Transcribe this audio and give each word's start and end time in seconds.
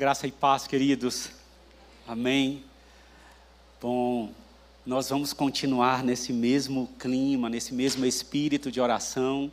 Graça 0.00 0.26
e 0.26 0.32
paz, 0.32 0.66
queridos. 0.66 1.28
Amém. 2.08 2.64
Bom, 3.78 4.30
nós 4.86 5.10
vamos 5.10 5.34
continuar 5.34 6.02
nesse 6.02 6.32
mesmo 6.32 6.88
clima, 6.98 7.50
nesse 7.50 7.74
mesmo 7.74 8.06
espírito 8.06 8.72
de 8.72 8.80
oração, 8.80 9.52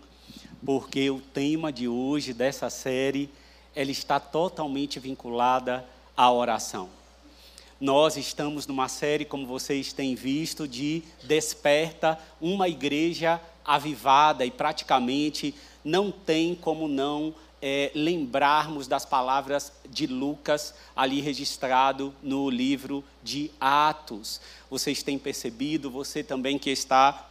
porque 0.66 1.10
o 1.10 1.20
tema 1.20 1.70
de 1.70 1.90
hoje 1.90 2.32
dessa 2.32 2.70
série, 2.70 3.30
ela 3.76 3.92
está 3.92 4.22
totalmente 4.22 5.02
vinculada 5.02 5.86
à 6.16 6.32
oração. 6.32 6.88
Nós 7.78 8.16
estamos 8.16 8.66
numa 8.66 8.88
série, 8.88 9.26
como 9.26 9.46
vocês 9.46 9.92
têm 9.92 10.16
visto, 10.16 10.66
de 10.66 11.04
desperta 11.26 12.18
uma 12.40 12.70
igreja 12.70 13.42
avivada 13.66 14.46
e 14.46 14.52
praticamente 14.52 15.54
não 15.84 16.10
tem 16.10 16.56
como 16.56 16.88
não 16.88 17.36
é, 17.62 17.92
lembrarmos 17.96 18.88
das 18.88 19.06
palavras 19.06 19.72
de 19.90 20.08
Lucas, 20.08 20.74
ali 20.96 21.22
registrado 21.22 22.14
no 22.22 22.50
livro 22.50 23.04
de 23.24 23.52
Atos. 23.60 24.40
Vocês 24.70 25.02
têm 25.04 25.18
percebido, 25.18 25.90
você 25.90 26.24
também 26.24 26.58
que 26.58 26.70
está 26.70 27.28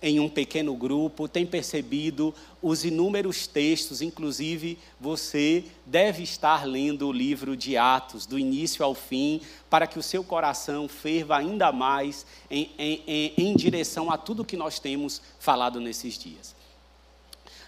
em 0.00 0.20
um 0.20 0.28
pequeno 0.28 0.76
grupo, 0.76 1.26
tem 1.28 1.44
percebido 1.44 2.32
os 2.62 2.84
inúmeros 2.84 3.46
textos, 3.46 4.00
inclusive 4.00 4.78
você 5.00 5.64
deve 5.84 6.22
estar 6.22 6.64
lendo 6.64 7.08
o 7.08 7.12
livro 7.12 7.56
de 7.56 7.76
Atos, 7.76 8.24
do 8.24 8.38
início 8.38 8.84
ao 8.84 8.94
fim, 8.94 9.40
para 9.68 9.86
que 9.86 9.98
o 9.98 10.02
seu 10.02 10.22
coração 10.22 10.88
ferva 10.88 11.36
ainda 11.36 11.72
mais 11.72 12.24
em, 12.48 12.70
em, 12.78 13.02
em, 13.06 13.34
em 13.36 13.56
direção 13.56 14.10
a 14.10 14.16
tudo 14.16 14.44
que 14.44 14.56
nós 14.56 14.78
temos 14.78 15.20
falado 15.40 15.80
nesses 15.80 16.16
dias. 16.16 16.54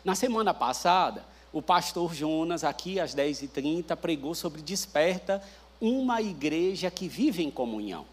Na 0.04 0.14
semana 0.14 0.54
passada, 0.54 1.24
o 1.52 1.60
pastor 1.60 2.14
Jonas, 2.14 2.62
aqui 2.62 3.00
às 3.00 3.14
10h30, 3.14 3.96
pregou 3.96 4.34
sobre 4.34 4.62
desperta 4.62 5.42
uma 5.80 6.20
igreja 6.20 6.90
que 6.90 7.08
vive 7.08 7.42
em 7.42 7.50
comunhão. 7.50 8.04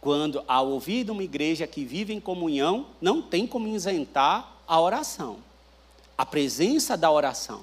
Quando, 0.00 0.42
ao 0.48 0.68
ouvir 0.68 1.04
de 1.04 1.10
uma 1.10 1.22
igreja 1.22 1.66
que 1.66 1.84
vive 1.84 2.12
em 2.12 2.20
comunhão, 2.20 2.86
não 3.00 3.22
tem 3.22 3.46
como 3.46 3.68
isentar 3.68 4.52
a 4.66 4.80
oração, 4.80 5.38
a 6.16 6.26
presença 6.26 6.96
da 6.96 7.10
oração. 7.10 7.62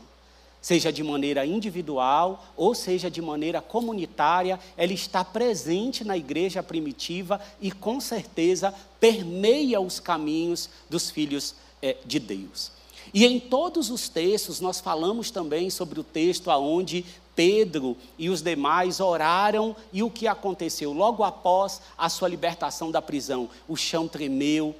Seja 0.61 0.93
de 0.93 1.03
maneira 1.03 1.43
individual 1.43 2.45
ou 2.55 2.75
seja 2.75 3.09
de 3.09 3.21
maneira 3.21 3.61
comunitária, 3.61 4.59
ela 4.77 4.93
está 4.93 5.25
presente 5.25 6.03
na 6.03 6.15
igreja 6.15 6.61
primitiva 6.61 7.41
e 7.59 7.71
com 7.71 7.99
certeza 7.99 8.73
permeia 8.99 9.81
os 9.81 9.99
caminhos 9.99 10.69
dos 10.87 11.09
filhos 11.09 11.55
eh, 11.81 11.97
de 12.05 12.19
Deus. 12.19 12.71
E 13.13 13.25
em 13.25 13.39
todos 13.39 13.89
os 13.89 14.07
textos 14.07 14.59
nós 14.59 14.79
falamos 14.79 15.31
também 15.31 15.69
sobre 15.69 15.99
o 15.99 16.03
texto 16.03 16.49
aonde 16.49 17.05
Pedro 17.35 17.97
e 18.17 18.29
os 18.29 18.41
demais 18.41 18.99
oraram 18.99 19.75
e 19.91 20.03
o 20.03 20.09
que 20.09 20.27
aconteceu 20.27 20.93
logo 20.93 21.23
após 21.23 21.81
a 21.97 22.09
sua 22.09 22.27
libertação 22.27 22.91
da 22.91 23.01
prisão. 23.01 23.49
O 23.67 23.75
chão 23.75 24.07
tremeu. 24.07 24.75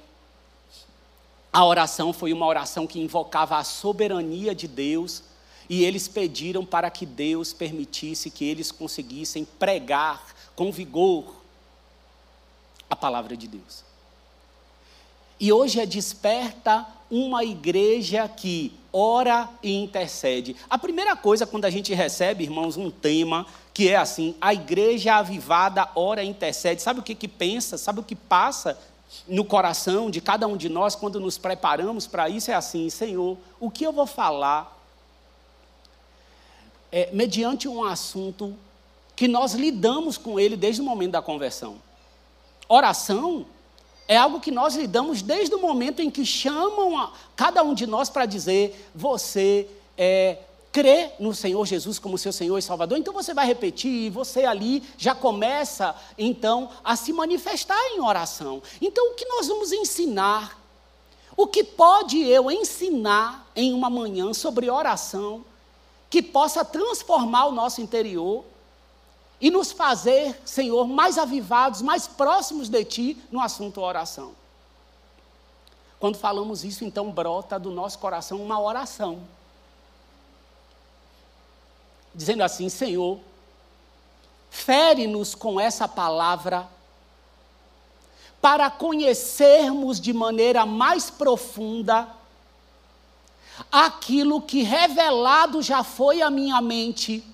A 1.52 1.64
oração 1.64 2.12
foi 2.12 2.32
uma 2.32 2.46
oração 2.46 2.86
que 2.86 3.00
invocava 3.00 3.58
a 3.58 3.64
soberania 3.64 4.54
de 4.54 4.66
Deus 4.66 5.22
e 5.68 5.84
eles 5.84 6.08
pediram 6.08 6.64
para 6.64 6.90
que 6.90 7.04
Deus 7.04 7.52
permitisse 7.52 8.30
que 8.30 8.44
eles 8.44 8.72
conseguissem 8.72 9.44
pregar 9.44 10.34
com 10.54 10.72
vigor 10.72 11.34
a 12.88 12.96
palavra 12.96 13.36
de 13.36 13.48
Deus. 13.48 13.91
E 15.42 15.52
hoje 15.52 15.80
é 15.80 15.84
desperta 15.84 16.86
uma 17.10 17.42
igreja 17.42 18.28
que 18.28 18.72
ora 18.92 19.50
e 19.60 19.74
intercede. 19.74 20.54
A 20.70 20.78
primeira 20.78 21.16
coisa, 21.16 21.44
quando 21.44 21.64
a 21.64 21.70
gente 21.70 21.92
recebe, 21.92 22.44
irmãos, 22.44 22.76
um 22.76 22.88
tema 22.92 23.44
que 23.74 23.88
é 23.88 23.96
assim: 23.96 24.36
a 24.40 24.54
igreja 24.54 25.16
avivada 25.16 25.88
ora 25.96 26.22
e 26.22 26.28
intercede. 26.28 26.80
Sabe 26.80 27.00
o 27.00 27.02
que, 27.02 27.16
que 27.16 27.26
pensa? 27.26 27.76
Sabe 27.76 27.98
o 27.98 28.04
que 28.04 28.14
passa 28.14 28.78
no 29.26 29.44
coração 29.44 30.12
de 30.12 30.20
cada 30.20 30.46
um 30.46 30.56
de 30.56 30.68
nós 30.68 30.94
quando 30.94 31.18
nos 31.18 31.38
preparamos 31.38 32.06
para 32.06 32.28
isso? 32.28 32.52
É 32.52 32.54
assim: 32.54 32.88
Senhor, 32.88 33.36
o 33.58 33.68
que 33.68 33.82
eu 33.82 33.92
vou 33.92 34.06
falar 34.06 34.80
é, 36.92 37.10
mediante 37.12 37.66
um 37.66 37.82
assunto 37.82 38.54
que 39.16 39.26
nós 39.26 39.54
lidamos 39.54 40.16
com 40.16 40.38
ele 40.38 40.56
desde 40.56 40.80
o 40.80 40.84
momento 40.84 41.10
da 41.10 41.20
conversão? 41.20 41.82
Oração 42.68 43.44
é 44.12 44.16
algo 44.16 44.40
que 44.40 44.50
nós 44.50 44.76
lidamos 44.76 45.22
desde 45.22 45.54
o 45.54 45.60
momento 45.60 46.02
em 46.02 46.10
que 46.10 46.24
chamam 46.24 46.98
a, 46.98 47.12
cada 47.34 47.62
um 47.62 47.72
de 47.72 47.86
nós 47.86 48.10
para 48.10 48.26
dizer: 48.26 48.90
você 48.94 49.66
é, 49.96 50.38
crê 50.70 51.12
no 51.18 51.34
Senhor 51.34 51.64
Jesus 51.66 51.98
como 51.98 52.18
seu 52.18 52.32
Senhor 52.32 52.58
e 52.58 52.62
Salvador, 52.62 52.98
então 52.98 53.14
você 53.14 53.32
vai 53.32 53.46
repetir 53.46 53.90
e 53.90 54.10
você 54.10 54.44
ali 54.44 54.82
já 54.98 55.14
começa 55.14 55.96
então 56.18 56.68
a 56.84 56.94
se 56.94 57.12
manifestar 57.12 57.78
em 57.92 58.00
oração. 58.00 58.62
Então 58.80 59.12
o 59.12 59.14
que 59.14 59.24
nós 59.24 59.48
vamos 59.48 59.72
ensinar? 59.72 60.60
O 61.34 61.46
que 61.46 61.64
pode 61.64 62.20
eu 62.20 62.50
ensinar 62.50 63.50
em 63.56 63.72
uma 63.72 63.88
manhã 63.88 64.34
sobre 64.34 64.68
oração 64.68 65.42
que 66.10 66.20
possa 66.20 66.62
transformar 66.62 67.46
o 67.46 67.52
nosso 67.52 67.80
interior 67.80 68.44
e 69.42 69.50
nos 69.50 69.72
fazer, 69.72 70.40
Senhor, 70.44 70.86
mais 70.86 71.18
avivados, 71.18 71.82
mais 71.82 72.06
próximos 72.06 72.68
de 72.68 72.84
Ti 72.84 73.22
no 73.28 73.40
assunto 73.40 73.80
oração. 73.80 74.36
Quando 75.98 76.16
falamos 76.16 76.62
isso, 76.62 76.84
então 76.84 77.10
brota 77.10 77.58
do 77.58 77.72
nosso 77.72 77.98
coração 77.98 78.40
uma 78.40 78.60
oração, 78.60 79.26
dizendo 82.14 82.44
assim: 82.44 82.68
Senhor, 82.68 83.18
fere-nos 84.48 85.34
com 85.34 85.58
essa 85.58 85.88
palavra, 85.88 86.68
para 88.40 88.70
conhecermos 88.70 90.00
de 90.00 90.12
maneira 90.12 90.64
mais 90.64 91.10
profunda 91.10 92.08
aquilo 93.72 94.40
que 94.40 94.62
revelado 94.62 95.60
já 95.62 95.82
foi 95.82 96.22
à 96.22 96.30
minha 96.30 96.60
mente 96.60 97.31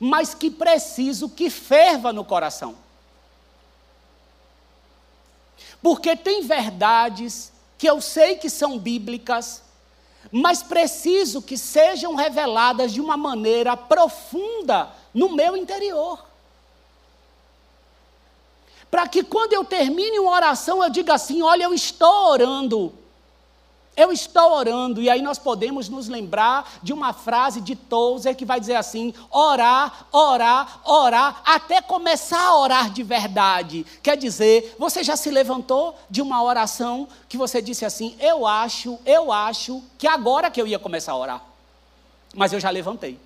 mas 0.00 0.34
que 0.34 0.50
preciso 0.50 1.28
que 1.28 1.48
ferva 1.50 2.12
no 2.12 2.24
coração. 2.24 2.76
Porque 5.82 6.16
tem 6.16 6.42
verdades 6.42 7.52
que 7.76 7.88
eu 7.88 8.00
sei 8.00 8.36
que 8.36 8.48
são 8.48 8.78
bíblicas, 8.78 9.62
mas 10.32 10.62
preciso 10.62 11.42
que 11.42 11.58
sejam 11.58 12.14
reveladas 12.14 12.92
de 12.92 13.00
uma 13.00 13.16
maneira 13.16 13.76
profunda 13.76 14.90
no 15.12 15.30
meu 15.30 15.56
interior. 15.56 16.24
Para 18.90 19.06
que 19.08 19.22
quando 19.22 19.52
eu 19.52 19.64
termine 19.64 20.18
uma 20.18 20.32
oração 20.32 20.82
eu 20.82 20.88
diga 20.88 21.14
assim: 21.14 21.42
olha, 21.42 21.64
eu 21.64 21.74
estou 21.74 22.30
orando 22.30 23.03
eu 23.96 24.10
estou 24.10 24.52
orando, 24.52 25.00
e 25.00 25.08
aí 25.08 25.22
nós 25.22 25.38
podemos 25.38 25.88
nos 25.88 26.08
lembrar 26.08 26.68
de 26.82 26.92
uma 26.92 27.12
frase 27.12 27.60
de 27.60 27.76
Tozer 27.76 28.34
que 28.34 28.44
vai 28.44 28.58
dizer 28.58 28.74
assim: 28.74 29.14
orar, 29.30 30.06
orar, 30.10 30.80
orar, 30.84 31.42
até 31.44 31.80
começar 31.80 32.40
a 32.40 32.58
orar 32.58 32.90
de 32.90 33.02
verdade. 33.02 33.86
Quer 34.02 34.16
dizer, 34.16 34.74
você 34.78 35.04
já 35.04 35.16
se 35.16 35.30
levantou 35.30 35.96
de 36.10 36.20
uma 36.20 36.42
oração 36.42 37.06
que 37.28 37.36
você 37.36 37.62
disse 37.62 37.84
assim: 37.84 38.16
eu 38.18 38.46
acho, 38.46 38.98
eu 39.06 39.30
acho 39.30 39.82
que 39.96 40.08
agora 40.08 40.50
que 40.50 40.60
eu 40.60 40.66
ia 40.66 40.78
começar 40.78 41.12
a 41.12 41.16
orar, 41.16 41.42
mas 42.34 42.52
eu 42.52 42.58
já 42.58 42.70
levantei. 42.70 43.18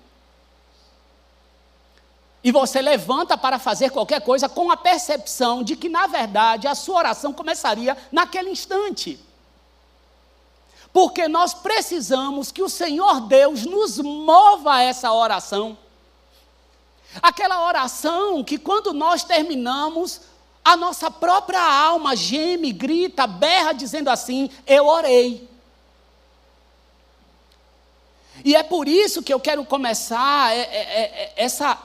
E 2.43 2.51
você 2.51 2.81
levanta 2.81 3.37
para 3.37 3.59
fazer 3.59 3.89
qualquer 3.89 4.21
coisa 4.21 4.47
com 4.47 4.71
a 4.71 4.77
percepção 4.77 5.61
de 5.61 5.75
que, 5.75 5.89
na 5.89 6.07
verdade, 6.07 6.67
a 6.67 6.75
sua 6.75 6.97
oração 6.99 7.33
começaria 7.33 7.97
naquele 8.11 8.49
instante. 8.49 9.19
Porque 10.91 11.27
nós 11.27 11.53
precisamos 11.53 12.51
que 12.51 12.63
o 12.63 12.69
Senhor 12.69 13.21
Deus 13.21 13.65
nos 13.65 13.99
mova 13.99 14.75
a 14.75 14.83
essa 14.83 15.11
oração. 15.13 15.77
Aquela 17.21 17.65
oração 17.65 18.43
que 18.43 18.57
quando 18.57 18.93
nós 18.93 19.23
terminamos, 19.23 20.21
a 20.63 20.75
nossa 20.75 21.09
própria 21.09 21.61
alma 21.61 22.15
geme, 22.15 22.71
grita, 22.71 23.25
berra, 23.25 23.73
dizendo 23.73 24.09
assim: 24.09 24.49
Eu 24.65 24.85
orei. 24.85 25.47
E 28.43 28.55
é 28.55 28.63
por 28.63 28.87
isso 28.87 29.21
que 29.21 29.33
eu 29.33 29.39
quero 29.39 29.65
começar 29.65 30.55
é, 30.55 30.59
é, 30.59 31.01
é, 31.01 31.33
essa, 31.35 31.77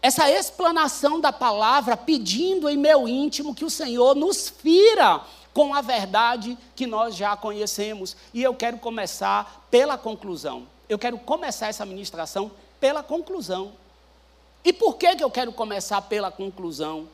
essa 0.00 0.30
explanação 0.30 1.20
da 1.20 1.32
palavra, 1.32 1.96
pedindo 1.96 2.68
em 2.68 2.76
meu 2.76 3.06
íntimo 3.06 3.54
que 3.54 3.64
o 3.64 3.70
Senhor 3.70 4.14
nos 4.14 4.48
fira 4.48 5.20
com 5.52 5.74
a 5.74 5.80
verdade 5.80 6.56
que 6.74 6.86
nós 6.86 7.14
já 7.14 7.36
conhecemos. 7.36 8.16
E 8.32 8.42
eu 8.42 8.54
quero 8.54 8.78
começar 8.78 9.66
pela 9.70 9.98
conclusão. 9.98 10.66
Eu 10.88 10.98
quero 10.98 11.18
começar 11.18 11.68
essa 11.68 11.86
ministração 11.86 12.50
pela 12.80 13.02
conclusão. 13.02 13.72
E 14.64 14.72
por 14.72 14.96
que, 14.96 15.16
que 15.16 15.24
eu 15.24 15.30
quero 15.30 15.52
começar 15.52 16.02
pela 16.02 16.30
conclusão? 16.30 17.08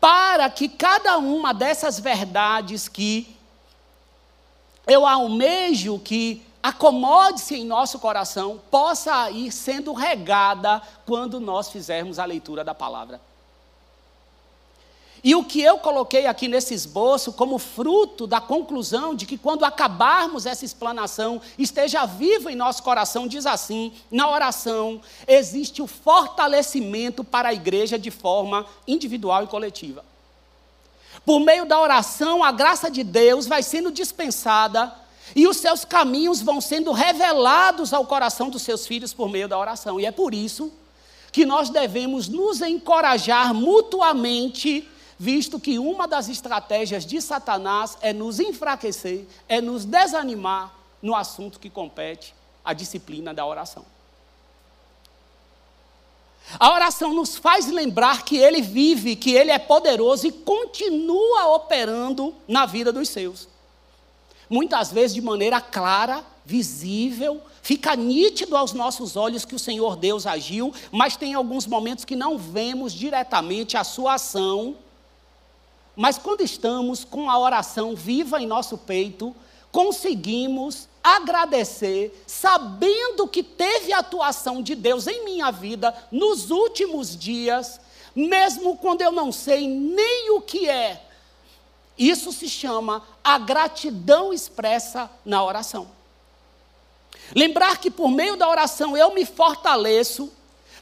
Para 0.00 0.48
que 0.48 0.68
cada 0.68 1.18
uma 1.18 1.52
dessas 1.52 1.98
verdades 2.00 2.88
que 2.88 3.36
eu 4.86 5.06
almejo 5.06 5.98
que 5.98 6.42
acomode-se 6.62 7.54
em 7.54 7.64
nosso 7.64 7.98
coração, 7.98 8.60
possa 8.70 9.30
ir 9.30 9.50
sendo 9.50 9.92
regada 9.92 10.82
quando 11.06 11.40
nós 11.40 11.70
fizermos 11.70 12.18
a 12.18 12.24
leitura 12.24 12.62
da 12.62 12.74
palavra. 12.74 13.20
E 15.22 15.34
o 15.34 15.44
que 15.44 15.60
eu 15.60 15.78
coloquei 15.78 16.26
aqui 16.26 16.48
nesse 16.48 16.72
esboço 16.72 17.32
como 17.32 17.58
fruto 17.58 18.26
da 18.26 18.40
conclusão 18.40 19.14
de 19.14 19.26
que 19.26 19.36
quando 19.36 19.64
acabarmos 19.64 20.46
essa 20.46 20.64
explanação, 20.64 21.42
esteja 21.58 22.06
vivo 22.06 22.48
em 22.48 22.56
nosso 22.56 22.82
coração, 22.82 23.26
diz 23.26 23.44
assim: 23.44 23.92
na 24.10 24.30
oração 24.30 25.00
existe 25.28 25.82
o 25.82 25.86
fortalecimento 25.86 27.22
para 27.22 27.50
a 27.50 27.54
igreja 27.54 27.98
de 27.98 28.10
forma 28.10 28.64
individual 28.86 29.44
e 29.44 29.46
coletiva. 29.46 30.04
Por 31.24 31.40
meio 31.40 31.66
da 31.66 31.78
oração, 31.78 32.42
a 32.42 32.50
graça 32.50 32.90
de 32.90 33.04
Deus 33.04 33.46
vai 33.46 33.62
sendo 33.62 33.92
dispensada 33.92 34.94
e 35.36 35.46
os 35.46 35.58
seus 35.58 35.84
caminhos 35.84 36.40
vão 36.40 36.60
sendo 36.62 36.92
revelados 36.92 37.92
ao 37.92 38.06
coração 38.06 38.48
dos 38.48 38.62
seus 38.62 38.86
filhos 38.86 39.12
por 39.12 39.28
meio 39.28 39.46
da 39.46 39.58
oração. 39.58 40.00
E 40.00 40.06
é 40.06 40.10
por 40.10 40.32
isso 40.32 40.72
que 41.30 41.44
nós 41.44 41.68
devemos 41.68 42.26
nos 42.26 42.60
encorajar 42.62 43.54
mutuamente 43.54 44.88
visto 45.20 45.60
que 45.60 45.78
uma 45.78 46.08
das 46.08 46.30
estratégias 46.30 47.04
de 47.04 47.20
Satanás 47.20 47.98
é 48.00 48.10
nos 48.10 48.40
enfraquecer, 48.40 49.26
é 49.46 49.60
nos 49.60 49.84
desanimar 49.84 50.74
no 51.02 51.14
assunto 51.14 51.60
que 51.60 51.68
compete 51.68 52.34
a 52.64 52.72
disciplina 52.72 53.34
da 53.34 53.44
oração. 53.44 53.84
A 56.58 56.72
oração 56.72 57.12
nos 57.12 57.36
faz 57.36 57.66
lembrar 57.66 58.24
que 58.24 58.38
Ele 58.38 58.62
vive, 58.62 59.14
que 59.14 59.32
Ele 59.32 59.50
é 59.50 59.58
poderoso 59.58 60.26
e 60.26 60.32
continua 60.32 61.54
operando 61.54 62.34
na 62.48 62.64
vida 62.64 62.90
dos 62.90 63.10
seus. 63.10 63.46
Muitas 64.48 64.90
vezes 64.90 65.14
de 65.14 65.20
maneira 65.20 65.60
clara, 65.60 66.24
visível, 66.46 67.42
fica 67.60 67.94
nítido 67.94 68.56
aos 68.56 68.72
nossos 68.72 69.16
olhos 69.16 69.44
que 69.44 69.54
o 69.54 69.58
Senhor 69.58 69.96
Deus 69.96 70.26
agiu, 70.26 70.72
mas 70.90 71.14
tem 71.14 71.34
alguns 71.34 71.66
momentos 71.66 72.06
que 72.06 72.16
não 72.16 72.38
vemos 72.38 72.94
diretamente 72.94 73.76
a 73.76 73.84
sua 73.84 74.14
ação 74.14 74.78
mas 76.00 76.16
quando 76.16 76.40
estamos 76.40 77.04
com 77.04 77.28
a 77.28 77.38
oração 77.38 77.94
viva 77.94 78.40
em 78.40 78.46
nosso 78.46 78.78
peito, 78.78 79.36
conseguimos 79.70 80.88
agradecer, 81.04 82.24
sabendo 82.26 83.28
que 83.28 83.42
teve 83.42 83.92
atuação 83.92 84.62
de 84.62 84.74
Deus 84.74 85.06
em 85.06 85.26
minha 85.26 85.50
vida 85.50 85.94
nos 86.10 86.50
últimos 86.50 87.14
dias, 87.14 87.78
mesmo 88.16 88.78
quando 88.78 89.02
eu 89.02 89.12
não 89.12 89.30
sei 89.30 89.68
nem 89.68 90.30
o 90.30 90.40
que 90.40 90.66
é. 90.70 91.04
Isso 91.98 92.32
se 92.32 92.48
chama 92.48 93.06
a 93.22 93.36
gratidão 93.36 94.32
expressa 94.32 95.10
na 95.22 95.44
oração. 95.44 95.86
Lembrar 97.36 97.76
que 97.76 97.90
por 97.90 98.10
meio 98.10 98.38
da 98.38 98.48
oração 98.48 98.96
eu 98.96 99.12
me 99.12 99.26
fortaleço 99.26 100.32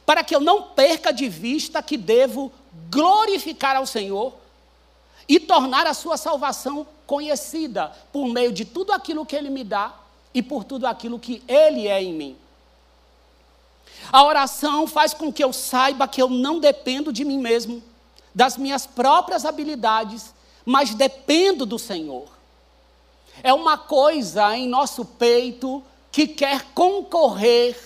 para 0.05 0.23
que 0.23 0.33
eu 0.33 0.39
não 0.39 0.63
perca 0.63 1.11
de 1.11 1.27
vista 1.27 1.83
que 1.83 1.97
devo 1.97 2.49
glorificar 2.89 3.75
ao 3.75 3.85
Senhor 3.85 4.38
e 5.29 5.39
tornar 5.39 5.85
a 5.85 5.93
sua 5.93 6.17
salvação 6.17 6.87
conhecida 7.05 7.95
por 8.11 8.27
meio 8.27 8.51
de 8.51 8.65
tudo 8.65 8.91
aquilo 8.91 9.23
que 9.23 9.35
Ele 9.35 9.51
me 9.51 9.63
dá 9.63 9.93
e 10.33 10.41
por 10.41 10.63
tudo 10.63 10.87
aquilo 10.87 11.19
que 11.19 11.43
Ele 11.47 11.87
é 11.87 12.01
em 12.01 12.13
mim. 12.13 12.37
A 14.11 14.23
oração 14.23 14.87
faz 14.87 15.13
com 15.13 15.31
que 15.31 15.43
eu 15.43 15.53
saiba 15.53 16.07
que 16.07 16.19
eu 16.19 16.29
não 16.29 16.59
dependo 16.59 17.13
de 17.13 17.23
mim 17.23 17.37
mesmo, 17.37 17.83
das 18.33 18.57
minhas 18.57 18.87
próprias 18.87 19.45
habilidades, 19.45 20.33
mas 20.65 20.95
dependo 20.95 21.63
do 21.63 21.77
Senhor. 21.77 22.27
É 23.43 23.53
uma 23.53 23.77
coisa 23.77 24.57
em 24.57 24.67
nosso 24.67 25.05
peito 25.05 25.83
que 26.11 26.27
quer 26.27 26.73
concorrer 26.73 27.77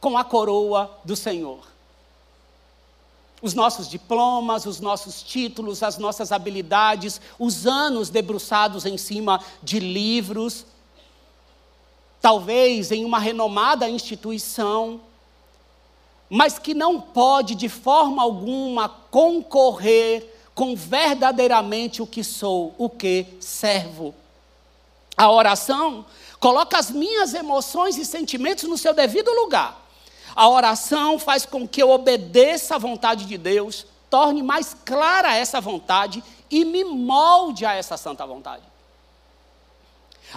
com 0.00 0.16
a 0.16 0.22
coroa 0.22 0.96
do 1.04 1.16
Senhor 1.16 1.77
os 3.40 3.54
nossos 3.54 3.88
diplomas, 3.88 4.66
os 4.66 4.80
nossos 4.80 5.22
títulos, 5.22 5.82
as 5.82 5.98
nossas 5.98 6.32
habilidades, 6.32 7.20
os 7.38 7.66
anos 7.66 8.10
debruçados 8.10 8.84
em 8.84 8.98
cima 8.98 9.40
de 9.62 9.78
livros, 9.78 10.66
talvez 12.20 12.90
em 12.90 13.04
uma 13.04 13.18
renomada 13.18 13.88
instituição, 13.88 15.00
mas 16.28 16.58
que 16.58 16.74
não 16.74 17.00
pode 17.00 17.54
de 17.54 17.68
forma 17.68 18.22
alguma 18.22 18.88
concorrer 18.88 20.34
com 20.54 20.74
verdadeiramente 20.74 22.02
o 22.02 22.06
que 22.06 22.24
sou, 22.24 22.74
o 22.76 22.90
que 22.90 23.24
servo. 23.40 24.14
A 25.16 25.30
oração 25.30 26.04
coloca 26.40 26.76
as 26.76 26.90
minhas 26.90 27.32
emoções 27.34 27.96
e 27.96 28.04
sentimentos 28.04 28.64
no 28.64 28.76
seu 28.76 28.92
devido 28.92 29.30
lugar 29.32 29.87
a 30.38 30.48
oração 30.48 31.18
faz 31.18 31.44
com 31.44 31.66
que 31.66 31.82
eu 31.82 31.90
obedeça 31.90 32.76
à 32.76 32.78
vontade 32.78 33.24
de 33.24 33.36
Deus, 33.36 33.84
torne 34.08 34.40
mais 34.40 34.72
clara 34.84 35.34
essa 35.34 35.60
vontade 35.60 36.22
e 36.48 36.64
me 36.64 36.84
molde 36.84 37.66
a 37.66 37.74
essa 37.74 37.96
santa 37.96 38.24
vontade. 38.24 38.62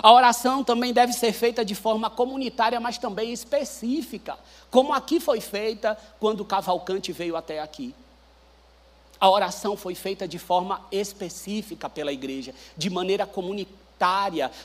A 0.01 0.11
oração 0.11 0.63
também 0.63 0.91
deve 0.91 1.13
ser 1.13 1.31
feita 1.33 1.63
de 1.63 1.75
forma 1.75 2.09
comunitária, 2.09 2.79
mas 2.79 2.97
também 2.97 3.31
específica, 3.31 4.39
como 4.71 4.91
aqui 4.91 5.19
foi 5.19 5.39
feita 5.39 5.95
quando 6.19 6.43
Cavalcante 6.43 7.11
veio 7.11 7.37
até 7.37 7.59
aqui. 7.59 7.93
A 9.19 9.29
oração 9.29 9.77
foi 9.77 9.93
feita 9.93 10.27
de 10.27 10.39
forma 10.39 10.81
específica 10.91 11.87
pela 11.87 12.11
igreja, 12.11 12.55
de 12.75 12.89
maneira 12.89 13.27
comunitária 13.27 13.80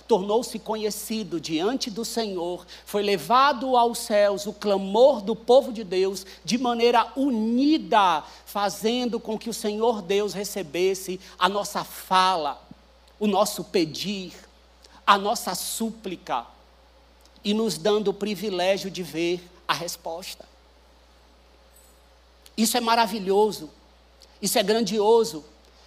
tornou-se 0.06 0.59
conhecido 0.59 1.41
diante 1.41 1.91
do 1.91 2.05
Senhor, 2.05 2.67
foi 2.85 3.03
levado 3.03 3.77
aos 3.77 3.99
céus 3.99 4.47
o 4.47 4.53
clamor 4.53 5.21
do 5.21 5.37
povo 5.37 5.73
de 5.73 5.85
Deus 5.85 6.25
de 6.44 6.56
maneira 6.56 7.12
unida, 7.17 8.23
fazendo 8.44 9.21
com 9.21 9.38
que 9.38 9.50
o 9.50 9.55
Senhor 9.55 10.00
Deus 10.03 10.33
recebesse 10.33 11.21
a 11.38 11.49
nossa 11.49 11.85
fala, 11.85 12.62
o 13.19 13.27
nosso 13.27 13.65
pedir, 13.65 14.33
a 15.06 15.19
nossa 15.19 15.55
súplica 15.55 16.47
e 17.44 17.55
nos 17.55 17.79
dando 17.79 18.09
o 18.09 18.15
privilégio 18.15 18.91
de 18.91 19.03
ver 19.03 19.41
a 19.69 19.75
resposta. 19.75 20.44
Isso 22.56 22.77
é 22.77 22.81
maravilhoso, 22.81 23.71
isso 24.41 24.59
é 24.59 24.62
grandioso. 24.62 25.44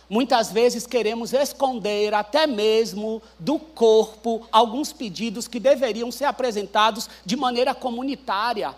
Muitas 0.09 0.51
vezes 0.51 0.87
queremos 0.87 1.33
esconder 1.33 2.15
até 2.15 2.47
mesmo 2.47 3.21
do 3.37 3.59
corpo 3.59 4.47
alguns 4.51 4.91
pedidos 4.91 5.47
que 5.47 5.59
deveriam 5.59 6.11
ser 6.11 6.25
apresentados 6.25 7.07
de 7.23 7.35
maneira 7.35 7.75
comunitária. 7.75 8.75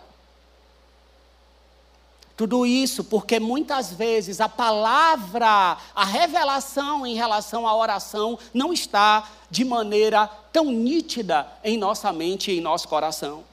Tudo 2.36 2.66
isso 2.66 3.04
porque 3.04 3.40
muitas 3.40 3.92
vezes 3.92 4.40
a 4.40 4.48
palavra, 4.48 5.78
a 5.94 6.04
revelação 6.04 7.06
em 7.06 7.14
relação 7.14 7.66
à 7.66 7.74
oração 7.74 8.38
não 8.52 8.72
está 8.72 9.30
de 9.50 9.64
maneira 9.64 10.26
tão 10.52 10.66
nítida 10.66 11.46
em 11.64 11.78
nossa 11.78 12.12
mente 12.12 12.50
e 12.50 12.58
em 12.58 12.60
nosso 12.60 12.88
coração. 12.88 13.51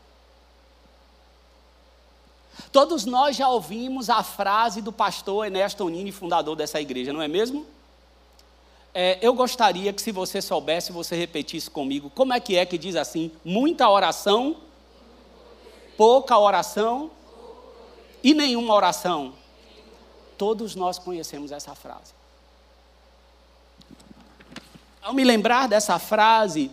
Todos 2.71 3.05
nós 3.05 3.35
já 3.35 3.49
ouvimos 3.49 4.09
a 4.09 4.21
frase 4.21 4.81
do 4.81 4.91
pastor 4.91 5.45
Ernesto 5.45 5.87
Nini, 5.89 6.11
fundador 6.11 6.55
dessa 6.55 6.79
igreja, 6.79 7.11
não 7.11 7.21
é 7.21 7.27
mesmo? 7.27 7.65
É, 8.93 9.17
eu 9.21 9.33
gostaria 9.33 9.91
que, 9.91 10.01
se 10.01 10.11
você 10.11 10.41
soubesse, 10.41 10.91
você 10.91 11.15
repetisse 11.15 11.69
comigo 11.69 12.09
como 12.11 12.33
é 12.33 12.39
que 12.39 12.55
é 12.55 12.65
que 12.65 12.77
diz 12.77 12.95
assim: 12.95 13.31
muita 13.43 13.89
oração, 13.89 14.57
pouca 15.97 16.37
oração 16.37 17.09
e 18.23 18.33
nenhuma 18.33 18.73
oração. 18.73 19.33
Todos 20.37 20.75
nós 20.75 20.99
conhecemos 20.99 21.51
essa 21.51 21.73
frase. 21.75 22.13
Ao 25.01 25.13
me 25.13 25.23
lembrar 25.23 25.67
dessa 25.67 25.97
frase, 25.97 26.71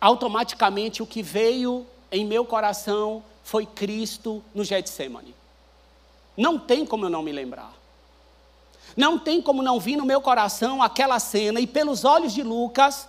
automaticamente 0.00 1.02
o 1.02 1.06
que 1.06 1.22
veio 1.22 1.86
em 2.10 2.24
meu 2.24 2.44
coração 2.44 3.22
foi 3.48 3.64
Cristo 3.64 4.44
no 4.54 4.62
Getsemane. 4.62 5.34
Não 6.36 6.58
tem 6.58 6.84
como 6.84 7.06
eu 7.06 7.08
não 7.08 7.22
me 7.22 7.32
lembrar. 7.32 7.72
Não 8.94 9.18
tem 9.18 9.40
como 9.40 9.62
não 9.62 9.80
vir 9.80 9.96
no 9.96 10.04
meu 10.04 10.20
coração 10.20 10.82
aquela 10.82 11.18
cena, 11.18 11.58
e 11.58 11.66
pelos 11.66 12.04
olhos 12.04 12.34
de 12.34 12.42
Lucas, 12.42 13.08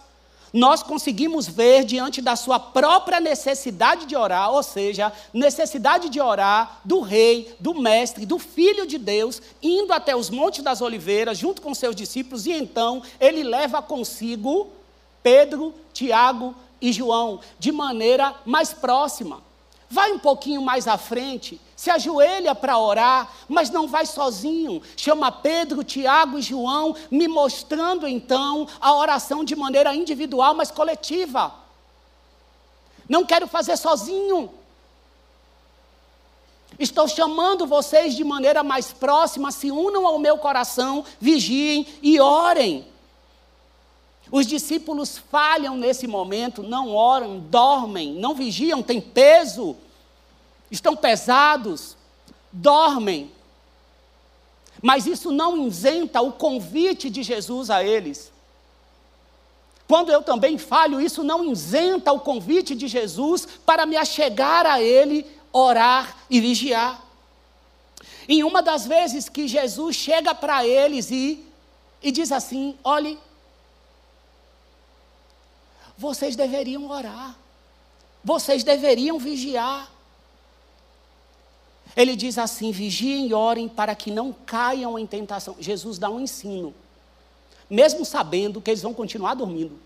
nós 0.54 0.82
conseguimos 0.82 1.46
ver 1.46 1.84
diante 1.84 2.22
da 2.22 2.38
sua 2.38 2.58
própria 2.58 3.20
necessidade 3.20 4.06
de 4.06 4.16
orar, 4.16 4.50
ou 4.50 4.64
seja, 4.64 5.12
necessidade 5.34 6.08
de 6.08 6.22
orar 6.22 6.80
do 6.86 7.02
rei, 7.02 7.54
do 7.60 7.74
mestre, 7.74 8.26
do 8.26 8.40
filho 8.40 8.88
de 8.88 8.98
Deus, 8.98 9.42
indo 9.62 9.92
até 9.92 10.16
os 10.16 10.30
montes 10.30 10.64
das 10.64 10.80
oliveiras 10.82 11.38
junto 11.38 11.62
com 11.62 11.76
seus 11.76 11.94
discípulos, 11.94 12.46
e 12.46 12.54
então 12.54 13.04
ele 13.20 13.44
leva 13.44 13.82
consigo 13.82 14.70
Pedro, 15.22 15.74
Tiago 15.92 16.56
e 16.80 16.94
João, 16.94 17.42
de 17.60 17.74
maneira 17.74 18.34
mais 18.46 18.72
próxima. 18.72 19.49
Vai 19.90 20.12
um 20.12 20.20
pouquinho 20.20 20.62
mais 20.62 20.88
à 20.88 20.98
frente, 20.98 21.60
se 21.76 21.90
ajoelha 21.90 22.54
para 22.54 22.78
orar, 22.78 23.28
mas 23.48 23.72
não 23.72 23.88
vai 23.88 24.06
sozinho. 24.06 24.82
Chama 24.96 25.32
Pedro, 25.32 25.84
Tiago 25.84 26.38
e 26.38 26.44
João, 26.44 26.96
me 27.10 27.28
mostrando 27.28 28.08
então 28.08 28.68
a 28.80 28.96
oração 28.96 29.44
de 29.44 29.56
maneira 29.56 29.96
individual, 29.96 30.54
mas 30.54 30.70
coletiva. 30.70 31.52
Não 33.08 33.26
quero 33.26 33.48
fazer 33.48 33.78
sozinho. 33.78 34.54
Estou 36.78 37.08
chamando 37.08 37.66
vocês 37.66 38.14
de 38.14 38.24
maneira 38.24 38.62
mais 38.62 38.94
próxima, 38.94 39.52
se 39.52 39.72
unam 39.72 40.06
ao 40.06 40.20
meu 40.20 40.38
coração, 40.38 41.04
vigiem 41.20 41.88
e 42.04 42.20
orem. 42.20 42.88
Os 44.32 44.46
discípulos 44.46 45.18
falham 45.18 45.76
nesse 45.76 46.06
momento, 46.06 46.62
não 46.62 46.94
oram, 46.94 47.40
dormem, 47.40 48.14
não 48.14 48.36
vigiam, 48.36 48.84
têm 48.84 49.02
peso, 49.02 49.76
estão 50.70 50.96
pesados, 50.96 51.98
dormem. 52.52 53.32
Mas 54.82 55.08
isso 55.08 55.32
não 55.32 55.68
isenta 55.68 56.22
o 56.22 56.32
convite 56.32 57.10
de 57.10 57.24
Jesus 57.24 57.70
a 57.70 57.84
eles. 57.84 58.32
Quando 59.88 60.12
eu 60.12 60.22
também 60.22 60.60
falho, 60.60 61.02
isso 61.02 61.24
não 61.24 61.44
isenta 61.52 62.14
o 62.14 62.20
convite 62.20 62.76
de 62.76 62.88
Jesus 62.88 63.48
para 63.66 63.88
me 63.88 63.98
achegar 63.98 64.64
a 64.64 64.80
Ele, 64.80 65.26
orar 65.52 66.16
e 66.30 66.40
vigiar. 66.40 67.04
Em 68.28 68.44
uma 68.44 68.62
das 68.62 68.86
vezes 68.86 69.28
que 69.28 69.48
Jesus 69.48 69.96
chega 69.96 70.36
para 70.36 70.64
eles 70.64 71.10
e, 71.10 71.44
e 72.04 72.12
diz 72.12 72.32
assim: 72.32 72.78
olhe, 72.84 73.18
vocês 76.00 76.34
deveriam 76.34 76.90
orar, 76.90 77.36
vocês 78.24 78.64
deveriam 78.64 79.20
vigiar. 79.20 79.92
Ele 81.94 82.16
diz 82.16 82.38
assim: 82.38 82.72
vigiem 82.72 83.28
e 83.28 83.34
orem 83.34 83.68
para 83.68 83.94
que 83.94 84.10
não 84.10 84.32
caiam 84.32 84.98
em 84.98 85.06
tentação. 85.06 85.58
Jesus 85.60 86.00
dá 86.00 86.10
um 86.10 86.22
ensino, 86.22 86.74
mesmo 87.70 88.06
sabendo 88.06 88.62
que 88.62 88.72
eles 88.72 88.82
vão 88.82 88.94
continuar 88.94 89.34
dormindo. 89.34 89.78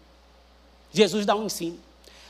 Jesus 0.91 1.25
dá 1.25 1.35
um 1.35 1.47
ensino. 1.47 1.79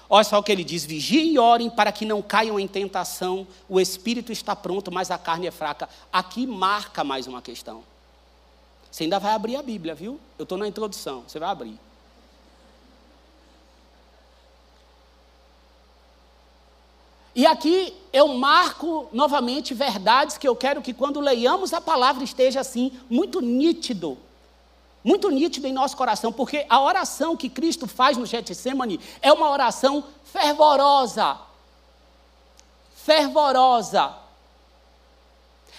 Olha 0.09 0.23
só 0.23 0.39
o 0.39 0.43
que 0.43 0.53
ele 0.53 0.63
diz: 0.63 0.85
vigiem 0.85 1.33
e 1.33 1.37
orem 1.37 1.69
para 1.69 1.91
que 1.91 2.05
não 2.05 2.21
caiam 2.21 2.57
em 2.57 2.69
tentação. 2.69 3.45
O 3.67 3.81
espírito 3.81 4.31
está 4.31 4.55
pronto, 4.55 4.93
mas 4.93 5.11
a 5.11 5.17
carne 5.17 5.47
é 5.47 5.51
fraca. 5.51 5.89
Aqui 6.09 6.47
marca 6.47 7.03
mais 7.03 7.27
uma 7.27 7.41
questão. 7.41 7.83
Você 8.89 9.03
ainda 9.03 9.19
vai 9.19 9.33
abrir 9.33 9.57
a 9.57 9.61
Bíblia, 9.61 9.93
viu? 9.93 10.17
Eu 10.39 10.43
estou 10.43 10.57
na 10.57 10.69
introdução, 10.69 11.25
você 11.27 11.37
vai 11.37 11.49
abrir. 11.49 11.77
E 17.35 17.45
aqui 17.47 17.93
eu 18.11 18.27
marco 18.29 19.09
novamente 19.11 19.73
verdades 19.73 20.37
que 20.37 20.47
eu 20.47 20.55
quero 20.55 20.81
que 20.81 20.93
quando 20.93 21.19
leiamos 21.19 21.73
a 21.73 21.81
palavra 21.81 22.23
esteja 22.23 22.59
assim, 22.59 22.91
muito 23.09 23.41
nítido. 23.41 24.17
Muito 25.03 25.29
nítido 25.29 25.67
em 25.67 25.73
nosso 25.73 25.97
coração, 25.97 26.31
porque 26.31 26.65
a 26.69 26.79
oração 26.79 27.35
que 27.35 27.49
Cristo 27.49 27.87
faz 27.87 28.15
no 28.15 28.25
Getsemane 28.25 28.99
é 29.21 29.33
uma 29.33 29.49
oração 29.49 30.03
fervorosa. 30.23 31.37
Fervorosa. 32.95 34.15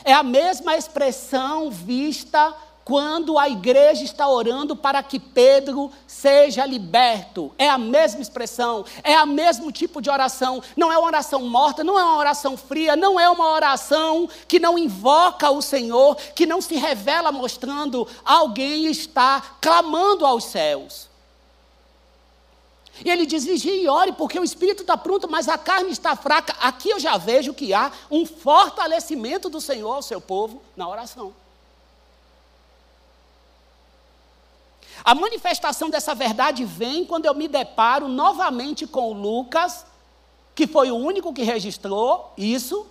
É 0.04 0.12
a 0.12 0.22
mesma 0.22 0.76
expressão 0.76 1.70
vista 1.70 2.54
quando 2.84 3.38
a 3.38 3.48
igreja 3.48 4.04
está 4.04 4.28
orando 4.28 4.76
para 4.76 5.02
que 5.02 5.18
Pedro 5.18 5.90
seja 6.06 6.66
liberto. 6.66 7.52
É 7.58 7.68
a 7.68 7.78
mesma 7.78 8.20
expressão, 8.20 8.84
é 9.02 9.20
o 9.22 9.26
mesmo 9.26 9.72
tipo 9.72 10.02
de 10.02 10.10
oração. 10.10 10.62
Não 10.76 10.92
é 10.92 10.98
uma 10.98 11.06
oração 11.06 11.40
morta, 11.42 11.82
não 11.82 11.98
é 11.98 12.04
uma 12.04 12.18
oração 12.18 12.56
fria, 12.56 12.94
não 12.94 13.18
é 13.18 13.28
uma 13.28 13.50
oração 13.50 14.28
que 14.46 14.60
não 14.60 14.78
invoca 14.78 15.50
o 15.50 15.62
Senhor, 15.62 16.16
que 16.34 16.46
não 16.46 16.60
se 16.60 16.74
revela 16.76 17.32
mostrando 17.32 18.06
alguém 18.24 18.86
está 18.86 19.40
clamando 19.60 20.26
aos 20.26 20.44
céus. 20.44 21.08
E 23.02 23.10
ele 23.10 23.26
diz: 23.26 23.44
vigie 23.44 23.82
e 23.82 23.88
ore, 23.88 24.12
porque 24.12 24.38
o 24.38 24.44
espírito 24.44 24.82
está 24.82 24.96
pronto, 24.96 25.28
mas 25.28 25.48
a 25.48 25.56
carne 25.56 25.90
está 25.90 26.14
fraca. 26.14 26.54
Aqui 26.60 26.90
eu 26.90 27.00
já 27.00 27.16
vejo 27.16 27.54
que 27.54 27.72
há 27.72 27.90
um 28.10 28.26
fortalecimento 28.26 29.48
do 29.48 29.60
Senhor 29.60 29.92
ao 29.92 30.02
seu 30.02 30.20
povo 30.20 30.62
na 30.76 30.88
oração. 30.88 31.34
A 35.04 35.14
manifestação 35.14 35.90
dessa 35.90 36.14
verdade 36.14 36.64
vem 36.64 37.04
quando 37.04 37.26
eu 37.26 37.34
me 37.34 37.46
deparo 37.46 38.08
novamente 38.08 38.86
com 38.86 39.12
Lucas, 39.12 39.84
que 40.54 40.66
foi 40.66 40.90
o 40.90 40.96
único 40.96 41.34
que 41.34 41.42
registrou 41.42 42.32
isso, 42.38 42.86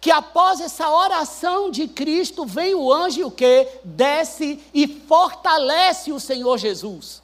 que 0.00 0.10
após 0.10 0.60
essa 0.60 0.90
oração 0.90 1.70
de 1.70 1.88
Cristo 1.88 2.44
vem 2.44 2.74
o 2.74 2.92
anjo 2.92 3.26
o 3.26 3.30
que 3.30 3.68
desce 3.82 4.62
e 4.74 4.86
fortalece 4.86 6.12
o 6.12 6.20
Senhor 6.20 6.58
Jesus. 6.58 7.22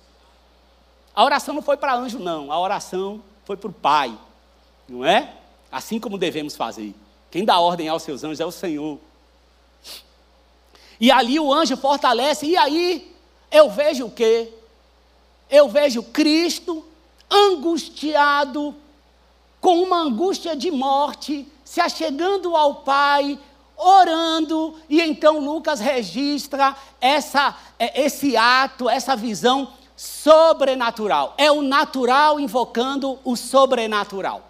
A 1.14 1.23
oração 1.23 1.54
não 1.54 1.62
foi 1.62 1.76
para 1.76 1.94
anjo 1.94 2.18
não, 2.18 2.50
a 2.50 2.58
oração 2.58 3.23
foi 3.44 3.56
para 3.56 3.70
o 3.70 3.73
Pai, 3.73 4.16
não 4.88 5.04
é? 5.04 5.35
Assim 5.70 6.00
como 6.00 6.16
devemos 6.16 6.56
fazer. 6.56 6.94
Quem 7.30 7.44
dá 7.44 7.58
ordem 7.58 7.88
aos 7.88 8.02
seus 8.02 8.25
anjos 8.25 8.40
é 8.40 8.46
o 8.46 8.50
Senhor. 8.50 8.99
E 10.99 11.11
ali 11.11 11.38
o 11.38 11.52
anjo 11.52 11.76
fortalece, 11.76 12.46
e 12.46 12.56
aí 12.56 13.15
eu 13.50 13.70
vejo 13.70 14.06
o 14.06 14.10
quê? 14.10 14.52
Eu 15.48 15.68
vejo 15.68 16.02
Cristo 16.02 16.84
angustiado, 17.30 18.74
com 19.60 19.82
uma 19.82 19.98
angústia 19.98 20.54
de 20.54 20.70
morte, 20.70 21.46
se 21.64 21.80
achegando 21.80 22.56
ao 22.56 22.76
Pai, 22.76 23.38
orando, 23.76 24.78
e 24.88 25.00
então 25.00 25.38
Lucas 25.38 25.80
registra 25.80 26.76
essa, 27.00 27.56
é, 27.78 28.02
esse 28.02 28.36
ato, 28.36 28.88
essa 28.88 29.14
visão 29.16 29.72
sobrenatural. 29.96 31.34
É 31.36 31.50
o 31.50 31.62
natural 31.62 32.38
invocando 32.38 33.18
o 33.24 33.36
sobrenatural. 33.36 34.48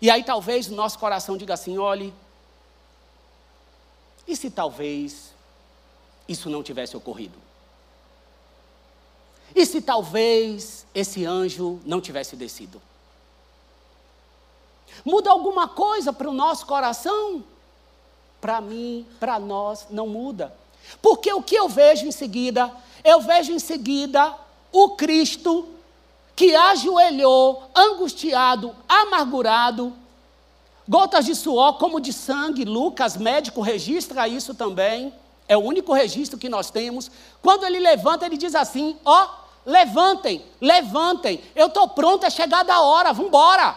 E 0.00 0.10
aí 0.10 0.22
talvez 0.22 0.68
o 0.68 0.74
nosso 0.74 0.98
coração 0.98 1.36
diga 1.36 1.54
assim: 1.54 1.76
olhe, 1.76 2.14
e 4.26 4.36
se 4.36 4.50
talvez 4.50 5.34
isso 6.28 6.48
não 6.48 6.62
tivesse 6.62 6.96
ocorrido? 6.96 7.47
E 9.58 9.66
se 9.66 9.80
talvez 9.80 10.86
esse 10.94 11.24
anjo 11.24 11.80
não 11.84 12.00
tivesse 12.00 12.36
descido? 12.36 12.80
Muda 15.04 15.32
alguma 15.32 15.66
coisa 15.66 16.12
para 16.12 16.30
o 16.30 16.32
nosso 16.32 16.64
coração? 16.64 17.42
Para 18.40 18.60
mim, 18.60 19.04
para 19.18 19.36
nós, 19.40 19.88
não 19.90 20.06
muda. 20.06 20.54
Porque 21.02 21.32
o 21.32 21.42
que 21.42 21.56
eu 21.56 21.68
vejo 21.68 22.06
em 22.06 22.12
seguida? 22.12 22.70
Eu 23.02 23.20
vejo 23.20 23.50
em 23.50 23.58
seguida 23.58 24.32
o 24.70 24.90
Cristo 24.90 25.68
que 26.36 26.54
ajoelhou, 26.54 27.68
angustiado, 27.74 28.76
amargurado, 28.88 29.92
gotas 30.88 31.26
de 31.26 31.34
suor 31.34 31.78
como 31.78 32.00
de 32.00 32.12
sangue. 32.12 32.64
Lucas, 32.64 33.16
médico, 33.16 33.60
registra 33.60 34.28
isso 34.28 34.54
também. 34.54 35.12
É 35.48 35.56
o 35.56 35.60
único 35.60 35.92
registro 35.92 36.38
que 36.38 36.48
nós 36.48 36.70
temos. 36.70 37.10
Quando 37.42 37.66
ele 37.66 37.80
levanta, 37.80 38.24
ele 38.24 38.36
diz 38.36 38.54
assim: 38.54 38.96
Ó, 39.04 39.37
levantem, 39.68 40.42
levantem, 40.58 41.44
eu 41.54 41.66
estou 41.66 41.88
pronto, 41.88 42.24
é 42.24 42.30
chegada 42.30 42.72
a 42.72 42.80
hora, 42.80 43.12
vamos 43.12 43.28
embora. 43.28 43.76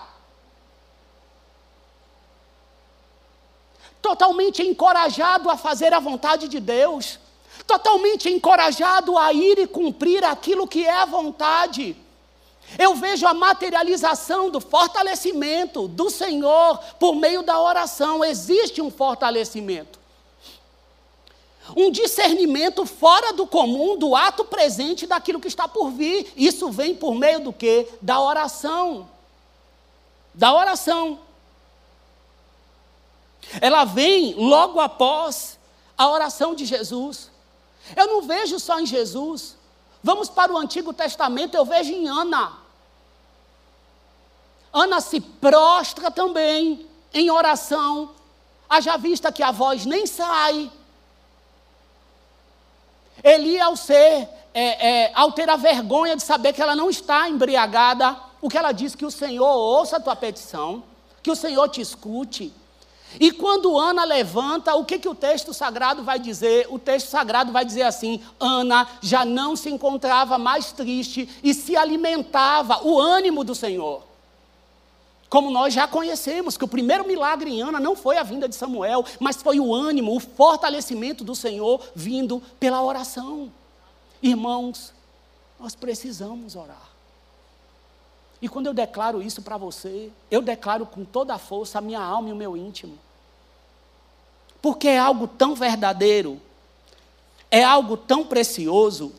Totalmente 4.01 4.63
encorajado 4.63 5.50
a 5.50 5.57
fazer 5.57 5.93
a 5.93 6.00
vontade 6.00 6.48
de 6.48 6.62
Deus, 6.62 7.19
totalmente 7.67 8.29
encorajado 8.29 9.17
a 9.17 9.33
ir 9.33 9.60
e 9.60 9.67
cumprir 9.67 10.24
aquilo 10.24 10.65
que 10.65 10.86
é 10.86 10.93
a 10.93 11.05
vontade. 11.05 11.98
Eu 12.79 12.95
vejo 12.95 13.27
a 13.27 13.33
materialização 13.33 14.50
do 14.50 14.62
fortalecimento 14.62 15.89
do 15.89 16.10
Senhor 16.10 16.77
por 16.98 17.15
meio 17.15 17.43
da 17.43 17.60
oração. 17.60 18.24
Existe 18.24 18.81
um 18.81 18.89
fortalecimento 18.89 20.00
um 21.75 21.92
discernimento 21.92 22.86
fora 22.86 23.34
do 23.34 23.48
comum 23.48 23.98
do 23.98 24.16
ato 24.16 24.46
presente 24.46 25.08
daquilo 25.08 25.40
que 25.40 25.48
está 25.48 25.68
por 25.68 25.90
vir. 25.92 26.32
Isso 26.36 26.70
vem 26.72 26.96
por 26.96 27.16
meio 27.16 27.42
do 27.42 27.54
que? 27.54 27.88
Da 28.01 28.20
oração. 28.20 29.10
Da 30.34 30.54
oração. 30.54 31.20
Ela 33.60 33.86
vem 33.86 34.34
logo 34.36 34.80
após 34.80 35.58
a 35.98 36.10
oração 36.10 36.56
de 36.56 36.66
Jesus. 36.66 37.30
Eu 37.96 38.08
não 38.08 38.22
vejo 38.22 38.60
só 38.60 38.80
em 38.80 38.86
Jesus. 38.86 39.58
Vamos 40.04 40.30
para 40.30 40.51
o 40.51 40.58
Antigo 40.58 40.94
Testamento, 40.94 41.56
eu 41.56 41.66
vejo 41.66 41.92
em 41.92 42.08
Ana. 42.08 42.54
Ana 44.74 45.01
se 45.01 45.20
prostra 45.20 46.10
também 46.10 46.88
em 47.13 47.30
oração. 47.30 48.12
Haja 48.70 48.98
vista 48.98 49.32
que 49.32 49.44
a 49.44 49.51
voz 49.51 49.86
nem 49.86 50.08
sai, 50.08 50.72
Eli, 53.24 53.60
ao 53.60 53.75
ser, 53.75 54.28
é, 54.54 54.90
é, 54.90 55.12
ao 55.13 55.32
ter 55.32 55.50
a 55.50 55.56
vergonha 55.56 56.16
de 56.16 56.24
saber 56.24 56.54
que 56.54 56.62
ela 56.62 56.75
não 56.75 56.90
está 56.90 57.30
embriagada, 57.30 58.18
o 58.42 58.50
que 58.50 58.58
ela 58.58 58.72
diz? 58.72 58.96
Que 58.96 59.06
o 59.06 59.12
Senhor 59.12 59.48
ouça 59.48 59.98
a 59.98 60.00
tua 60.00 60.16
petição, 60.16 60.84
que 61.22 61.32
o 61.32 61.36
Senhor 61.36 61.70
te 61.70 61.82
escute. 61.82 62.54
E 63.20 63.32
quando 63.32 63.78
Ana 63.78 64.06
levanta, 64.06 64.75
o 64.75 64.86
que, 64.86 64.98
que 64.98 65.10
o 65.10 65.16
texto 65.16 65.54
sagrado 65.54 66.04
vai 66.04 66.18
dizer? 66.18 66.68
O 66.70 66.80
texto 66.80 67.10
sagrado 67.10 67.51
vai 67.51 67.66
dizer 67.66 67.84
assim: 67.84 68.22
Ana 68.40 68.88
já 69.01 69.25
não 69.25 69.56
se 69.56 69.70
encontrava 69.70 70.38
mais 70.38 70.72
triste 70.72 71.28
e 71.44 71.54
se 71.54 71.75
alimentava 71.75 72.86
o 72.88 73.00
ânimo 73.00 73.44
do 73.44 73.54
Senhor. 73.54 74.11
Como 75.32 75.50
nós 75.50 75.74
já 75.74 75.88
conhecemos, 75.88 76.58
que 76.58 76.66
o 76.66 76.68
primeiro 76.68 77.08
milagre 77.08 77.50
em 77.50 77.62
Ana 77.62 77.80
não 77.80 77.96
foi 77.96 78.18
a 78.18 78.24
vinda 78.24 78.50
de 78.50 78.56
Samuel, 78.56 79.06
mas 79.18 79.38
foi 79.38 79.62
o 79.62 79.74
ânimo, 79.74 80.14
o 80.14 80.20
fortalecimento 80.20 81.24
do 81.24 81.34
Senhor 81.34 81.82
vindo 81.96 82.44
pela 82.60 82.84
oração. 82.84 83.50
Irmãos, 84.22 84.94
nós 85.58 85.74
precisamos 85.74 86.58
orar. 86.58 86.90
E 88.42 88.50
quando 88.50 88.68
eu 88.68 88.74
declaro 88.74 89.22
isso 89.22 89.42
para 89.42 89.56
você, 89.56 90.12
eu 90.30 90.42
declaro 90.42 90.86
com 90.86 91.06
toda 91.06 91.34
a 91.34 91.40
força 91.40 91.78
a 91.78 91.82
minha 91.82 92.02
alma 92.02 92.28
e 92.28 92.34
o 92.34 92.36
meu 92.36 92.58
íntimo. 92.58 93.00
Porque 94.62 94.90
é 94.90 95.00
algo 95.00 95.30
tão 95.30 95.56
verdadeiro, 95.56 96.42
é 97.50 97.64
algo 97.64 97.96
tão 97.96 98.26
precioso, 98.26 99.14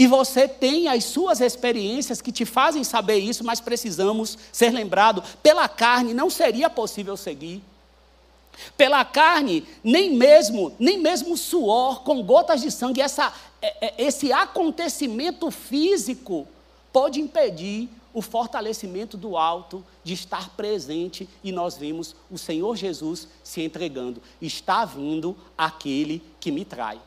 e 0.00 0.06
você 0.06 0.48
tem 0.48 0.88
as 0.88 1.04
suas 1.04 1.42
experiências 1.42 2.22
que 2.22 2.32
te 2.32 2.46
fazem 2.46 2.82
saber 2.82 3.18
isso, 3.18 3.44
mas 3.44 3.60
precisamos 3.60 4.38
ser 4.50 4.70
lembrados. 4.70 5.22
Pela 5.42 5.68
carne 5.68 6.14
não 6.14 6.30
seria 6.30 6.70
possível 6.70 7.18
seguir. 7.18 7.62
Pela 8.78 9.04
carne, 9.04 9.62
nem 9.84 10.14
mesmo, 10.16 10.72
nem 10.78 10.96
mesmo 10.96 11.36
suor 11.36 12.02
com 12.02 12.22
gotas 12.22 12.62
de 12.62 12.70
sangue, 12.70 13.02
essa, 13.02 13.30
é, 13.60 13.88
é, 13.88 13.94
esse 14.02 14.32
acontecimento 14.32 15.50
físico 15.50 16.48
pode 16.90 17.20
impedir 17.20 17.86
o 18.14 18.22
fortalecimento 18.22 19.18
do 19.18 19.36
alto 19.36 19.84
de 20.02 20.14
estar 20.14 20.48
presente 20.56 21.28
e 21.44 21.52
nós 21.52 21.76
vimos 21.76 22.16
o 22.30 22.38
Senhor 22.38 22.74
Jesus 22.74 23.28
se 23.44 23.60
entregando. 23.60 24.22
Está 24.40 24.82
vindo 24.86 25.36
aquele 25.58 26.22
que 26.40 26.50
me 26.50 26.64
trai. 26.64 26.98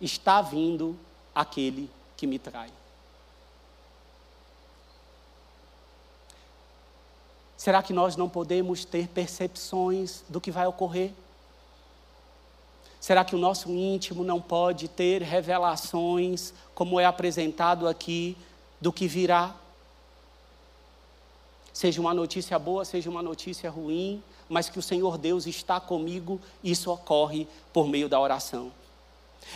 Está 0.00 0.40
vindo 0.40 0.98
aquele 1.34 1.90
que 2.16 2.26
me 2.26 2.38
trai. 2.38 2.70
Será 7.56 7.82
que 7.82 7.92
nós 7.92 8.16
não 8.16 8.28
podemos 8.28 8.84
ter 8.84 9.08
percepções 9.08 10.22
do 10.28 10.40
que 10.40 10.50
vai 10.50 10.66
ocorrer? 10.66 11.12
Será 13.00 13.24
que 13.24 13.34
o 13.34 13.38
nosso 13.38 13.70
íntimo 13.70 14.24
não 14.24 14.40
pode 14.40 14.88
ter 14.88 15.22
revelações, 15.22 16.52
como 16.74 16.98
é 16.98 17.04
apresentado 17.04 17.88
aqui, 17.88 18.36
do 18.80 18.92
que 18.92 19.08
virá? 19.08 19.54
Seja 21.72 22.00
uma 22.00 22.12
notícia 22.12 22.58
boa, 22.58 22.84
seja 22.84 23.08
uma 23.08 23.22
notícia 23.22 23.70
ruim, 23.70 24.22
mas 24.48 24.68
que 24.68 24.78
o 24.78 24.82
Senhor 24.82 25.16
Deus 25.18 25.46
está 25.46 25.78
comigo, 25.78 26.40
isso 26.62 26.90
ocorre 26.90 27.46
por 27.72 27.86
meio 27.86 28.08
da 28.08 28.18
oração. 28.18 28.72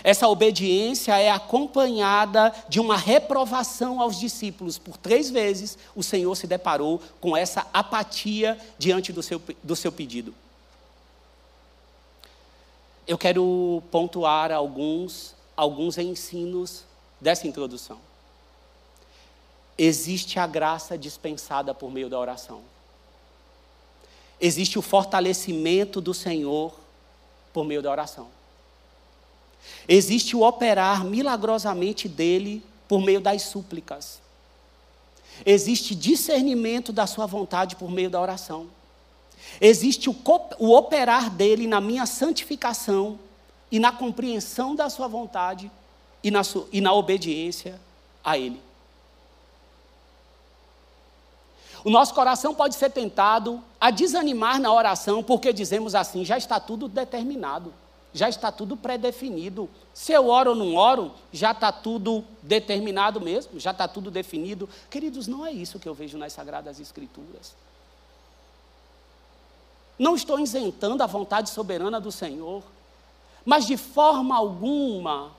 Essa 0.04 0.26
obediência 0.26 1.18
é 1.18 1.30
acompanhada 1.30 2.52
de 2.68 2.80
uma 2.80 2.96
reprovação 2.96 4.00
aos 4.00 4.18
discípulos. 4.18 4.78
Por 4.78 4.96
três 4.96 5.30
vezes 5.30 5.78
o 5.94 6.02
Senhor 6.02 6.34
se 6.34 6.46
deparou 6.46 7.00
com 7.20 7.36
essa 7.36 7.66
apatia 7.72 8.58
diante 8.78 9.12
do 9.12 9.22
seu, 9.22 9.40
do 9.62 9.76
seu 9.76 9.92
pedido. 9.92 10.34
Eu 13.06 13.18
quero 13.18 13.82
pontuar 13.90 14.50
alguns, 14.50 15.34
alguns 15.56 15.98
ensinos 15.98 16.84
dessa 17.20 17.46
introdução. 17.46 17.98
Existe 19.78 20.38
a 20.38 20.46
graça 20.46 20.98
dispensada 20.98 21.74
por 21.74 21.90
meio 21.90 22.08
da 22.08 22.18
oração. 22.18 22.62
Existe 24.40 24.78
o 24.78 24.82
fortalecimento 24.82 26.00
do 26.00 26.12
Senhor 26.12 26.74
por 27.52 27.64
meio 27.64 27.82
da 27.82 27.90
oração. 27.90 28.41
Existe 29.88 30.36
o 30.36 30.42
operar 30.42 31.04
milagrosamente 31.04 32.08
dele 32.08 32.62
por 32.88 33.00
meio 33.00 33.20
das 33.20 33.42
súplicas. 33.42 34.20
Existe 35.44 35.94
discernimento 35.94 36.92
da 36.92 37.06
sua 37.06 37.26
vontade 37.26 37.76
por 37.76 37.90
meio 37.90 38.10
da 38.10 38.20
oração. 38.20 38.68
Existe 39.60 40.08
o, 40.08 40.16
o 40.58 40.76
operar 40.76 41.30
dele 41.30 41.66
na 41.66 41.80
minha 41.80 42.06
santificação 42.06 43.18
e 43.70 43.78
na 43.78 43.90
compreensão 43.90 44.74
da 44.74 44.88
sua 44.88 45.08
vontade 45.08 45.70
e 46.22 46.30
na, 46.30 46.42
e 46.70 46.80
na 46.80 46.92
obediência 46.92 47.80
a 48.22 48.38
ele. 48.38 48.62
O 51.84 51.90
nosso 51.90 52.14
coração 52.14 52.54
pode 52.54 52.76
ser 52.76 52.90
tentado 52.90 53.62
a 53.80 53.90
desanimar 53.90 54.60
na 54.60 54.72
oração 54.72 55.22
porque 55.22 55.52
dizemos 55.52 55.94
assim: 55.96 56.24
já 56.24 56.38
está 56.38 56.60
tudo 56.60 56.86
determinado 56.86 57.74
já 58.12 58.28
está 58.28 58.52
tudo 58.52 58.76
pré-definido. 58.76 59.68
Se 59.94 60.12
eu 60.12 60.28
oro 60.28 60.50
ou 60.50 60.56
não 60.56 60.74
oro, 60.74 61.12
já 61.32 61.52
está 61.52 61.72
tudo 61.72 62.24
determinado 62.42 63.20
mesmo, 63.20 63.58
já 63.58 63.70
está 63.70 63.88
tudo 63.88 64.10
definido. 64.10 64.68
Queridos, 64.90 65.26
não 65.26 65.46
é 65.46 65.52
isso 65.52 65.78
que 65.78 65.88
eu 65.88 65.94
vejo 65.94 66.18
nas 66.18 66.32
Sagradas 66.32 66.78
Escrituras. 66.78 67.54
Não 69.98 70.14
estou 70.14 70.38
isentando 70.38 71.02
a 71.02 71.06
vontade 71.06 71.50
soberana 71.50 72.00
do 72.00 72.10
Senhor, 72.10 72.62
mas 73.44 73.66
de 73.66 73.76
forma 73.76 74.36
alguma 74.36 75.32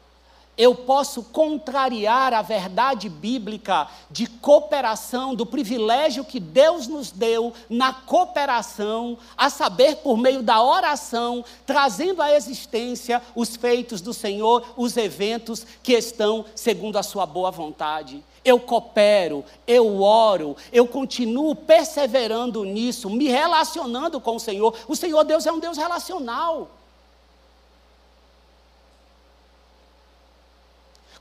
eu 0.58 0.76
posso 0.76 1.24
contrariar 1.24 2.34
a 2.34 2.42
verdade 2.42 3.10
bíblica 3.10 3.88
de 4.10 4.28
cooperação, 4.28 5.34
do 5.34 5.46
privilégio 5.46 6.24
que 6.24 6.40
Deus 6.40 6.88
nos 6.88 7.12
deu 7.12 7.54
na 7.70 7.94
cooperação, 7.94 9.18
a 9.36 9.50
saber, 9.50 9.98
por 9.98 10.18
meio 10.18 10.44
da 10.44 10.62
oração, 10.62 11.44
trazendo 11.66 12.22
à 12.22 12.34
existência 12.34 13.22
os 13.36 13.56
feitos 13.56 14.02
do 14.02 14.14
Senhor, 14.14 14.64
os 14.78 14.96
eventos 14.96 15.66
que 15.82 15.94
estão 15.94 16.46
segundo 16.56 16.98
a 16.98 17.04
Sua 17.04 17.26
boa 17.26 17.50
vontade. 17.50 18.24
Eu 18.46 18.60
coopero, 18.60 19.44
eu 19.66 20.02
oro, 20.02 20.56
eu 20.72 20.86
continuo 20.86 21.56
perseverando 21.56 22.66
nisso, 22.66 23.10
me 23.10 23.28
relacionando 23.28 24.20
com 24.20 24.36
o 24.36 24.40
Senhor. 24.40 24.76
O 24.88 24.96
Senhor 24.96 25.24
Deus 25.24 25.46
é 25.46 25.52
um 25.52 25.60
Deus 25.60 25.78
relacional. 25.78 26.70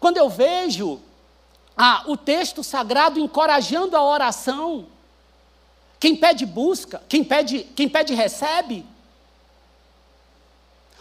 Quando 0.03 0.17
eu 0.17 0.29
vejo 0.29 1.01
ah, 1.77 2.03
o 2.09 2.17
texto 2.17 2.65
sagrado 2.65 3.21
encorajando 3.21 3.97
a 3.97 4.03
oração, 4.03 4.89
quem 6.01 6.17
pede 6.17 6.45
busca, 6.45 7.01
quem 7.09 7.23
pede, 7.23 7.63
quem 7.77 7.89
pede 7.89 8.13
recebe. 8.13 8.85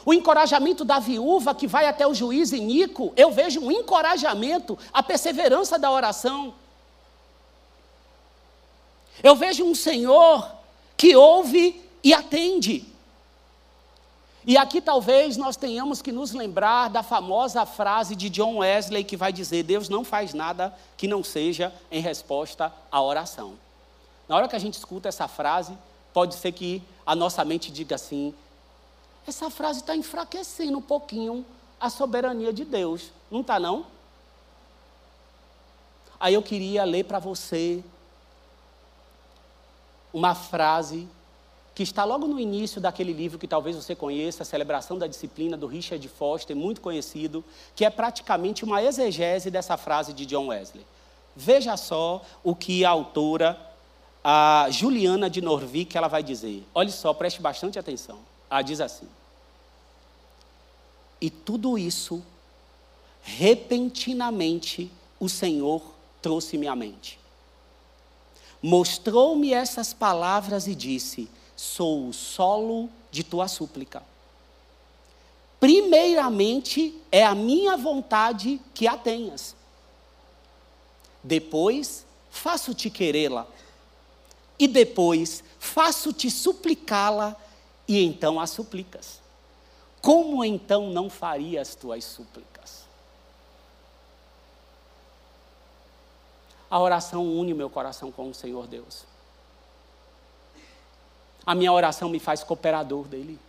O 0.06 0.14
encorajamento 0.14 0.86
da 0.86 1.00
viúva 1.00 1.56
que 1.56 1.66
vai 1.66 1.88
até 1.88 2.06
o 2.06 2.14
juiz 2.14 2.52
Inico, 2.52 3.12
eu 3.18 3.32
vejo 3.32 3.60
um 3.60 3.72
encorajamento 3.72 4.78
à 4.94 5.02
perseverança 5.02 5.80
da 5.80 5.90
oração. 5.90 6.54
Eu 9.24 9.36
vejo 9.36 9.66
um 9.66 9.74
Senhor 9.74 10.48
que 10.96 11.16
ouve 11.16 11.82
e 12.04 12.14
atende. 12.14 12.86
E 14.46 14.58
aqui 14.58 14.82
talvez 14.82 15.38
nós 15.38 15.56
tenhamos 15.56 16.02
que 16.02 16.12
nos 16.12 16.32
lembrar 16.32 16.90
da 16.90 17.04
famosa 17.04 17.66
frase 17.66 18.16
de 18.16 18.30
John 18.30 18.58
Wesley 18.58 19.04
que 19.04 19.16
vai 19.16 19.32
dizer: 19.32 19.64
Deus 19.64 19.88
não 19.88 20.04
faz 20.04 20.34
nada 20.34 20.76
que 20.98 21.08
não 21.08 21.24
seja 21.24 21.74
em 21.92 22.02
resposta 22.02 22.74
à 22.92 23.02
oração. 23.02 23.54
Na 24.28 24.36
hora 24.36 24.48
que 24.48 24.56
a 24.56 24.60
gente 24.60 24.76
escuta 24.76 25.10
essa 25.10 25.28
frase, 25.28 25.78
pode 26.14 26.36
ser 26.36 26.52
que 26.54 26.82
a 27.06 27.16
nossa 27.16 27.46
mente 27.46 27.72
diga 27.72 27.96
assim: 27.96 28.34
essa 29.28 29.50
frase 29.52 29.82
está 29.82 29.96
enfraquecendo 29.96 30.80
um 30.80 30.82
pouquinho 30.82 31.46
a 31.80 31.90
soberania 31.90 32.52
de 32.52 32.66
Deus, 32.66 33.12
não 33.30 33.42
está 33.42 33.60
não? 33.60 33.86
Aí 36.20 36.34
eu 36.34 36.42
queria 36.42 36.84
ler 36.84 37.06
para 37.06 37.20
você 37.20 37.84
uma 40.14 40.36
frase 40.36 41.08
que 41.74 41.84
está 41.84 42.04
logo 42.04 42.28
no 42.28 42.40
início 42.40 42.82
daquele 42.82 43.14
livro 43.14 43.40
que 43.40 43.48
talvez 43.48 43.76
você 43.76 43.96
conheça, 43.96 44.44
a 44.44 44.46
Celebração 44.46 44.98
da 44.98 45.08
Disciplina, 45.08 45.56
do 45.56 45.68
Richard 45.68 46.06
Foster, 46.10 46.56
muito 46.56 46.82
conhecido, 46.82 47.44
que 47.76 47.86
é 47.86 47.90
praticamente 47.90 48.66
uma 48.66 48.84
exegese 48.84 49.50
dessa 49.50 49.78
frase 49.78 50.12
de 50.12 50.26
John 50.26 50.48
Wesley. 50.48 50.86
Veja 51.36 51.78
só 51.78 52.22
o 52.44 52.54
que 52.54 52.84
a 52.84 52.90
autora, 52.90 53.58
a 54.22 54.68
Juliana 54.70 55.30
de 55.30 55.42
Norvik, 55.42 55.96
ela 55.96 56.10
vai 56.10 56.22
dizer. 56.22 56.66
Olhe 56.74 56.92
só, 56.92 57.14
preste 57.14 57.42
bastante 57.42 57.80
atenção. 57.80 58.20
Ela 58.50 58.62
diz 58.62 58.82
assim: 58.82 59.08
E 61.22 61.30
tudo 61.30 61.78
isso, 61.78 62.22
repentinamente, 63.22 64.92
o 65.18 65.30
Senhor 65.30 65.82
trouxe-me 66.22 66.68
à 66.68 66.76
mente. 66.76 67.18
Mostrou-me 68.62 69.54
essas 69.54 69.94
palavras 69.94 70.68
e 70.68 70.76
disse: 70.76 71.30
sou 71.62 72.08
o 72.08 72.14
solo 72.14 72.90
de 73.12 73.24
tua 73.24 73.48
súplica. 73.48 74.02
Primeiramente 75.60 77.00
é 77.12 77.24
a 77.24 77.36
minha 77.36 77.78
vontade 77.78 78.60
que 78.74 78.88
a 78.88 78.98
tenhas. 78.98 79.56
Depois 81.24 82.04
faço-te 82.32 82.90
querê-la. 82.90 83.46
E 84.58 84.68
depois 84.68 85.44
faço-te 85.60 86.32
suplicá-la, 86.32 87.36
e 87.88 88.04
então 88.04 88.40
a 88.40 88.48
suplicas. 88.48 89.20
Como 90.02 90.44
então 90.44 90.90
não 90.90 91.12
farias 91.12 91.76
tuas 91.76 92.04
súplicas? 92.04 92.86
A 96.68 96.80
oração 96.80 97.24
une 97.38 97.54
meu 97.54 97.70
coração 97.70 98.12
com 98.12 98.32
o 98.32 98.34
Senhor 98.34 98.66
Deus. 98.66 99.11
A 101.46 101.56
minha 101.56 101.72
oração 101.72 102.10
me 102.10 102.20
faz 102.20 102.44
cooperador 102.44 103.08
dele. 103.08 103.40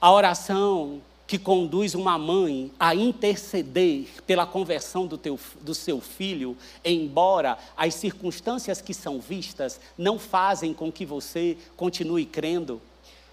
A 0.00 0.10
oração 0.10 1.02
que 1.26 1.38
conduz 1.38 1.94
uma 1.94 2.18
mãe 2.18 2.70
a 2.78 2.94
interceder 2.94 4.06
pela 4.26 4.46
conversão 4.46 5.06
do, 5.06 5.16
teu, 5.16 5.40
do 5.62 5.74
seu 5.74 5.98
filho, 5.98 6.56
embora 6.84 7.56
as 7.74 7.94
circunstâncias 7.94 8.82
que 8.82 8.92
são 8.92 9.18
vistas 9.18 9.80
não 9.96 10.18
fazem 10.18 10.74
com 10.74 10.92
que 10.92 11.06
você 11.06 11.56
continue 11.74 12.26
crendo, 12.26 12.82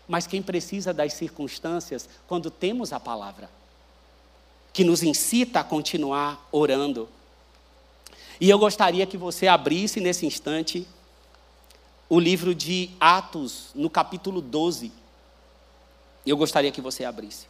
mas 0.08 0.26
quem 0.26 0.42
precisa 0.42 0.94
das 0.94 1.14
circunstâncias 1.14 2.08
quando 2.26 2.50
temos 2.50 2.94
a 2.94 3.02
palavra, 3.02 3.50
que 4.72 4.86
nos 4.86 5.04
incita 5.04 5.60
a 5.60 5.64
continuar 5.64 6.48
orando. 6.54 7.10
E 8.40 8.50
eu 8.50 8.58
gostaria 8.58 9.06
que 9.06 9.18
você 9.18 9.46
abrisse 9.46 10.00
nesse 10.00 10.26
instante 10.26 10.88
o 12.10 12.20
livro 12.20 12.56
de 12.56 12.90
Atos, 13.00 13.70
no 13.76 13.90
capítulo 13.90 14.42
12. 14.42 14.92
Eu 16.26 16.36
gostaria 16.36 16.72
que 16.72 16.82
você 16.82 17.06
abrisse. 17.06 17.48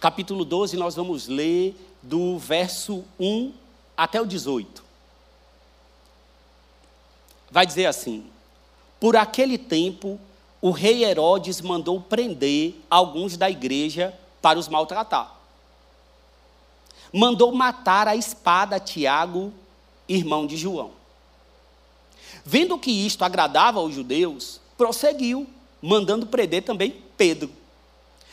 capítulo 0.00 0.46
12, 0.46 0.78
nós 0.78 0.96
vamos 0.96 1.28
ler 1.28 1.76
do 2.02 2.38
verso 2.38 3.04
1 3.18 3.52
até 4.00 4.18
o 4.18 4.24
18. 4.24 4.82
Vai 7.50 7.66
dizer 7.66 7.84
assim: 7.84 8.24
Por 8.98 9.14
aquele 9.14 9.58
tempo, 9.58 10.18
o 10.58 10.70
rei 10.70 11.04
Herodes 11.04 11.60
mandou 11.60 12.00
prender 12.00 12.76
alguns 12.88 13.36
da 13.36 13.50
igreja 13.50 14.18
para 14.40 14.58
os 14.58 14.68
maltratar. 14.68 15.36
Mandou 17.12 17.52
matar 17.52 18.08
a 18.08 18.16
espada 18.16 18.80
Tiago, 18.80 19.52
irmão 20.08 20.46
de 20.46 20.56
João. 20.56 20.92
Vendo 22.42 22.78
que 22.78 22.90
isto 22.90 23.22
agradava 23.22 23.80
aos 23.80 23.94
judeus, 23.94 24.62
prosseguiu, 24.78 25.46
mandando 25.82 26.26
prender 26.26 26.62
também 26.62 27.02
Pedro. 27.18 27.50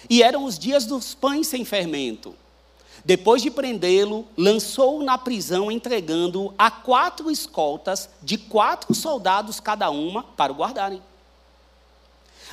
E 0.09 0.23
eram 0.23 0.45
os 0.45 0.57
dias 0.57 0.85
dos 0.85 1.13
pães 1.13 1.47
sem 1.47 1.65
fermento. 1.65 2.33
Depois 3.05 3.41
de 3.41 3.49
prendê-lo, 3.49 4.27
lançou-o 4.37 5.03
na 5.03 5.17
prisão, 5.17 5.71
entregando-o 5.71 6.53
a 6.57 6.69
quatro 6.69 7.31
escoltas 7.31 8.09
de 8.21 8.37
quatro 8.37 8.93
soldados 8.93 9.59
cada 9.59 9.89
uma 9.89 10.23
para 10.23 10.51
o 10.51 10.55
guardarem. 10.55 11.01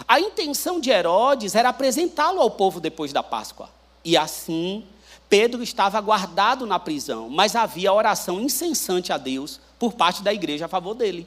A 0.06 0.18
intenção 0.20 0.80
de 0.80 0.90
Herodes 0.90 1.54
era 1.54 1.68
apresentá-lo 1.68 2.40
ao 2.40 2.50
povo 2.50 2.80
depois 2.80 3.12
da 3.12 3.22
Páscoa. 3.22 3.68
E 4.04 4.16
assim, 4.16 4.84
Pedro 5.28 5.62
estava 5.62 6.00
guardado 6.00 6.66
na 6.66 6.78
prisão, 6.78 7.28
mas 7.28 7.56
havia 7.56 7.92
oração 7.92 8.40
incessante 8.40 9.12
a 9.12 9.16
Deus 9.16 9.60
por 9.78 9.92
parte 9.92 10.22
da 10.22 10.32
igreja 10.32 10.66
a 10.66 10.68
favor 10.68 10.94
dele. 10.94 11.26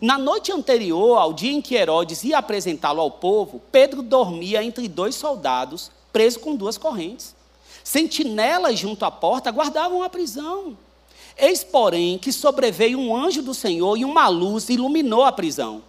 Na 0.00 0.18
noite 0.18 0.50
anterior 0.50 1.16
ao 1.16 1.32
dia 1.32 1.52
em 1.52 1.62
que 1.62 1.74
Herodes 1.74 2.24
ia 2.24 2.38
apresentá-lo 2.38 3.00
ao 3.00 3.10
povo, 3.10 3.62
Pedro 3.70 4.02
dormia 4.02 4.62
entre 4.62 4.88
dois 4.88 5.14
soldados, 5.14 5.90
preso 6.12 6.40
com 6.40 6.56
duas 6.56 6.76
correntes. 6.76 7.35
Sentinelas 7.86 8.80
junto 8.80 9.04
à 9.04 9.12
porta 9.12 9.48
guardavam 9.52 10.02
a 10.02 10.10
prisão. 10.10 10.76
Eis, 11.38 11.62
porém, 11.62 12.18
que 12.18 12.32
sobreveio 12.32 12.98
um 12.98 13.14
anjo 13.14 13.42
do 13.42 13.54
Senhor 13.54 13.96
e 13.96 14.04
uma 14.04 14.26
luz 14.26 14.68
iluminou 14.68 15.22
a 15.22 15.30
prisão. 15.30 15.84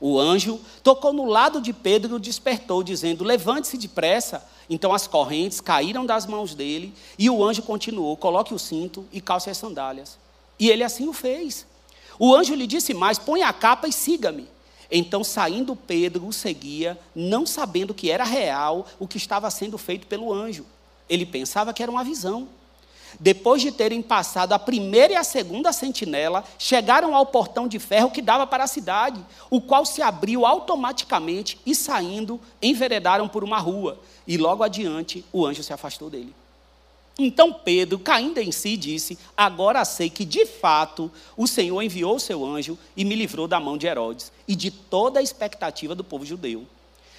O 0.00 0.18
anjo 0.18 0.58
tocou 0.82 1.12
no 1.12 1.26
lado 1.26 1.60
de 1.60 1.74
Pedro 1.74 2.14
e 2.14 2.16
o 2.16 2.18
despertou, 2.18 2.82
dizendo: 2.82 3.22
Levante-se 3.22 3.76
depressa. 3.76 4.42
Então 4.66 4.94
as 4.94 5.06
correntes 5.06 5.60
caíram 5.60 6.06
das 6.06 6.24
mãos 6.24 6.54
dele 6.54 6.94
e 7.18 7.28
o 7.28 7.44
anjo 7.44 7.60
continuou: 7.60 8.16
Coloque 8.16 8.54
o 8.54 8.58
cinto 8.58 9.04
e 9.12 9.20
calce 9.20 9.50
as 9.50 9.58
sandálias. 9.58 10.16
E 10.58 10.70
ele 10.70 10.82
assim 10.82 11.06
o 11.06 11.12
fez. 11.12 11.66
O 12.18 12.34
anjo 12.34 12.54
lhe 12.54 12.66
disse 12.66 12.94
mais: 12.94 13.18
Põe 13.18 13.42
a 13.42 13.52
capa 13.52 13.86
e 13.86 13.92
siga-me. 13.92 14.48
Então, 14.90 15.22
saindo 15.22 15.76
Pedro, 15.76 16.26
o 16.26 16.32
seguia, 16.32 16.98
não 17.14 17.44
sabendo 17.44 17.92
que 17.92 18.10
era 18.10 18.24
real 18.24 18.86
o 18.98 19.06
que 19.06 19.18
estava 19.18 19.50
sendo 19.50 19.76
feito 19.76 20.06
pelo 20.06 20.32
anjo. 20.32 20.64
Ele 21.12 21.26
pensava 21.26 21.74
que 21.74 21.82
era 21.82 21.92
uma 21.92 22.02
visão. 22.02 22.48
Depois 23.20 23.60
de 23.60 23.70
terem 23.70 24.00
passado 24.00 24.54
a 24.54 24.58
primeira 24.58 25.12
e 25.12 25.16
a 25.16 25.22
segunda 25.22 25.70
sentinela, 25.70 26.42
chegaram 26.58 27.14
ao 27.14 27.26
portão 27.26 27.68
de 27.68 27.78
ferro 27.78 28.10
que 28.10 28.22
dava 28.22 28.46
para 28.46 28.64
a 28.64 28.66
cidade, 28.66 29.22
o 29.50 29.60
qual 29.60 29.84
se 29.84 30.00
abriu 30.00 30.46
automaticamente 30.46 31.60
e, 31.66 31.74
saindo, 31.74 32.40
enveredaram 32.62 33.28
por 33.28 33.44
uma 33.44 33.58
rua. 33.58 34.00
E 34.26 34.38
logo 34.38 34.62
adiante, 34.62 35.22
o 35.30 35.44
anjo 35.44 35.62
se 35.62 35.74
afastou 35.74 36.08
dele. 36.08 36.34
Então 37.18 37.52
Pedro, 37.52 37.98
caindo 37.98 38.38
em 38.38 38.50
si, 38.50 38.74
disse: 38.74 39.18
Agora 39.36 39.84
sei 39.84 40.08
que 40.08 40.24
de 40.24 40.46
fato 40.46 41.12
o 41.36 41.46
Senhor 41.46 41.82
enviou 41.82 42.16
o 42.16 42.20
seu 42.20 42.42
anjo 42.42 42.78
e 42.96 43.04
me 43.04 43.14
livrou 43.14 43.46
da 43.46 43.60
mão 43.60 43.76
de 43.76 43.86
Herodes 43.86 44.32
e 44.48 44.56
de 44.56 44.70
toda 44.70 45.20
a 45.20 45.22
expectativa 45.22 45.94
do 45.94 46.02
povo 46.02 46.24
judeu. 46.24 46.66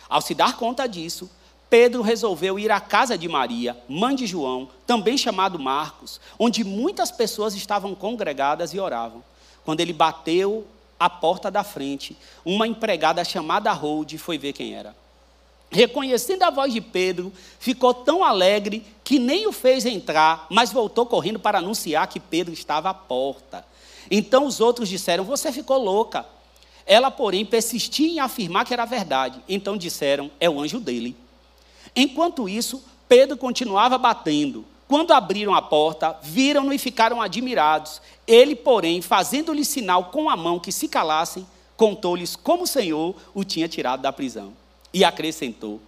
Ao 0.10 0.20
se 0.20 0.34
dar 0.34 0.58
conta 0.58 0.88
disso, 0.88 1.30
Pedro 1.74 2.04
resolveu 2.04 2.60
ir 2.60 2.70
à 2.70 2.80
casa 2.80 3.18
de 3.18 3.28
Maria, 3.28 3.76
mãe 3.90 4.16
de 4.16 4.28
João, 4.28 4.70
também 4.86 5.18
chamado 5.18 5.58
Marcos, 5.58 6.22
onde 6.38 6.64
muitas 6.64 7.10
pessoas 7.10 7.56
estavam 7.56 7.96
congregadas 7.96 8.76
e 8.76 8.80
oravam. 8.80 9.24
Quando 9.66 9.80
ele 9.80 9.92
bateu 9.92 10.68
à 11.00 11.10
porta 11.10 11.50
da 11.50 11.64
frente, 11.64 12.16
uma 12.46 12.68
empregada 12.68 13.26
chamada 13.26 13.72
Rode 13.72 14.20
foi 14.20 14.38
ver 14.38 14.54
quem 14.54 14.76
era. 14.76 14.96
Reconhecendo 15.72 16.44
a 16.44 16.52
voz 16.52 16.72
de 16.72 16.80
Pedro, 16.80 17.34
ficou 17.58 17.92
tão 17.92 18.24
alegre 18.24 18.86
que 19.04 19.18
nem 19.18 19.48
o 19.48 19.52
fez 19.52 19.84
entrar, 19.84 20.46
mas 20.52 20.72
voltou 20.72 21.08
correndo 21.08 21.40
para 21.40 21.58
anunciar 21.58 22.06
que 22.06 22.20
Pedro 22.20 22.54
estava 22.54 22.92
à 22.92 22.94
porta. 22.94 23.66
Então 24.12 24.46
os 24.46 24.62
outros 24.62 24.88
disseram: 24.88 25.24
Você 25.24 25.52
ficou 25.52 25.80
louca. 25.80 26.24
Ela, 26.86 27.10
porém, 27.10 27.44
persistia 27.44 28.08
em 28.08 28.20
afirmar 28.20 28.64
que 28.64 28.76
era 28.76 28.86
verdade. 28.86 29.42
Então 29.50 29.76
disseram: 29.76 30.30
É 30.40 30.48
o 30.48 30.60
anjo 30.60 30.80
dele. 30.80 31.23
Enquanto 31.96 32.50
isso, 32.50 32.84
Pedro 33.08 33.38
continuava 33.38 33.98
batendo. 33.98 34.66
Quando 34.88 35.12
abriram 35.12 35.54
a 35.54 35.62
porta, 35.62 36.18
viram-no 36.22 36.74
e 36.74 36.78
ficaram 36.78 37.22
admirados. 37.22 38.02
Ele, 38.28 38.56
porém, 38.56 39.02
fazendo-lhe 39.02 39.66
sinal 39.66 40.06
com 40.06 40.30
a 40.30 40.36
mão 40.36 40.60
que 40.60 40.72
se 40.72 40.88
calassem, 40.88 41.48
contou-lhes 41.76 42.36
como 42.36 42.64
o 42.64 42.68
Senhor 42.68 43.16
o 43.34 43.44
tinha 43.44 43.68
tirado 43.68 44.02
da 44.02 44.14
prisão. 44.14 44.54
E 44.94 45.04
acrescentou: 45.04 45.82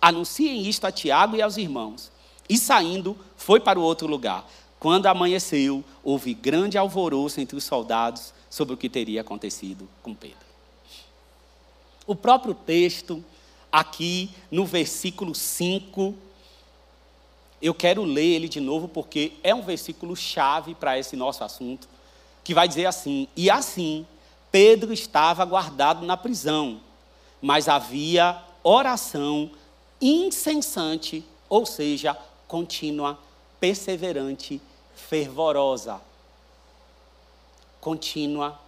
Anunciem 0.00 0.68
isto 0.68 0.86
a 0.86 0.92
Tiago 0.92 1.36
e 1.36 1.42
aos 1.42 1.56
irmãos. 1.56 2.10
E 2.48 2.58
saindo, 2.58 3.16
foi 3.36 3.60
para 3.60 3.78
o 3.78 3.82
outro 3.82 4.06
lugar. 4.06 4.44
Quando 4.78 5.06
amanheceu, 5.06 5.84
houve 6.02 6.34
grande 6.34 6.76
alvoroço 6.76 7.40
entre 7.40 7.56
os 7.56 7.62
soldados 7.62 8.34
sobre 8.50 8.74
o 8.74 8.76
que 8.76 8.88
teria 8.88 9.20
acontecido 9.20 9.88
com 10.02 10.12
Pedro. 10.12 10.36
O 12.04 12.16
próprio 12.16 12.52
texto, 12.52 13.24
aqui 13.72 14.30
no 14.50 14.64
versículo 14.64 15.34
5, 15.34 16.14
eu 17.60 17.74
quero 17.74 18.04
ler 18.04 18.34
ele 18.34 18.48
de 18.48 18.60
novo 18.60 18.86
porque 18.86 19.32
é 19.42 19.54
um 19.54 19.62
versículo 19.62 20.14
chave 20.14 20.74
para 20.74 20.98
esse 20.98 21.16
nosso 21.16 21.42
assunto, 21.42 21.88
que 22.44 22.54
vai 22.54 22.68
dizer 22.68 22.86
assim: 22.86 23.26
E 23.34 23.50
assim, 23.50 24.06
Pedro 24.50 24.92
estava 24.92 25.44
guardado 25.44 26.04
na 26.04 26.16
prisão 26.16 26.80
mas 27.42 27.68
havia 27.68 28.40
oração 28.62 29.50
incessante, 30.00 31.24
ou 31.48 31.66
seja, 31.66 32.16
contínua, 32.46 33.18
perseverante, 33.58 34.62
fervorosa. 34.94 36.00
Contínua, 37.80 38.58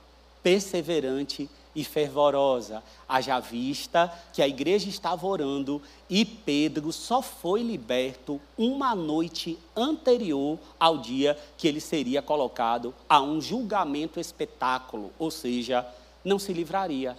perseverante 0.43 1.49
e 1.75 1.83
fervorosa. 1.85 2.83
Haja 3.09 3.41
vista 3.41 4.13
que 4.33 4.41
a 4.43 4.49
igreja 4.49 4.89
estava 4.89 5.27
orando 5.27 5.81
e 6.09 6.25
Pedro 6.25 6.93
só 6.93 7.21
foi 7.21 7.63
liberto 7.63 8.41
uma 8.57 8.95
noite 8.95 9.59
anterior 9.77 10.59
ao 10.79 10.99
dia 10.99 11.39
que 11.57 11.67
ele 11.67 11.81
seria 11.81 12.23
colocado 12.23 12.95
a 13.09 13.21
um 13.21 13.41
julgamento 13.41 14.21
espetáculo, 14.21 15.11
ou 15.19 15.31
seja, 15.31 15.87
não 16.25 16.39
se 16.39 16.53
livraria. 16.53 17.17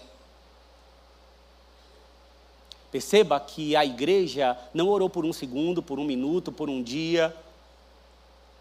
Perceba 2.95 3.37
que 3.41 3.75
a 3.75 3.85
igreja 3.85 4.57
não 4.73 4.87
orou 4.87 5.09
por 5.09 5.25
um 5.25 5.33
segundo, 5.33 5.83
por 5.83 5.99
um 5.99 6.05
minuto, 6.05 6.49
por 6.49 6.69
um 6.69 6.81
dia. 6.81 7.35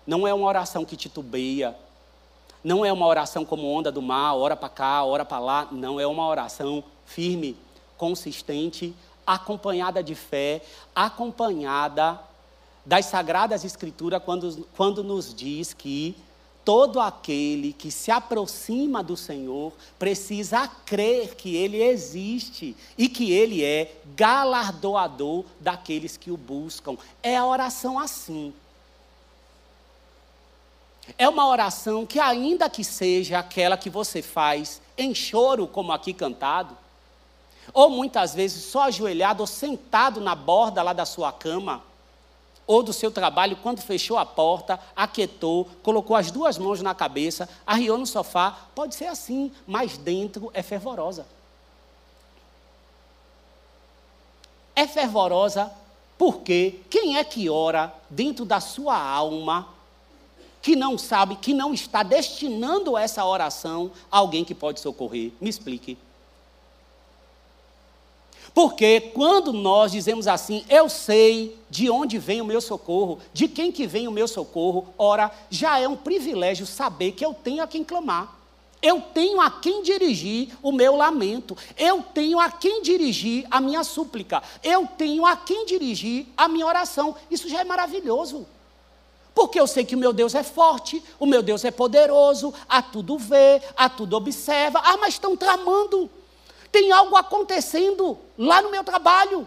Não 0.05 0.27
é 0.27 0.35
uma 0.35 0.49
oração 0.49 0.85
que 0.85 0.97
titubeia. 0.97 1.77
Não 2.65 2.83
é 2.83 2.91
uma 2.91 3.07
oração 3.07 3.45
como 3.45 3.71
onda 3.71 3.93
do 3.93 4.01
mar, 4.01 4.35
ora 4.35 4.57
para 4.57 4.71
cá, 4.71 5.05
ora 5.05 5.23
para 5.23 5.39
lá. 5.39 5.69
Não, 5.71 6.01
é 6.01 6.07
uma 6.07 6.27
oração 6.27 6.83
firme, 7.05 7.55
consistente, 7.99 8.95
acompanhada 9.27 10.03
de 10.03 10.15
fé, 10.15 10.63
acompanhada 10.97 12.19
das 12.85 13.05
Sagradas 13.07 13.65
Escrituras, 13.65 14.23
quando, 14.25 14.67
quando 14.75 15.05
nos 15.05 15.35
diz 15.35 15.75
que 15.75 16.17
todo 16.65 16.99
aquele 16.99 17.73
que 17.75 17.91
se 17.91 18.11
aproxima 18.11 19.03
do 19.03 19.17
Senhor 19.17 19.73
precisa 19.99 20.67
crer 20.87 21.35
que 21.35 21.55
Ele 21.55 21.83
existe 21.83 22.75
e 22.97 23.09
que 23.09 23.31
Ele 23.31 23.63
é 23.63 23.95
galardoador 24.17 25.45
daqueles 25.61 26.17
que 26.17 26.31
o 26.31 26.37
buscam. 26.37 26.97
É 27.23 27.37
a 27.37 27.47
oração 27.47 27.99
assim. 27.99 28.55
É 31.19 31.29
uma 31.29 31.47
oração 31.47 32.07
que, 32.07 32.19
ainda 32.19 32.69
que 32.71 32.83
seja 32.83 33.39
aquela 33.39 33.77
que 33.77 33.91
você 33.91 34.23
faz 34.23 34.81
em 34.97 35.15
choro, 35.15 35.67
como 35.67 35.93
aqui 35.93 36.15
cantado, 36.15 36.77
ou 37.73 37.91
muitas 37.91 38.35
vezes 38.35 38.65
só 38.65 38.85
ajoelhado 38.85 39.43
ou 39.43 39.47
sentado 39.47 40.21
na 40.21 40.35
borda 40.35 40.83
lá 40.83 40.93
da 40.93 41.05
sua 41.05 41.33
cama, 41.33 41.83
ou 42.67 42.83
do 42.83 42.93
seu 42.93 43.11
trabalho, 43.11 43.57
quando 43.57 43.83
fechou 43.83 44.17
a 44.17 44.25
porta, 44.25 44.81
aquietou, 44.97 45.69
colocou 45.83 46.17
as 46.17 46.31
duas 46.31 46.57
mãos 46.57 46.81
na 46.81 46.95
cabeça, 46.95 47.49
arriou 47.67 47.99
no 47.99 48.07
sofá, 48.07 48.57
pode 48.75 48.95
ser 48.95 49.07
assim, 49.07 49.53
mas 49.67 49.99
dentro 49.99 50.51
é 50.55 50.63
fervorosa. 50.63 51.27
É 54.75 54.87
fervorosa 54.87 55.71
porque 56.17 56.81
quem 56.89 57.19
é 57.19 57.25
que 57.25 57.51
ora 57.51 57.93
dentro 58.09 58.45
da 58.45 58.61
sua 58.61 58.97
alma 58.99 59.74
que 60.65 60.75
não 60.75 60.97
sabe, 60.97 61.37
que 61.37 61.53
não 61.53 61.75
está 61.75 62.03
destinando 62.03 62.97
essa 62.97 63.23
oração 63.23 63.93
a 64.11 64.17
alguém 64.17 64.47
que 64.47 64.55
pode 64.55 64.81
socorrer? 64.81 65.31
Me 65.39 65.51
explique. 65.51 65.99
Porque 68.55 68.99
quando 69.13 69.53
nós 69.53 69.93
dizemos 69.93 70.27
assim, 70.27 70.65
eu 70.71 70.89
sei 70.89 71.59
de 71.69 71.91
onde 71.91 72.17
vem 72.17 72.41
o 72.41 72.47
meu 72.47 72.63
socorro, 72.63 73.19
de 73.31 73.47
quem 73.47 73.71
que 73.71 73.87
vem 73.87 74.09
o 74.09 74.11
meu 74.11 74.27
socorro, 74.27 74.89
ora, 74.97 75.31
já 75.51 75.79
é 75.79 75.87
um 75.87 75.97
privilégio 75.97 76.65
saber 76.65 77.13
que 77.13 77.27
eu 77.27 77.35
tenho 77.35 77.63
a 77.63 77.67
quem 77.67 77.85
clamar. 77.85 78.35
Eu 78.81 79.03
tenho 79.03 79.43
a 79.43 79.51
quem 79.51 79.83
dirigir 79.83 80.49
o 80.63 80.73
meu 80.73 80.97
lamento. 80.97 81.55
Eu 81.77 82.03
tenho 82.03 82.41
a 82.41 82.51
quem 82.51 82.81
dirigir 82.81 83.47
a 83.51 83.61
minha 83.61 83.85
súplica. 83.85 84.43
Eu 84.63 84.87
tenho 84.87 85.27
a 85.27 85.37
quem 85.37 85.67
dirigir 85.67 86.27
a 86.35 86.49
minha 86.49 86.67
oração. 86.67 87.15
Isso 87.31 87.51
já 87.51 87.61
é 87.61 87.65
maravilhoso. 87.65 88.47
Porque 89.35 89.59
eu 89.59 89.67
sei 89.67 89.85
que 89.85 89.97
o 89.97 89.99
meu 89.99 90.13
Deus 90.13 90.35
é 90.35 90.45
forte, 90.45 91.03
o 91.19 91.27
meu 91.27 91.43
Deus 91.43 91.65
é 91.65 91.71
poderoso, 91.71 92.55
a 92.69 92.81
tudo 92.81 93.19
vê, 93.19 93.61
a 93.77 93.89
tudo 93.89 94.17
observa. 94.17 94.81
Ah, 94.85 94.97
mas 94.97 95.15
estão 95.15 95.37
tramando. 95.37 96.09
Tem 96.71 96.93
algo 96.93 97.17
acontecendo 97.17 98.17
lá 98.39 98.63
no 98.63 98.71
meu 98.71 98.85
trabalho. 98.85 99.47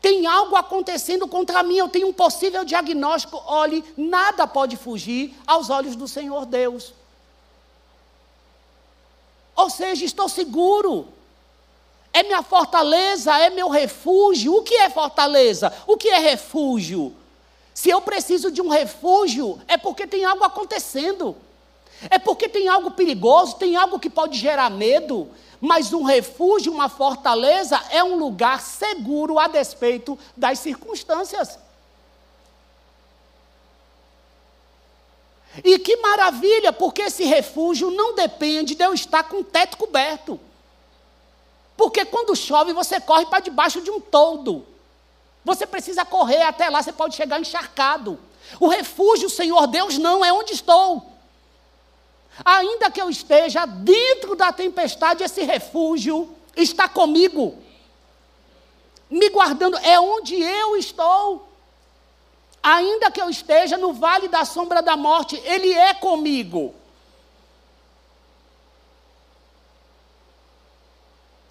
Tem 0.00 0.26
algo 0.26 0.56
acontecendo 0.56 1.28
contra 1.28 1.62
mim. 1.62 1.76
Eu 1.76 1.88
tenho 1.88 2.08
um 2.08 2.12
possível 2.12 2.64
diagnóstico. 2.64 3.40
Olhe, 3.46 3.84
nada 3.96 4.46
pode 4.48 4.76
fugir 4.76 5.32
aos 5.46 5.70
olhos 5.70 5.94
do 5.94 6.08
Senhor 6.08 6.44
Deus. 6.44 6.92
Ou 9.54 9.70
seja, 9.70 10.04
estou 10.04 10.28
seguro. 10.28 11.06
É 12.12 12.24
minha 12.24 12.42
fortaleza, 12.42 13.38
é 13.38 13.50
meu 13.50 13.68
refúgio. 13.68 14.56
O 14.56 14.62
que 14.62 14.74
é 14.74 14.90
fortaleza? 14.90 15.72
O 15.86 15.96
que 15.96 16.08
é 16.08 16.18
refúgio? 16.18 17.14
Se 17.74 17.90
eu 17.90 18.00
preciso 18.00 18.50
de 18.50 18.60
um 18.60 18.68
refúgio, 18.68 19.60
é 19.66 19.76
porque 19.76 20.06
tem 20.06 20.24
algo 20.24 20.44
acontecendo. 20.44 21.36
É 22.10 22.18
porque 22.18 22.48
tem 22.48 22.68
algo 22.68 22.90
perigoso, 22.90 23.56
tem 23.56 23.76
algo 23.76 23.98
que 23.98 24.10
pode 24.10 24.38
gerar 24.38 24.70
medo, 24.70 25.30
mas 25.60 25.92
um 25.92 26.02
refúgio, 26.02 26.72
uma 26.72 26.88
fortaleza, 26.88 27.80
é 27.90 28.02
um 28.02 28.16
lugar 28.16 28.60
seguro 28.60 29.38
a 29.38 29.46
despeito 29.46 30.18
das 30.36 30.58
circunstâncias. 30.58 31.58
E 35.62 35.78
que 35.78 35.96
maravilha, 35.96 36.72
porque 36.72 37.02
esse 37.02 37.24
refúgio 37.24 37.90
não 37.90 38.14
depende 38.14 38.74
de 38.74 38.82
eu 38.82 38.94
estar 38.94 39.22
com 39.24 39.38
o 39.38 39.44
teto 39.44 39.76
coberto. 39.76 40.40
Porque 41.76 42.04
quando 42.04 42.34
chove, 42.34 42.72
você 42.72 43.00
corre 43.00 43.26
para 43.26 43.40
debaixo 43.40 43.80
de 43.80 43.90
um 43.90 44.00
toldo. 44.00 44.66
Você 45.44 45.66
precisa 45.66 46.04
correr 46.04 46.42
até 46.42 46.68
lá, 46.68 46.82
você 46.82 46.92
pode 46.92 47.16
chegar 47.16 47.40
encharcado. 47.40 48.18
O 48.60 48.68
refúgio, 48.68 49.28
Senhor 49.28 49.66
Deus, 49.66 49.98
não 49.98 50.24
é 50.24 50.32
onde 50.32 50.52
estou. 50.52 51.12
Ainda 52.44 52.90
que 52.90 53.00
eu 53.00 53.10
esteja 53.10 53.66
dentro 53.66 54.34
da 54.34 54.52
tempestade, 54.52 55.22
esse 55.22 55.42
refúgio 55.42 56.34
está 56.56 56.88
comigo, 56.88 57.58
me 59.10 59.28
guardando, 59.28 59.76
é 59.78 60.00
onde 60.00 60.40
eu 60.40 60.76
estou. 60.76 61.48
Ainda 62.62 63.10
que 63.10 63.20
eu 63.20 63.28
esteja 63.28 63.76
no 63.76 63.92
vale 63.92 64.28
da 64.28 64.44
sombra 64.44 64.80
da 64.80 64.96
morte, 64.96 65.36
Ele 65.44 65.72
é 65.72 65.92
comigo. 65.92 66.74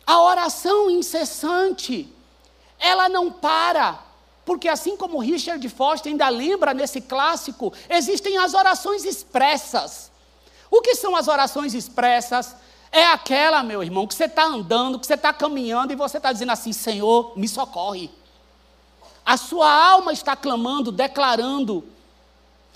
A 0.08 0.22
oração 0.22 0.90
incessante, 0.90 2.12
ela 2.82 3.08
não 3.08 3.32
para. 3.32 4.00
Porque 4.44 4.68
assim 4.68 4.98
como 4.98 5.20
Richard 5.20 5.68
Foster 5.70 6.12
ainda 6.12 6.28
lembra 6.28 6.74
nesse 6.74 7.00
clássico, 7.00 7.72
existem 7.88 8.38
as 8.38 8.54
orações 8.54 9.06
expressas. 9.06 10.12
O 10.70 10.82
que 10.82 10.96
são 10.96 11.16
as 11.16 11.28
orações 11.28 11.74
expressas? 11.74 12.56
É 12.92 13.06
aquela, 13.06 13.64
meu 13.64 13.82
irmão, 13.82 14.06
que 14.08 14.16
você 14.16 14.26
está 14.26 14.44
andando, 14.44 15.00
que 15.00 15.06
você 15.06 15.14
está 15.14 15.32
caminhando 15.32 15.94
e 15.94 15.96
você 15.96 16.18
está 16.18 16.34
dizendo 16.34 16.52
assim: 16.52 16.74
Senhor, 16.74 17.38
me 17.38 17.48
socorre. 17.48 18.10
A 19.26 19.38
sua 19.38 19.72
alma 19.72 20.12
está 20.12 20.36
clamando, 20.36 20.92
declarando. 20.92 21.86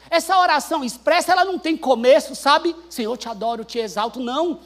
Essa 0.09 0.37
oração 0.37 0.83
expressa, 0.83 1.31
ela 1.31 1.43
não 1.43 1.57
tem 1.57 1.75
começo, 1.75 2.35
sabe? 2.35 2.75
Senhor, 2.89 3.17
te 3.17 3.27
adoro, 3.27 3.65
te 3.65 3.79
exalto. 3.79 4.19
Não. 4.19 4.59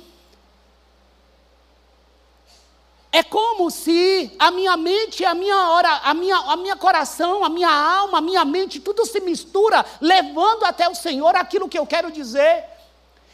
É 3.12 3.24
como 3.24 3.72
se 3.72 4.32
a 4.38 4.52
minha 4.52 4.78
mente, 4.78 5.26
a 5.26 5.34
minha 5.34 5.70
hora, 5.70 5.90
a 6.04 6.14
minha, 6.14 6.38
a 6.38 6.56
minha 6.56 6.76
coração, 6.76 7.44
a 7.44 7.50
minha 7.50 7.70
alma, 7.70 8.20
a 8.20 8.22
minha 8.22 8.46
mente, 8.46 8.80
tudo 8.80 9.04
se 9.06 9.20
mistura, 9.20 9.84
levando 10.00 10.64
até 10.64 10.88
o 10.88 10.94
Senhor 10.94 11.36
aquilo 11.36 11.68
que 11.68 11.80
eu 11.80 11.88
quero 11.88 12.12
dizer. 12.12 12.66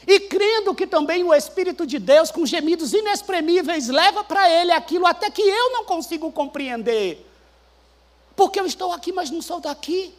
E 0.06 0.20
crendo 0.20 0.74
que 0.74 0.86
também 0.86 1.24
o 1.24 1.34
Espírito 1.34 1.86
de 1.86 1.98
Deus, 1.98 2.30
com 2.30 2.46
gemidos 2.46 2.94
inexprimíveis, 2.94 3.88
leva 3.88 4.24
para 4.24 4.48
ele 4.48 4.72
aquilo 4.72 5.06
até 5.06 5.30
que 5.30 5.42
eu 5.42 5.72
não 5.72 5.84
consigo 5.84 6.32
compreender. 6.32 7.26
Porque 8.34 8.58
eu 8.58 8.66
estou 8.66 8.92
aqui, 8.92 9.12
mas 9.12 9.30
não 9.30 9.42
sou 9.42 9.60
daqui. 9.60 10.14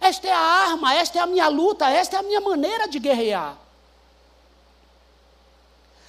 Esta 0.00 0.28
é 0.28 0.32
a 0.32 0.38
arma, 0.38 0.94
esta 0.94 1.18
é 1.18 1.22
a 1.22 1.26
minha 1.26 1.48
luta, 1.48 1.90
esta 1.90 2.16
é 2.16 2.18
a 2.20 2.22
minha 2.22 2.40
maneira 2.40 2.88
de 2.88 2.98
guerrear. 2.98 3.65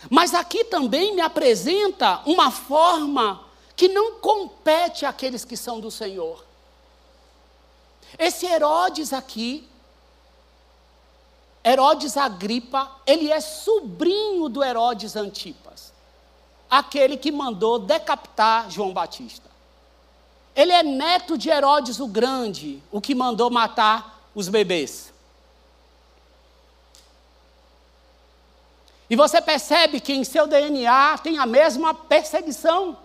Mas 0.09 0.33
aqui 0.33 0.63
também 0.63 1.13
me 1.13 1.21
apresenta 1.21 2.21
uma 2.25 2.51
forma 2.51 3.45
que 3.75 3.87
não 3.87 4.15
compete 4.15 5.05
àqueles 5.05 5.45
que 5.45 5.55
são 5.55 5.79
do 5.79 5.91
Senhor. 5.91 6.43
Esse 8.17 8.45
Herodes 8.45 9.13
aqui, 9.13 9.67
Herodes 11.63 12.15
Agripa, 12.15 12.89
ele 13.05 13.29
é 13.31 13.41
sobrinho 13.41 14.47
do 14.47 14.63
Herodes 14.63 15.15
Antipas, 15.15 15.91
aquele 16.69 17.17
que 17.17 17.31
mandou 17.31 17.77
decapitar 17.77 18.69
João 18.69 18.93
Batista. 18.93 19.47
Ele 20.55 20.71
é 20.71 20.81
neto 20.81 21.37
de 21.37 21.49
Herodes 21.49 21.99
o 21.99 22.07
Grande, 22.07 22.81
o 22.91 22.99
que 22.99 23.13
mandou 23.13 23.51
matar 23.51 24.23
os 24.33 24.47
bebês. 24.47 25.13
E 29.09 29.15
você 29.15 29.41
percebe 29.41 29.99
que 29.99 30.13
em 30.13 30.23
seu 30.23 30.47
DNA 30.47 31.17
tem 31.19 31.37
a 31.37 31.45
mesma 31.45 31.93
perseguição. 31.93 32.97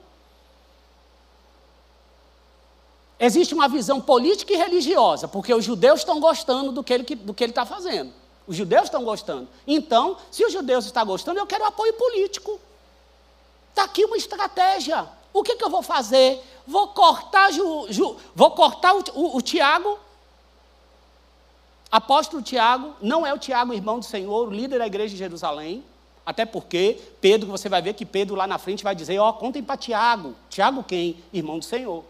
Existe 3.19 3.55
uma 3.55 3.69
visão 3.69 4.01
política 4.01 4.53
e 4.53 4.57
religiosa, 4.57 5.29
porque 5.29 5.55
os 5.55 5.65
judeus 5.65 6.01
estão 6.01 6.19
gostando 6.19 6.73
do 6.73 6.83
que 6.83 6.93
ele 6.93 7.05
está 7.39 7.65
fazendo. 7.65 8.13
Os 8.47 8.57
judeus 8.57 8.85
estão 8.85 9.05
gostando. 9.05 9.49
Então, 9.65 10.17
se 10.31 10.45
os 10.45 10.53
judeus 10.53 10.87
estão 10.87 11.07
gostando, 11.07 11.39
eu 11.39 11.47
quero 11.47 11.65
apoio 11.65 11.93
político. 11.95 12.61
Está 13.71 13.85
aqui 13.85 14.05
uma 14.05 14.17
estratégia. 14.17 15.09
O 15.33 15.43
que, 15.43 15.55
que, 15.55 15.65
eu 15.65 15.71
vou 15.71 15.83
fazer? 15.83 16.43
Vou 16.67 16.89
cortar, 16.89 17.53
Ju, 17.53 17.87
Ju, 17.91 18.17
vou 18.35 18.51
cortar 18.51 18.95
o, 18.95 19.05
o, 19.15 19.37
o 19.37 19.41
Tiago. 19.41 19.99
Apóstolo 21.91 22.43
Tiago, 22.43 22.95
não 23.01 23.27
é 23.27 23.33
o 23.33 23.39
Tiago, 23.39 23.73
irmão 23.73 23.99
do 23.99 24.05
Senhor, 24.05 24.49
o 24.49 24.51
líder 24.51 24.79
da 24.79 24.87
igreja 24.87 25.13
de 25.13 25.19
Jerusalém. 25.19 25.85
Até 26.25 26.47
porque 26.47 27.01
Pedro, 27.21 27.51
você 27.51 27.69
vai 27.69 27.83
ver 27.83 27.95
que 27.95 28.07
Pedro 28.07 28.35
lá 28.35 28.47
na 28.47 28.59
frente 28.59 28.85
vai 28.85 28.95
dizer: 28.95 29.19
Ó, 29.19 29.29
oh, 29.29 29.33
contem 29.35 29.63
para 29.63 29.77
Tiago. 29.77 30.35
Tiago 30.49 30.85
quem? 30.85 31.23
Irmão 31.33 31.59
do 31.59 31.65
Senhor. 31.65 32.05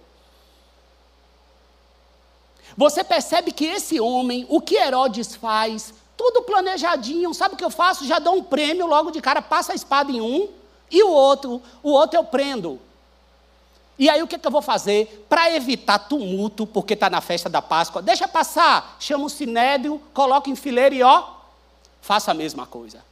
Você 2.76 3.04
percebe 3.04 3.52
que 3.52 3.64
esse 3.64 4.00
homem, 4.00 4.46
o 4.48 4.60
que 4.60 4.76
Herodes 4.76 5.34
faz, 5.34 5.92
tudo 6.16 6.42
planejadinho. 6.42 7.34
Sabe 7.34 7.54
o 7.54 7.58
que 7.58 7.64
eu 7.64 7.70
faço? 7.70 8.06
Já 8.06 8.18
dou 8.18 8.36
um 8.36 8.42
prêmio 8.42 8.86
logo 8.86 9.10
de 9.10 9.20
cara, 9.20 9.42
passa 9.42 9.72
a 9.72 9.74
espada 9.74 10.10
em 10.10 10.20
um 10.20 10.48
e 10.90 11.02
o 11.02 11.10
outro, 11.10 11.62
o 11.82 11.90
outro 11.90 12.18
eu 12.18 12.24
prendo. 12.24 12.78
E 13.98 14.08
aí 14.08 14.22
o 14.22 14.26
que, 14.26 14.36
é 14.36 14.38
que 14.38 14.46
eu 14.46 14.50
vou 14.50 14.62
fazer? 14.62 15.26
Para 15.28 15.50
evitar 15.54 15.98
tumulto, 15.98 16.66
porque 16.66 16.94
está 16.94 17.08
na 17.08 17.20
festa 17.20 17.48
da 17.48 17.62
Páscoa, 17.62 18.02
deixa 18.02 18.26
passar, 18.26 18.96
chama 18.98 19.24
o 19.24 19.30
sinédrio, 19.30 20.00
coloca 20.12 20.50
em 20.50 20.56
fileira 20.56 20.94
e 20.94 21.02
ó, 21.02 21.24
faça 22.00 22.30
a 22.30 22.34
mesma 22.34 22.66
coisa. 22.66 23.04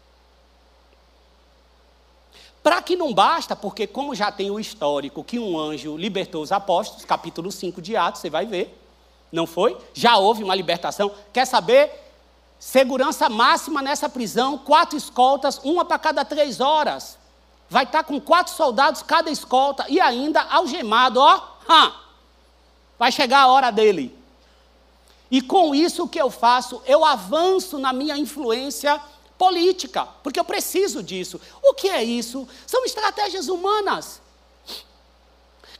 Para 2.62 2.82
que 2.82 2.94
não 2.94 3.14
basta, 3.14 3.56
porque 3.56 3.86
como 3.86 4.14
já 4.14 4.30
tem 4.30 4.50
o 4.50 4.60
histórico 4.60 5.24
que 5.24 5.38
um 5.38 5.58
anjo 5.58 5.96
libertou 5.96 6.42
os 6.42 6.52
apóstolos, 6.52 7.04
capítulo 7.04 7.50
5 7.50 7.80
de 7.80 7.96
Atos, 7.96 8.20
você 8.20 8.28
vai 8.28 8.44
ver, 8.44 8.78
não 9.32 9.46
foi? 9.46 9.78
Já 9.94 10.18
houve 10.18 10.44
uma 10.44 10.54
libertação. 10.54 11.10
Quer 11.32 11.46
saber? 11.46 11.90
Segurança 12.58 13.30
máxima 13.30 13.80
nessa 13.80 14.08
prisão, 14.08 14.58
quatro 14.58 14.96
escoltas, 14.96 15.58
uma 15.64 15.84
para 15.84 15.98
cada 15.98 16.24
três 16.24 16.60
horas. 16.60 17.18
Vai 17.70 17.84
estar 17.84 18.02
tá 18.02 18.04
com 18.04 18.20
quatro 18.20 18.52
soldados 18.52 19.02
cada 19.02 19.30
escolta 19.30 19.86
e 19.88 19.98
ainda 19.98 20.42
algemado, 20.42 21.18
ó. 21.18 21.40
Vai 22.98 23.10
chegar 23.10 23.40
a 23.40 23.48
hora 23.48 23.70
dele. 23.70 24.14
E 25.30 25.40
com 25.40 25.74
isso 25.74 26.04
o 26.04 26.08
que 26.08 26.20
eu 26.20 26.30
faço? 26.30 26.82
Eu 26.84 27.02
avanço 27.04 27.78
na 27.78 27.92
minha 27.92 28.18
influência 28.18 29.00
política, 29.40 30.06
porque 30.22 30.38
eu 30.38 30.44
preciso 30.44 31.02
disso. 31.02 31.40
O 31.62 31.72
que 31.72 31.88
é 31.88 32.04
isso? 32.04 32.46
São 32.66 32.84
estratégias 32.84 33.48
humanas. 33.48 34.20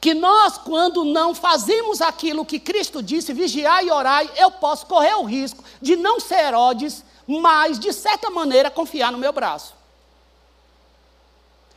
Que 0.01 0.14
nós, 0.14 0.57
quando 0.57 1.05
não 1.05 1.35
fazemos 1.35 2.01
aquilo 2.01 2.46
que 2.46 2.59
Cristo 2.59 3.03
disse, 3.03 3.35
vigiai 3.35 3.88
e 3.88 3.90
orai, 3.90 4.31
eu 4.38 4.51
posso 4.51 4.87
correr 4.87 5.12
o 5.16 5.25
risco 5.25 5.62
de 5.79 5.94
não 5.94 6.18
ser 6.18 6.46
Herodes, 6.46 7.05
mas, 7.27 7.79
de 7.79 7.92
certa 7.92 8.31
maneira, 8.31 8.70
confiar 8.70 9.12
no 9.12 9.18
meu 9.18 9.31
braço. 9.31 9.75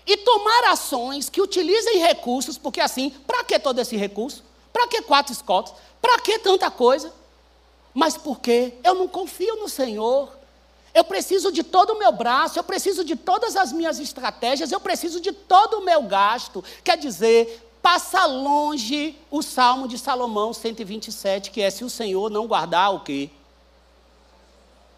E 0.07 0.15
tomar 0.15 0.71
ações 0.71 1.29
que 1.29 1.41
utilizem 1.41 1.97
recursos, 1.97 2.57
porque 2.57 2.79
assim, 2.79 3.09
para 3.27 3.43
que 3.43 3.59
todo 3.59 3.79
esse 3.79 3.97
recurso? 3.97 4.41
Para 4.71 4.87
que 4.87 5.01
quatro 5.01 5.33
escotes? 5.33 5.73
Para 6.01 6.17
que 6.19 6.39
tanta 6.39 6.71
coisa? 6.71 7.13
Mas 7.93 8.15
porque 8.15 8.73
eu 8.85 8.95
não 8.95 9.09
confio 9.09 9.57
no 9.57 9.67
Senhor. 9.67 10.42
Eu 10.93 11.03
preciso 11.03 11.51
de 11.51 11.63
todo 11.63 11.91
o 11.93 11.99
meu 11.99 12.11
braço, 12.11 12.59
eu 12.59 12.63
preciso 12.63 13.03
de 13.03 13.15
todas 13.15 13.55
as 13.55 13.71
minhas 13.71 13.99
estratégias, 13.99 14.71
eu 14.71 14.79
preciso 14.79 15.19
de 15.19 15.31
todo 15.31 15.79
o 15.79 15.85
meu 15.85 16.03
gasto. 16.03 16.63
Quer 16.83 16.97
dizer, 16.97 17.67
passa 17.81 18.25
longe 18.25 19.17
o 19.31 19.41
Salmo 19.41 19.87
de 19.87 19.97
Salomão 19.97 20.53
127, 20.53 21.49
que 21.49 21.61
é 21.61 21.69
se 21.69 21.83
o 21.83 21.89
Senhor 21.89 22.29
não 22.29 22.47
guardar 22.47 22.93
o 22.93 22.99
quê? 22.99 23.29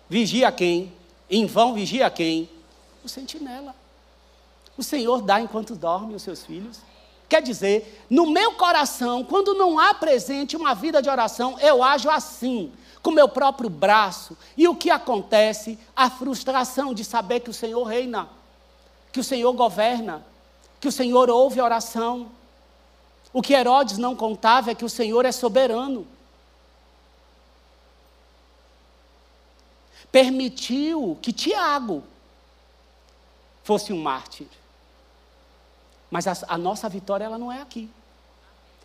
Vigia 0.09 0.51
quem? 0.51 0.93
Em 1.29 1.45
vão 1.45 1.73
vigia 1.73 2.09
quem? 2.09 2.49
O 3.03 3.09
sentinela. 3.09 3.73
O 4.77 4.83
Senhor 4.83 5.21
dá 5.21 5.39
enquanto 5.39 5.75
dorme 5.75 6.13
os 6.13 6.21
seus 6.21 6.43
filhos. 6.43 6.77
Quer 7.27 7.41
dizer, 7.41 8.05
no 8.09 8.27
meu 8.27 8.53
coração, 8.53 9.23
quando 9.23 9.53
não 9.55 9.79
há 9.79 9.93
presente 9.93 10.55
uma 10.55 10.75
vida 10.75 11.01
de 11.01 11.09
oração, 11.09 11.59
eu 11.59 11.83
ajo 11.83 12.09
assim 12.09 12.71
com 13.01 13.11
meu 13.11 13.29
próprio 13.29 13.69
braço. 13.69 14.35
E 14.57 14.67
o 14.67 14.75
que 14.75 14.89
acontece? 14.89 15.77
A 15.95 16.09
frustração 16.09 16.93
de 16.93 17.03
saber 17.03 17.39
que 17.39 17.49
o 17.51 17.53
Senhor 17.53 17.83
reina, 17.83 18.27
que 19.11 19.19
o 19.19 19.23
Senhor 19.23 19.53
governa, 19.53 20.25
que 20.79 20.87
o 20.87 20.91
Senhor 20.91 21.29
ouve 21.29 21.59
a 21.59 21.63
oração. 21.63 22.31
O 23.31 23.41
que 23.41 23.53
Herodes 23.53 23.97
não 23.97 24.15
contava 24.15 24.71
é 24.71 24.75
que 24.75 24.85
o 24.85 24.89
Senhor 24.89 25.25
é 25.25 25.31
soberano. 25.31 26.07
Permitiu 30.11 31.17
que 31.21 31.31
Tiago 31.31 32.03
fosse 33.63 33.91
um 33.91 34.01
mártir. 34.01 34.47
Mas 36.15 36.27
a, 36.27 36.37
a 36.47 36.57
nossa 36.57 36.87
vitória 36.87 37.25
ela 37.25 37.37
não 37.37 37.51
é 37.51 37.61
aqui. 37.61 37.89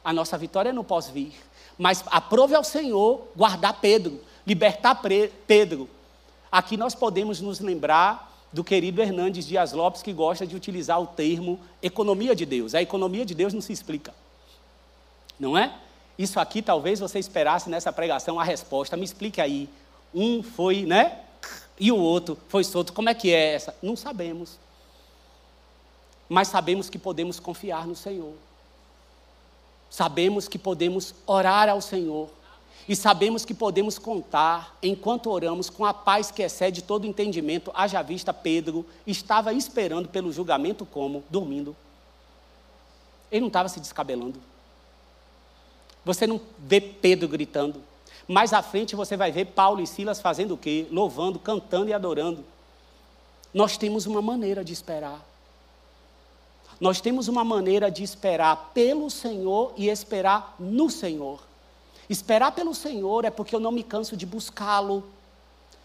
A 0.03 0.13
nossa 0.13 0.37
vitória 0.37 0.71
é 0.71 0.73
no 0.73 0.83
pós-vir. 0.83 1.33
Mas 1.79 2.03
aprove 2.07 2.57
ao 2.57 2.65
Senhor 2.65 3.29
guardar 3.37 3.75
Pedro, 3.81 4.21
libertar 4.45 5.01
Pedro. 5.47 5.89
Aqui 6.51 6.77
nós 6.77 6.93
podemos 6.93 7.41
nos 7.41 7.61
lembrar 7.61 8.37
do 8.53 8.65
querido 8.65 9.01
Hernandes 9.01 9.47
Dias 9.47 9.71
Lopes, 9.71 10.03
que 10.03 10.13
gosta 10.13 10.45
de 10.45 10.57
utilizar 10.57 11.01
o 11.01 11.07
termo 11.07 11.61
economia 11.81 12.35
de 12.35 12.45
Deus. 12.45 12.75
A 12.75 12.83
economia 12.83 13.25
de 13.25 13.33
Deus 13.33 13.55
não 13.55 13.61
se 13.61 13.73
explica. 13.73 14.13
Não 15.39 15.57
é? 15.57 15.73
Isso 16.19 16.41
aqui 16.41 16.61
talvez 16.61 16.99
você 16.99 17.21
esperasse 17.21 17.71
nessa 17.71 17.93
pregação 17.93 18.41
a 18.41 18.43
resposta. 18.43 18.97
Me 18.97 19.05
explique 19.05 19.41
aí. 19.41 19.69
Um 20.13 20.43
foi, 20.43 20.83
né? 20.83 21.21
E 21.79 21.93
o 21.93 21.97
outro 21.97 22.37
foi 22.49 22.65
solto. 22.65 22.93
Como 22.93 23.09
é 23.09 23.15
que 23.15 23.33
é 23.33 23.55
essa? 23.55 23.73
Não 23.81 23.95
sabemos. 23.95 24.59
Mas 26.31 26.47
sabemos 26.47 26.89
que 26.89 26.97
podemos 26.97 27.41
confiar 27.41 27.89
no 27.89 27.97
Senhor. 27.97 28.35
Sabemos 29.91 30.47
que 30.47 30.61
podemos 30.61 31.13
orar 31.27 31.69
ao 31.69 31.81
Senhor. 31.81 32.31
E 32.89 32.95
sabemos 32.95 33.45
que 33.45 33.53
podemos 33.53 33.99
contar, 33.99 34.77
enquanto 34.81 35.29
oramos, 35.29 35.69
com 35.69 35.85
a 35.85 35.93
paz 35.93 36.31
que 36.31 36.41
excede 36.41 36.83
todo 36.83 37.05
entendimento. 37.05 37.73
Haja 37.75 38.01
vista, 38.01 38.33
Pedro 38.33 38.87
estava 39.05 39.53
esperando 39.53 40.09
pelo 40.09 40.33
julgamento 40.33 40.87
como? 40.87 41.25
Dormindo. 41.29 41.77
Ele 43.31 43.41
não 43.41 43.49
estava 43.49 43.69
se 43.69 43.81
descabelando. 43.81 44.41
Você 46.05 46.29
não 46.29 46.41
vê 46.61 46.81
Pedro 46.81 47.29
gritando. 47.29 47.83
Mais 48.29 48.53
à 48.53 48.63
frente 48.63 48.95
você 48.95 49.17
vai 49.17 49.33
ver 49.33 49.47
Paulo 49.47 49.81
e 49.81 49.87
Silas 49.87 50.21
fazendo 50.21 50.55
o 50.55 50.59
quê? 50.59 50.87
Louvando, 50.93 51.41
cantando 51.41 51.89
e 51.89 51.93
adorando. 51.93 52.45
Nós 53.53 53.77
temos 53.77 54.07
uma 54.07 54.23
maneira 54.23 54.63
de 54.63 54.73
esperar. 54.73 55.29
Nós 56.81 57.01
temos 57.01 57.29
uma 57.29 57.45
maneira 57.45 57.91
de 57.91 58.03
esperar 58.03 58.71
pelo 58.73 59.11
Senhor 59.11 59.75
e 59.77 59.89
esperar 59.89 60.57
no 60.59 60.89
Senhor. 60.89 61.43
Esperar 62.09 62.53
pelo 62.53 62.75
Senhor 62.75 63.27
é 63.27 63.31
porque 63.31 63.55
eu 63.55 63.61
não 63.61 63.71
me 63.71 63.83
canso 63.83 64.17
de 64.17 64.25
buscá-lo, 64.25 65.05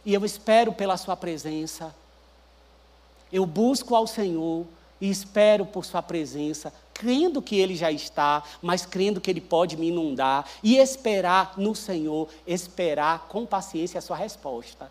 e 0.06 0.14
eu 0.14 0.24
espero 0.24 0.72
pela 0.72 0.96
Sua 0.96 1.18
presença. 1.18 1.94
Eu 3.32 3.46
busco 3.46 3.94
ao 3.94 4.08
Senhor 4.08 4.66
e 5.02 5.10
espero 5.10 5.66
por 5.66 5.84
Sua 5.84 6.02
presença, 6.02 6.74
crendo 6.94 7.42
que 7.42 7.58
Ele 7.58 7.76
já 7.76 7.92
está, 7.92 8.42
mas 8.62 8.86
crendo 8.86 9.20
que 9.20 9.30
Ele 9.30 9.42
pode 9.42 9.76
me 9.76 9.90
inundar, 9.90 10.48
e 10.64 10.78
esperar 10.78 11.56
no 11.58 11.76
Senhor, 11.76 12.30
esperar 12.48 13.28
com 13.28 13.46
paciência 13.46 13.98
a 13.98 14.02
Sua 14.02 14.16
resposta. 14.16 14.90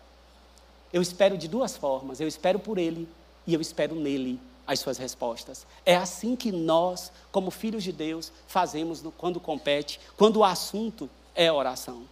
Eu 0.93 1.01
espero 1.01 1.35
de 1.35 1.47
duas 1.47 1.75
formas: 1.75 2.19
eu 2.19 2.27
espero 2.27 2.59
por 2.59 2.77
Ele 2.77 3.09
e 3.47 3.55
eu 3.55 3.59
espero 3.59 3.95
nele 3.95 4.39
as 4.67 4.79
suas 4.79 4.97
respostas. 4.97 5.65
É 5.85 5.95
assim 5.95 6.35
que 6.35 6.51
nós, 6.51 7.11
como 7.31 7.51
filhos 7.51 7.83
de 7.83 7.91
Deus, 7.91 8.31
fazemos 8.47 9.03
quando 9.17 9.39
compete, 9.39 9.99
quando 10.17 10.37
o 10.37 10.43
assunto 10.43 11.09
é 11.35 11.51
oração. 11.51 12.03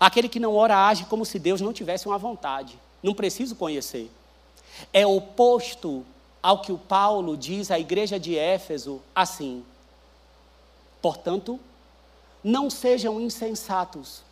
Aquele 0.00 0.28
que 0.28 0.40
não 0.40 0.54
ora 0.54 0.88
age 0.88 1.04
como 1.04 1.24
se 1.24 1.38
Deus 1.38 1.60
não 1.60 1.72
tivesse 1.72 2.06
uma 2.06 2.18
vontade. 2.18 2.78
Não 3.02 3.14
preciso 3.14 3.54
conhecer. 3.54 4.10
É 4.92 5.06
oposto 5.06 6.04
ao 6.42 6.60
que 6.60 6.72
o 6.72 6.78
Paulo 6.78 7.36
diz 7.36 7.70
à 7.70 7.78
igreja 7.78 8.18
de 8.18 8.36
Éfeso 8.36 9.00
assim. 9.14 9.64
Portanto, 11.00 11.60
não 12.42 12.68
sejam 12.68 13.20
insensatos, 13.20 14.22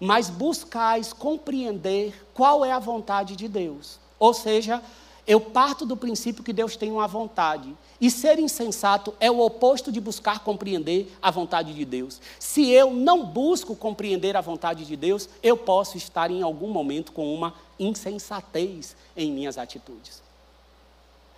mas 0.00 0.28
buscais 0.28 1.12
compreender 1.12 2.26
qual 2.34 2.64
é 2.64 2.72
a 2.72 2.78
vontade 2.78 3.36
de 3.36 3.48
Deus. 3.48 3.98
Ou 4.18 4.32
seja, 4.32 4.82
eu 5.26 5.40
parto 5.40 5.86
do 5.86 5.96
princípio 5.96 6.44
que 6.44 6.52
Deus 6.52 6.76
tem 6.76 6.92
uma 6.92 7.08
vontade. 7.08 7.74
E 8.00 8.10
ser 8.10 8.38
insensato 8.38 9.14
é 9.18 9.30
o 9.30 9.40
oposto 9.40 9.90
de 9.90 10.00
buscar 10.00 10.40
compreender 10.40 11.10
a 11.22 11.30
vontade 11.30 11.72
de 11.72 11.84
Deus. 11.84 12.20
Se 12.38 12.68
eu 12.70 12.92
não 12.92 13.24
busco 13.24 13.74
compreender 13.74 14.36
a 14.36 14.42
vontade 14.42 14.84
de 14.84 14.96
Deus, 14.96 15.28
eu 15.42 15.56
posso 15.56 15.96
estar 15.96 16.30
em 16.30 16.42
algum 16.42 16.68
momento 16.68 17.12
com 17.12 17.32
uma 17.32 17.54
insensatez 17.78 18.94
em 19.16 19.32
minhas 19.32 19.56
atitudes. 19.56 20.22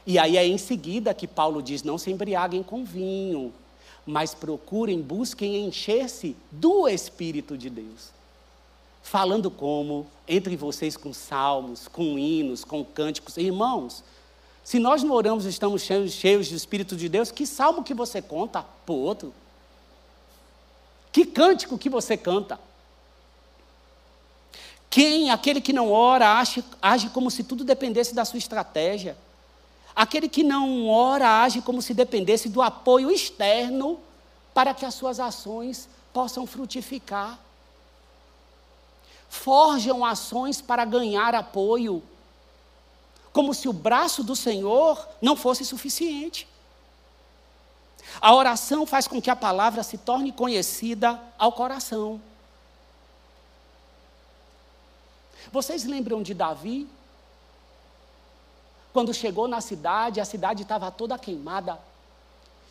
E 0.04 0.18
aí 0.18 0.36
é 0.36 0.46
em 0.46 0.58
seguida 0.58 1.14
que 1.14 1.28
Paulo 1.28 1.62
diz: 1.62 1.82
não 1.82 1.98
se 1.98 2.10
embriaguem 2.10 2.62
com 2.62 2.84
vinho, 2.84 3.52
mas 4.04 4.34
procurem, 4.34 5.00
busquem 5.00 5.64
encher-se 5.64 6.36
do 6.50 6.88
Espírito 6.88 7.56
de 7.56 7.70
Deus 7.70 8.15
falando 9.06 9.52
como 9.52 10.04
entre 10.26 10.56
vocês 10.56 10.96
com 10.96 11.12
salmos, 11.12 11.86
com 11.86 12.18
hinos, 12.18 12.64
com 12.64 12.84
cânticos. 12.84 13.36
Irmãos, 13.36 14.02
se 14.64 14.80
nós 14.80 15.04
não 15.04 15.14
oramos 15.14 15.46
e 15.46 15.48
estamos 15.48 15.82
cheios, 15.82 16.10
cheios 16.12 16.48
do 16.48 16.56
Espírito 16.56 16.96
de 16.96 17.08
Deus, 17.08 17.30
que 17.30 17.46
salmo 17.46 17.84
que 17.84 17.94
você 17.94 18.20
conta 18.20 18.64
para 18.84 18.92
o 18.92 18.98
outro? 18.98 19.32
Que 21.12 21.24
cântico 21.24 21.78
que 21.78 21.88
você 21.88 22.16
canta? 22.16 22.58
Quem, 24.90 25.30
aquele 25.30 25.60
que 25.60 25.72
não 25.72 25.92
ora, 25.92 26.40
age, 26.40 26.64
age 26.82 27.08
como 27.10 27.30
se 27.30 27.44
tudo 27.44 27.62
dependesse 27.62 28.12
da 28.12 28.24
sua 28.24 28.38
estratégia. 28.38 29.16
Aquele 29.94 30.28
que 30.28 30.42
não 30.42 30.88
ora, 30.88 31.42
age 31.42 31.62
como 31.62 31.80
se 31.80 31.94
dependesse 31.94 32.48
do 32.48 32.60
apoio 32.60 33.08
externo 33.12 34.00
para 34.52 34.74
que 34.74 34.84
as 34.84 34.94
suas 34.94 35.20
ações 35.20 35.88
possam 36.12 36.44
frutificar 36.44 37.45
forjam 39.36 40.04
ações 40.04 40.60
para 40.60 40.84
ganhar 40.84 41.34
apoio, 41.34 42.02
como 43.32 43.52
se 43.54 43.68
o 43.68 43.72
braço 43.72 44.24
do 44.24 44.34
Senhor 44.34 45.06
não 45.20 45.36
fosse 45.36 45.64
suficiente. 45.64 46.48
A 48.20 48.34
oração 48.34 48.86
faz 48.86 49.06
com 49.06 49.20
que 49.20 49.30
a 49.30 49.36
palavra 49.36 49.82
se 49.82 49.98
torne 49.98 50.32
conhecida 50.32 51.20
ao 51.38 51.52
coração. 51.52 52.20
Vocês 55.52 55.84
lembram 55.84 56.22
de 56.22 56.34
Davi? 56.34 56.88
Quando 58.92 59.12
chegou 59.12 59.46
na 59.46 59.60
cidade, 59.60 60.20
a 60.20 60.24
cidade 60.24 60.62
estava 60.62 60.90
toda 60.90 61.18
queimada. 61.18 61.78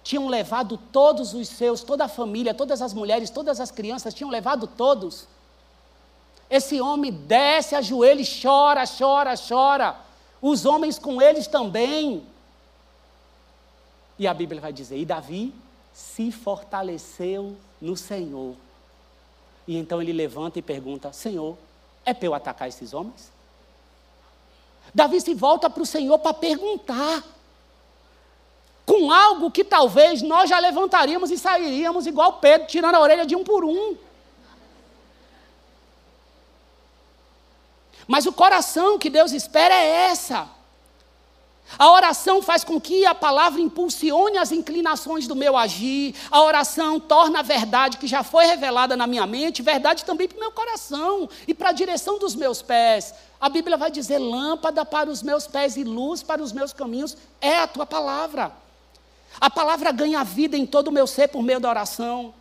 Tinham 0.03 0.28
levado 0.28 0.78
todos 0.91 1.34
os 1.34 1.47
seus, 1.47 1.82
toda 1.82 2.05
a 2.05 2.09
família, 2.09 2.53
todas 2.53 2.82
as 2.82 2.93
mulheres, 2.93 3.30
todas 3.30 3.59
as 3.59 3.72
crianças, 3.72 4.13
tinham 4.13 4.30
levado 4.30 4.68
todos. 4.68 5.28
Esse 6.49 6.79
homem 6.79 7.11
desce, 7.11 7.75
ajoelha 7.75 8.21
e 8.21 8.41
chora, 8.41 8.83
chora, 8.85 9.33
chora. 9.35 9.95
Os 10.41 10.65
homens 10.65 10.99
com 10.99 11.21
eles 11.21 11.47
também. 11.47 12.25
E 14.17 14.27
a 14.27 14.33
Bíblia 14.33 14.61
vai 14.61 14.71
dizer: 14.71 14.97
e 14.97 15.05
Davi 15.05 15.53
se 15.93 16.31
fortaleceu 16.31 17.55
no 17.81 17.97
Senhor. 17.97 18.55
E 19.67 19.77
então 19.77 20.01
ele 20.01 20.13
levanta 20.13 20.59
e 20.59 20.61
pergunta: 20.61 21.11
Senhor, 21.11 21.57
é 22.05 22.13
para 22.13 22.25
eu 22.27 22.33
atacar 22.33 22.67
esses 22.67 22.93
homens? 22.93 23.31
Davi 24.93 25.19
se 25.19 25.33
volta 25.33 25.69
para 25.69 25.81
o 25.81 25.85
Senhor 25.85 26.19
para 26.19 26.33
perguntar. 26.33 27.23
Com 28.85 29.11
algo 29.11 29.49
que 29.49 29.63
talvez 29.63 30.21
nós 30.21 30.47
já 30.47 30.59
levantaríamos 30.59 31.31
e 31.31 31.39
sairíamos 31.39 32.05
igual 32.05 32.33
Pedro, 32.33 32.67
tirando 32.67 32.93
a 32.93 32.99
orelha 32.99 33.25
de 33.25 33.35
um 33.35 33.43
por 33.43 33.65
um. 33.65 33.97
Mas 38.08 38.26
o 38.26 38.34
coração 38.34 38.99
que 38.99 39.10
Deus 39.10 39.32
espera 39.32 39.74
é 39.74 40.12
essa. 40.12 40.47
A 41.80 41.91
oração 41.91 42.41
faz 42.41 42.64
com 42.64 42.80
que 42.80 43.06
a 43.06 43.16
palavra 43.16 43.60
impulsione 43.60 44.38
as 44.38 44.51
inclinações 44.51 45.28
do 45.28 45.36
meu 45.36 45.58
agir. 45.58 46.14
A 46.30 46.41
oração 46.41 46.99
torna 46.99 47.39
a 47.39 47.41
verdade 47.41 47.97
que 47.97 48.06
já 48.06 48.24
foi 48.24 48.45
revelada 48.45 48.95
na 48.95 49.08
minha 49.08 49.26
mente, 49.26 49.64
verdade 49.64 50.06
também 50.06 50.28
para 50.28 50.38
o 50.38 50.39
meu 50.39 50.51
coração 50.51 51.28
e 51.47 51.53
para 51.53 51.70
a 51.70 51.74
direção 51.74 52.20
dos 52.20 52.36
meus 52.36 52.62
pés. 52.62 53.14
A 53.41 53.49
Bíblia 53.49 53.78
vai 53.78 53.89
dizer: 53.89 54.20
lâmpada 54.20 54.86
para 54.86 55.10
os 55.10 55.24
meus 55.24 55.47
pés 55.47 55.76
e 55.76 55.84
luz 55.84 56.22
para 56.22 56.41
os 56.41 56.51
meus 56.51 56.72
caminhos 56.72 57.18
é 57.41 57.58
a 57.58 57.68
tua 57.68 57.86
palavra. 57.86 58.51
A 59.41 59.49
palavra 59.49 59.91
ganha 59.91 60.24
vida 60.24 60.56
em 60.56 60.66
todo 60.66 60.89
o 60.89 60.91
meu 60.91 61.08
ser 61.08 61.28
por 61.28 61.41
meio 61.41 61.60
da 61.60 61.70
oração. 61.70 62.34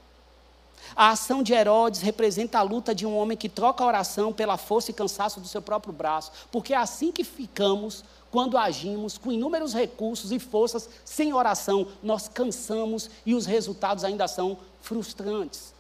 A 0.97 1.11
ação 1.11 1.43
de 1.43 1.53
Herodes 1.53 2.01
representa 2.01 2.59
a 2.59 2.63
luta 2.63 2.95
de 2.95 3.05
um 3.05 3.17
homem 3.17 3.37
que 3.37 3.49
troca 3.49 3.83
a 3.83 3.87
oração 3.87 4.33
pela 4.33 4.57
força 4.57 4.91
e 4.91 4.95
cansaço 4.95 5.41
do 5.41 5.49
seu 5.49 5.61
próprio 5.61 5.93
braço, 5.93 6.31
porque 6.53 6.73
é 6.73 6.77
assim 6.77 7.11
que 7.11 7.25
ficamos 7.25 8.05
quando 8.31 8.59
agimos 8.59 9.17
com 9.17 9.31
inúmeros 9.31 9.73
recursos 9.73 10.33
e 10.33 10.41
forças 10.41 10.89
sem 11.05 11.33
oração, 11.33 11.87
nós 12.03 12.29
cansamos 12.29 13.09
e 13.25 13.33
os 13.33 13.47
resultados 13.47 14.03
ainda 14.03 14.27
são 14.27 14.59
frustrantes. 14.83 15.73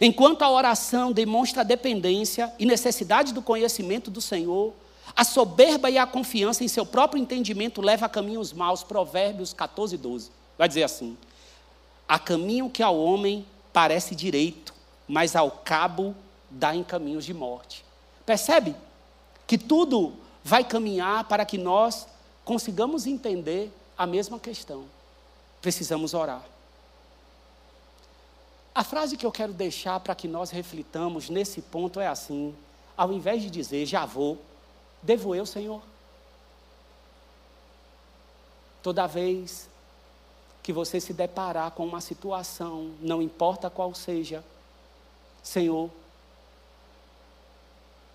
Enquanto 0.00 0.42
a 0.42 0.50
oração 0.50 1.12
demonstra 1.12 1.60
a 1.60 1.64
dependência 1.64 2.52
e 2.58 2.66
necessidade 2.66 3.32
do 3.32 3.42
conhecimento 3.42 4.10
do 4.10 4.20
Senhor, 4.20 4.72
a 5.14 5.24
soberba 5.24 5.90
e 5.90 5.98
a 5.98 6.06
confiança 6.06 6.64
em 6.64 6.68
seu 6.68 6.86
próprio 6.86 7.20
entendimento 7.20 7.80
leva 7.80 8.06
a 8.06 8.08
caminhos 8.08 8.52
maus. 8.52 8.82
Provérbios 8.82 9.52
14, 9.52 9.96
12. 9.96 10.30
Vai 10.56 10.68
dizer 10.68 10.82
assim: 10.82 11.16
Há 12.08 12.18
caminho 12.18 12.70
que 12.70 12.82
ao 12.82 12.98
homem 12.98 13.46
parece 13.72 14.14
direito, 14.14 14.74
mas 15.06 15.36
ao 15.36 15.50
cabo 15.50 16.14
dá 16.50 16.74
em 16.74 16.82
caminhos 16.82 17.24
de 17.24 17.34
morte. 17.34 17.84
Percebe? 18.24 18.74
que 19.48 19.56
tudo 19.56 20.12
vai 20.44 20.62
caminhar 20.62 21.24
para 21.24 21.44
que 21.44 21.56
nós 21.56 22.06
consigamos 22.44 23.06
entender 23.06 23.72
a 23.96 24.06
mesma 24.06 24.38
questão. 24.38 24.84
Precisamos 25.62 26.12
orar. 26.12 26.44
A 28.74 28.84
frase 28.84 29.16
que 29.16 29.24
eu 29.24 29.32
quero 29.32 29.54
deixar 29.54 29.98
para 29.98 30.14
que 30.14 30.28
nós 30.28 30.50
reflitamos 30.50 31.30
nesse 31.30 31.62
ponto 31.62 31.98
é 31.98 32.06
assim: 32.06 32.54
ao 32.94 33.10
invés 33.10 33.42
de 33.42 33.50
dizer 33.50 33.86
já 33.86 34.04
vou, 34.04 34.38
devo 35.02 35.34
eu, 35.34 35.46
Senhor. 35.46 35.82
Toda 38.82 39.06
vez 39.06 39.67
que 40.68 40.72
você 40.74 41.00
se 41.00 41.14
deparar 41.14 41.70
com 41.70 41.86
uma 41.86 41.98
situação, 41.98 42.90
não 43.00 43.22
importa 43.22 43.70
qual 43.70 43.94
seja, 43.94 44.44
Senhor, 45.42 45.88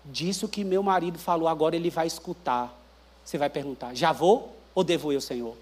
disso 0.04 0.46
que 0.46 0.62
meu 0.62 0.80
marido 0.80 1.18
falou, 1.18 1.48
agora 1.48 1.74
ele 1.74 1.90
vai 1.90 2.06
escutar. 2.06 2.72
Você 3.24 3.36
vai 3.36 3.50
perguntar: 3.50 3.92
já 3.92 4.12
vou 4.12 4.56
ou 4.72 4.84
devo 4.84 5.10
eu, 5.10 5.20
Senhor? 5.20 5.56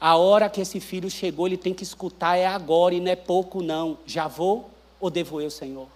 A 0.00 0.16
hora 0.16 0.48
que 0.48 0.60
esse 0.60 0.78
filho 0.78 1.10
chegou, 1.10 1.48
ele 1.48 1.56
tem 1.56 1.74
que 1.74 1.82
escutar 1.82 2.36
é 2.36 2.46
agora 2.46 2.94
e 2.94 3.00
não 3.00 3.10
é 3.10 3.16
pouco, 3.16 3.60
não. 3.60 3.98
Já 4.06 4.28
vou 4.28 4.70
ou 5.00 5.10
devo 5.10 5.40
eu, 5.40 5.50
Senhor? 5.50 5.88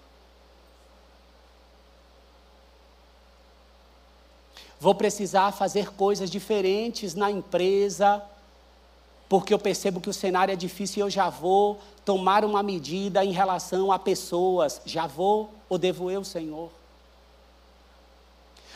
Vou 4.81 4.95
precisar 4.95 5.51
fazer 5.51 5.91
coisas 5.91 6.27
diferentes 6.27 7.13
na 7.13 7.29
empresa, 7.29 8.19
porque 9.29 9.53
eu 9.53 9.59
percebo 9.59 10.01
que 10.01 10.09
o 10.09 10.13
cenário 10.13 10.51
é 10.51 10.55
difícil 10.55 10.97
e 10.97 11.01
eu 11.01 11.09
já 11.11 11.29
vou 11.29 11.79
tomar 12.03 12.43
uma 12.43 12.63
medida 12.63 13.23
em 13.23 13.31
relação 13.31 13.91
a 13.91 13.99
pessoas. 13.99 14.81
Já 14.83 15.05
vou 15.05 15.51
ou 15.69 15.77
devo 15.77 16.09
eu, 16.09 16.23
Senhor? 16.23 16.71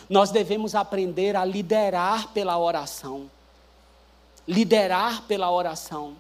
Nós 0.07 0.29
devemos 0.29 0.75
aprender 0.75 1.35
a 1.35 1.43
liderar 1.43 2.27
pela 2.33 2.55
oração. 2.55 3.27
Liderar 4.47 5.23
pela 5.23 5.49
oração. 5.49 6.15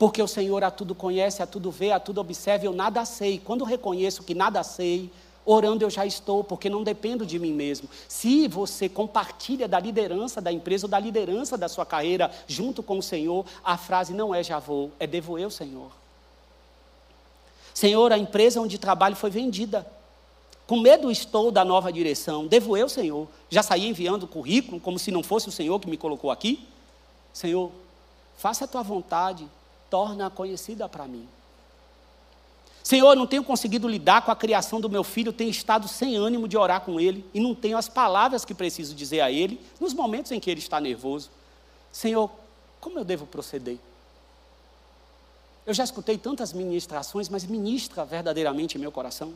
Porque 0.00 0.20
o 0.20 0.26
Senhor 0.26 0.64
a 0.64 0.70
tudo 0.70 0.96
conhece, 0.96 1.44
a 1.44 1.46
tudo 1.46 1.70
vê, 1.70 1.92
a 1.92 2.00
tudo 2.00 2.20
observa, 2.20 2.64
eu 2.64 2.72
nada 2.72 3.04
sei. 3.04 3.38
Quando 3.38 3.62
reconheço 3.62 4.24
que 4.24 4.34
nada 4.34 4.64
sei, 4.64 5.12
Orando 5.52 5.84
eu 5.84 5.90
já 5.90 6.06
estou, 6.06 6.44
porque 6.44 6.70
não 6.70 6.84
dependo 6.84 7.26
de 7.26 7.36
mim 7.36 7.52
mesmo. 7.52 7.88
Se 8.06 8.46
você 8.46 8.88
compartilha 8.88 9.66
da 9.66 9.80
liderança 9.80 10.40
da 10.40 10.52
empresa 10.52 10.86
ou 10.86 10.88
da 10.88 11.00
liderança 11.00 11.58
da 11.58 11.68
sua 11.68 11.84
carreira 11.84 12.30
junto 12.46 12.84
com 12.84 12.98
o 12.98 13.02
Senhor, 13.02 13.44
a 13.64 13.76
frase 13.76 14.14
não 14.14 14.32
é 14.32 14.44
já 14.44 14.60
vou, 14.60 14.92
é 15.00 15.08
devo 15.08 15.36
eu, 15.36 15.50
Senhor. 15.50 15.90
Senhor, 17.74 18.12
a 18.12 18.18
empresa 18.18 18.60
onde 18.60 18.78
trabalho 18.78 19.16
foi 19.16 19.28
vendida. 19.28 19.84
Com 20.68 20.78
medo 20.78 21.10
estou 21.10 21.50
da 21.50 21.64
nova 21.64 21.92
direção. 21.92 22.46
Devo 22.46 22.76
eu, 22.76 22.88
Senhor. 22.88 23.26
Já 23.48 23.60
saí 23.60 23.88
enviando 23.88 24.28
currículo 24.28 24.78
como 24.78 25.00
se 25.00 25.10
não 25.10 25.20
fosse 25.20 25.48
o 25.48 25.52
Senhor 25.52 25.80
que 25.80 25.90
me 25.90 25.96
colocou 25.96 26.30
aqui? 26.30 26.64
Senhor, 27.32 27.72
faça 28.36 28.66
a 28.66 28.68
tua 28.68 28.84
vontade, 28.84 29.48
torna-a 29.90 30.30
conhecida 30.30 30.88
para 30.88 31.08
mim. 31.08 31.26
Senhor, 32.82 33.14
não 33.14 33.26
tenho 33.26 33.44
conseguido 33.44 33.86
lidar 33.86 34.22
com 34.22 34.30
a 34.30 34.36
criação 34.36 34.80
do 34.80 34.88
meu 34.88 35.04
filho, 35.04 35.32
tenho 35.32 35.50
estado 35.50 35.86
sem 35.86 36.16
ânimo 36.16 36.48
de 36.48 36.56
orar 36.56 36.80
com 36.80 36.98
ele 36.98 37.24
e 37.34 37.40
não 37.40 37.54
tenho 37.54 37.76
as 37.76 37.88
palavras 37.88 38.44
que 38.44 38.54
preciso 38.54 38.94
dizer 38.94 39.20
a 39.20 39.30
ele 39.30 39.60
nos 39.78 39.92
momentos 39.92 40.32
em 40.32 40.40
que 40.40 40.50
ele 40.50 40.60
está 40.60 40.80
nervoso. 40.80 41.30
Senhor, 41.92 42.30
como 42.80 42.98
eu 42.98 43.04
devo 43.04 43.26
proceder? 43.26 43.78
Eu 45.66 45.74
já 45.74 45.84
escutei 45.84 46.16
tantas 46.16 46.52
ministrações, 46.52 47.28
mas 47.28 47.44
ministra 47.44 48.04
verdadeiramente 48.04 48.78
meu 48.78 48.90
coração. 48.90 49.34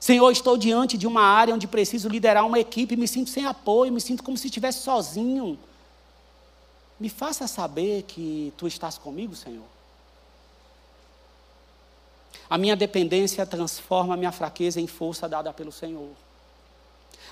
Senhor, 0.00 0.30
estou 0.30 0.56
diante 0.56 0.96
de 0.96 1.06
uma 1.06 1.22
área 1.22 1.54
onde 1.54 1.66
preciso 1.66 2.08
liderar 2.08 2.46
uma 2.46 2.58
equipe, 2.58 2.96
me 2.96 3.06
sinto 3.06 3.30
sem 3.30 3.44
apoio, 3.44 3.92
me 3.92 4.00
sinto 4.00 4.22
como 4.22 4.36
se 4.36 4.46
estivesse 4.46 4.80
sozinho. 4.80 5.58
Me 6.98 7.08
faça 7.08 7.46
saber 7.46 8.02
que 8.04 8.52
tu 8.56 8.66
estás 8.66 8.96
comigo, 8.96 9.36
Senhor. 9.36 9.77
A 12.48 12.56
minha 12.56 12.74
dependência 12.74 13.44
transforma 13.44 14.14
a 14.14 14.16
minha 14.16 14.32
fraqueza 14.32 14.80
em 14.80 14.86
força 14.86 15.28
dada 15.28 15.52
pelo 15.52 15.72
Senhor. 15.72 16.10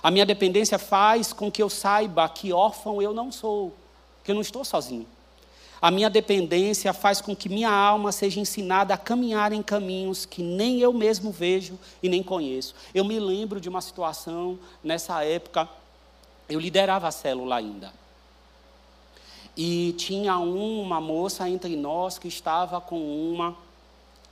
A 0.03 0.11
minha 0.11 0.27
dependência 0.27 0.79
faz 0.79 1.33
com 1.33 1.51
que 1.51 1.63
eu 1.63 1.71
saiba 1.71 2.29
que 2.29 2.53
órfão 2.53 3.01
eu 3.01 3.15
não 3.15 3.33
sou, 3.33 3.75
que 4.23 4.31
eu 4.31 4.35
não 4.35 4.43
estou 4.43 4.65
sozinho. 4.65 5.07
A 5.81 5.91
minha 5.91 6.09
dependência 6.09 6.93
faz 6.93 7.21
com 7.21 7.37
que 7.37 7.49
minha 7.49 7.71
alma 7.71 8.11
seja 8.11 8.41
ensinada 8.41 8.95
a 8.95 8.99
caminhar 8.99 9.53
em 9.53 9.63
caminhos 9.63 10.25
que 10.25 10.43
nem 10.43 10.81
eu 10.81 10.93
mesmo 10.93 11.31
vejo 11.31 11.79
e 12.03 12.09
nem 12.09 12.23
conheço. 12.23 12.75
Eu 12.95 13.05
me 13.05 13.21
lembro 13.21 13.61
de 13.61 13.69
uma 13.69 13.81
situação, 13.81 14.59
nessa 14.83 15.23
época, 15.23 15.69
eu 16.49 16.59
liderava 16.59 17.09
a 17.09 17.11
célula 17.11 17.57
ainda. 17.57 17.93
E 19.57 19.95
tinha 19.99 20.39
uma 20.39 21.01
moça 21.01 21.49
entre 21.49 21.77
nós 21.77 22.19
que 22.19 22.29
estava 22.29 22.81
com 22.81 22.99
uma 22.99 23.57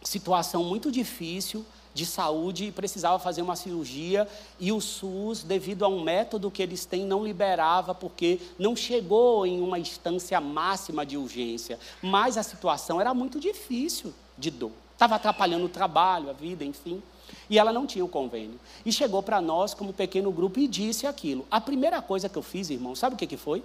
situação 0.05 0.63
muito 0.63 0.93
difícil 0.93 1.65
de 1.95 2.05
saúde 2.05 2.67
e 2.67 2.73
precisava 2.73 3.19
fazer 3.19 3.41
uma 3.41 3.55
cirurgia 3.55 4.29
e 4.59 4.73
o 4.73 4.81
SUS, 4.81 5.45
devido 5.45 5.85
a 5.85 5.89
um 5.89 6.03
método 6.03 6.51
que 6.51 6.63
eles 6.63 6.85
têm, 6.85 7.07
não 7.07 7.25
liberava 7.25 7.95
porque 7.95 8.41
não 8.59 8.75
chegou 8.75 9.47
em 9.47 9.61
uma 9.61 9.79
instância 9.79 10.41
máxima 10.41 11.07
de 11.07 11.17
urgência. 11.17 11.79
Mas 12.03 12.37
a 12.37 12.43
situação 12.43 13.01
era 13.01 13.15
muito 13.15 13.39
difícil 13.39 14.13
de 14.37 14.51
dor. 14.51 14.73
Estava 14.93 15.15
atrapalhando 15.15 15.67
o 15.67 15.69
trabalho, 15.69 16.31
a 16.31 16.33
vida, 16.33 16.65
enfim. 16.65 17.01
E 17.49 17.59
ela 17.59 17.73
não 17.73 17.87
tinha 17.87 18.05
o 18.05 18.09
convênio. 18.09 18.59
E 18.85 18.93
chegou 18.93 19.23
para 19.23 19.41
nós, 19.41 19.75
como 19.75 19.93
pequeno 19.93 20.33
grupo, 20.33 20.59
e 20.59 20.67
disse 20.67 21.07
aquilo. 21.07 21.47
A 21.51 21.61
primeira 21.61 22.03
coisa 22.03 22.29
que 22.29 22.37
eu 22.37 22.43
fiz, 22.43 22.71
irmão, 22.71 22.95
sabe 22.95 23.15
o 23.15 23.19
que, 23.19 23.27
que 23.27 23.37
foi? 23.37 23.63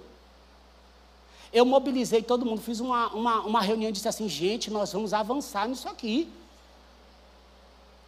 Eu 1.52 1.64
mobilizei 1.64 2.22
todo 2.22 2.46
mundo, 2.46 2.60
fiz 2.60 2.78
uma, 2.78 3.08
uma, 3.08 3.40
uma 3.40 3.60
reunião 3.60 3.88
e 3.88 3.92
disse 3.92 4.08
assim: 4.08 4.28
gente, 4.28 4.70
nós 4.70 4.92
vamos 4.92 5.12
avançar 5.12 5.68
nisso 5.68 5.88
aqui. 5.88 6.28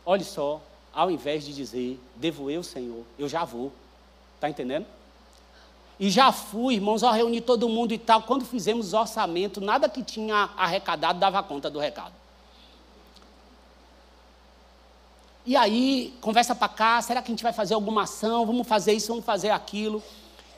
Olhe 0.05 0.25
só, 0.25 0.61
ao 0.93 1.11
invés 1.11 1.45
de 1.45 1.53
dizer, 1.53 2.01
devo 2.17 2.51
eu, 2.51 2.63
Senhor, 2.63 3.05
eu 3.19 3.29
já 3.29 3.45
vou. 3.45 3.73
Está 4.37 4.49
entendendo? 4.49 4.87
E 5.99 6.11
já 6.11 6.33
fui, 6.33 6.75
irmãos, 6.75 7.03
ó, 7.03 7.11
reuni 7.11 7.41
todo 7.41 7.69
mundo 7.69 7.93
e 7.93 7.99
tal. 7.99 8.23
Quando 8.23 8.45
fizemos 8.45 8.93
orçamento, 8.93 9.61
nada 9.61 9.89
que 9.89 10.03
tinha 10.03 10.51
arrecadado 10.57 11.19
dava 11.19 11.43
conta 11.43 11.71
do 11.71 11.79
recado. 11.79 12.13
E 15.45 15.57
aí, 15.57 16.15
conversa 16.21 16.55
para 16.55 16.69
cá, 16.69 17.03
será 17.03 17.21
que 17.21 17.31
a 17.31 17.33
gente 17.33 17.43
vai 17.43 17.53
fazer 17.53 17.75
alguma 17.75 18.03
ação? 18.03 18.47
Vamos 18.47 18.67
fazer 18.67 18.93
isso, 18.93 19.09
vamos 19.09 19.25
fazer 19.25 19.51
aquilo. 19.51 20.03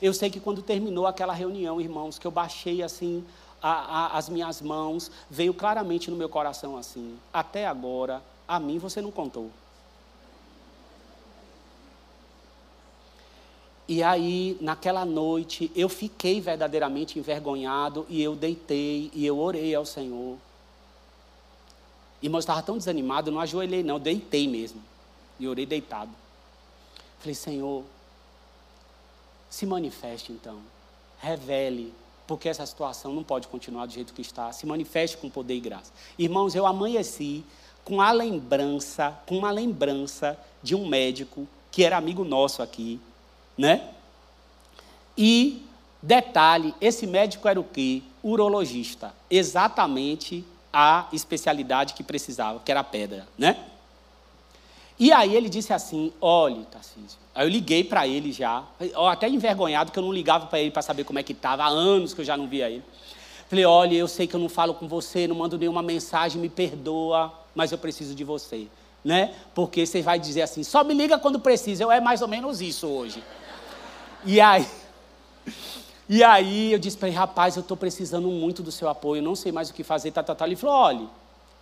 Eu 0.05 0.13
sei 0.13 0.29
que 0.29 0.39
quando 0.39 0.61
terminou 0.61 1.07
aquela 1.07 1.33
reunião, 1.33 1.81
irmãos, 1.81 2.19
que 2.19 2.27
eu 2.27 2.31
baixei 2.31 2.83
assim 2.83 3.25
a, 3.59 3.71
a, 3.71 4.17
as 4.19 4.29
minhas 4.29 4.61
mãos, 4.61 5.09
veio 5.27 5.51
claramente 5.51 6.11
no 6.11 6.15
meu 6.15 6.29
coração 6.29 6.77
assim: 6.77 7.17
até 7.33 7.65
agora, 7.65 8.21
a 8.47 8.59
mim 8.59 8.77
você 8.77 9.01
não 9.01 9.09
contou. 9.09 9.49
E 13.87 14.03
aí, 14.03 14.55
naquela 14.61 15.03
noite, 15.03 15.71
eu 15.75 15.89
fiquei 15.89 16.39
verdadeiramente 16.39 17.17
envergonhado 17.17 18.05
e 18.07 18.21
eu 18.21 18.35
deitei 18.35 19.09
e 19.11 19.25
eu 19.25 19.39
orei 19.39 19.73
ao 19.73 19.87
Senhor. 19.87 20.37
Irmão, 22.21 22.37
eu 22.37 22.41
estava 22.41 22.61
tão 22.61 22.77
desanimado, 22.77 23.31
não 23.31 23.39
ajoelhei, 23.39 23.81
não, 23.81 23.99
deitei 23.99 24.47
mesmo. 24.47 24.83
E 25.39 25.47
orei 25.47 25.65
deitado. 25.65 26.11
Falei, 27.17 27.33
Senhor, 27.33 27.83
se 29.55 29.65
manifeste 29.65 30.33
então. 30.33 30.59
Revele, 31.17 31.93
porque 32.27 32.49
essa 32.49 32.65
situação 32.65 33.13
não 33.13 33.23
pode 33.23 33.47
continuar 33.47 33.85
do 33.85 33.93
jeito 33.93 34.13
que 34.13 34.21
está. 34.21 34.51
Se 34.51 34.65
manifeste 34.65 35.15
com 35.15 35.29
poder 35.29 35.55
e 35.55 35.61
graça. 35.61 35.93
Irmãos, 36.19 36.55
eu 36.55 36.65
amanheci 36.65 37.41
com 37.85 38.01
a 38.01 38.11
lembrança, 38.11 39.17
com 39.25 39.37
uma 39.37 39.51
lembrança 39.51 40.37
de 40.61 40.75
um 40.75 40.85
médico 40.85 41.47
que 41.71 41.85
era 41.85 41.95
amigo 41.95 42.25
nosso 42.25 42.61
aqui, 42.61 42.99
né? 43.57 43.91
E 45.17 45.65
detalhe, 46.01 46.75
esse 46.81 47.07
médico 47.07 47.47
era 47.47 47.57
o 47.57 47.63
quê? 47.63 48.01
Urologista, 48.21 49.13
exatamente 49.29 50.43
a 50.73 51.07
especialidade 51.13 51.93
que 51.93 52.03
precisava, 52.03 52.59
que 52.59 52.71
era 52.71 52.81
a 52.81 52.83
pedra, 52.83 53.25
né? 53.37 53.65
E 54.97 55.11
aí 55.11 55.35
ele 55.35 55.49
disse 55.49 55.73
assim: 55.73 56.11
olhe, 56.21 56.65
Tarcísio. 56.65 57.19
Aí 57.33 57.45
eu 57.45 57.49
liguei 57.49 57.83
para 57.83 58.07
ele 58.07 58.31
já, 58.31 58.63
até 59.09 59.27
envergonhado 59.27 59.91
que 59.91 59.99
eu 59.99 60.03
não 60.03 60.13
ligava 60.13 60.45
para 60.45 60.59
ele 60.59 60.71
para 60.71 60.81
saber 60.81 61.03
como 61.03 61.19
é 61.19 61.23
que 61.23 61.33
estava, 61.33 61.63
há 61.63 61.67
anos 61.67 62.13
que 62.13 62.21
eu 62.21 62.25
já 62.25 62.37
não 62.37 62.47
via 62.47 62.69
ele. 62.69 62.83
Falei: 63.49 63.65
olha, 63.65 63.95
eu 63.95 64.07
sei 64.07 64.25
que 64.25 64.35
eu 64.35 64.39
não 64.39 64.49
falo 64.49 64.73
com 64.73 64.87
você, 64.87 65.27
não 65.27 65.35
mando 65.35 65.57
nenhuma 65.57 65.81
mensagem, 65.81 66.41
me 66.41 66.49
perdoa, 66.49 67.33
mas 67.53 67.71
eu 67.71 67.77
preciso 67.77 68.15
de 68.15 68.23
você, 68.23 68.67
né? 69.03 69.33
Porque 69.53 69.85
você 69.85 70.01
vai 70.01 70.17
dizer 70.17 70.43
assim: 70.43 70.63
só 70.63 70.83
me 70.83 70.93
liga 70.93 71.19
quando 71.19 71.39
precisa. 71.39 71.83
Eu 71.83 71.91
é 71.91 71.99
mais 71.99 72.21
ou 72.21 72.27
menos 72.27 72.61
isso 72.61 72.87
hoje. 72.87 73.21
E 74.23 74.39
aí, 74.39 74.65
e 76.07 76.23
aí 76.23 76.71
eu 76.71 76.79
disse 76.79 76.97
para 76.97 77.09
ele, 77.09 77.17
rapaz, 77.17 77.57
eu 77.57 77.61
estou 77.61 77.75
precisando 77.75 78.29
muito 78.29 78.63
do 78.63 78.71
seu 78.71 78.87
apoio, 78.87 79.21
não 79.21 79.35
sei 79.35 79.51
mais 79.51 79.69
o 79.69 79.73
que 79.73 79.83
fazer, 79.83 80.11
tá, 80.11 80.23
tá, 80.23 80.33
tá. 80.33 80.47
Ele 80.47 80.55
falou, 80.55 80.75
olha, 80.75 81.07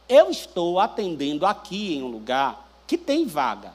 eu 0.07 0.29
estou 0.29 0.79
atendendo 0.79 1.45
aqui 1.45 1.95
em 1.95 2.03
um 2.03 2.07
lugar 2.07 2.62
que 2.87 2.97
tem 2.97 3.25
vaga. 3.25 3.71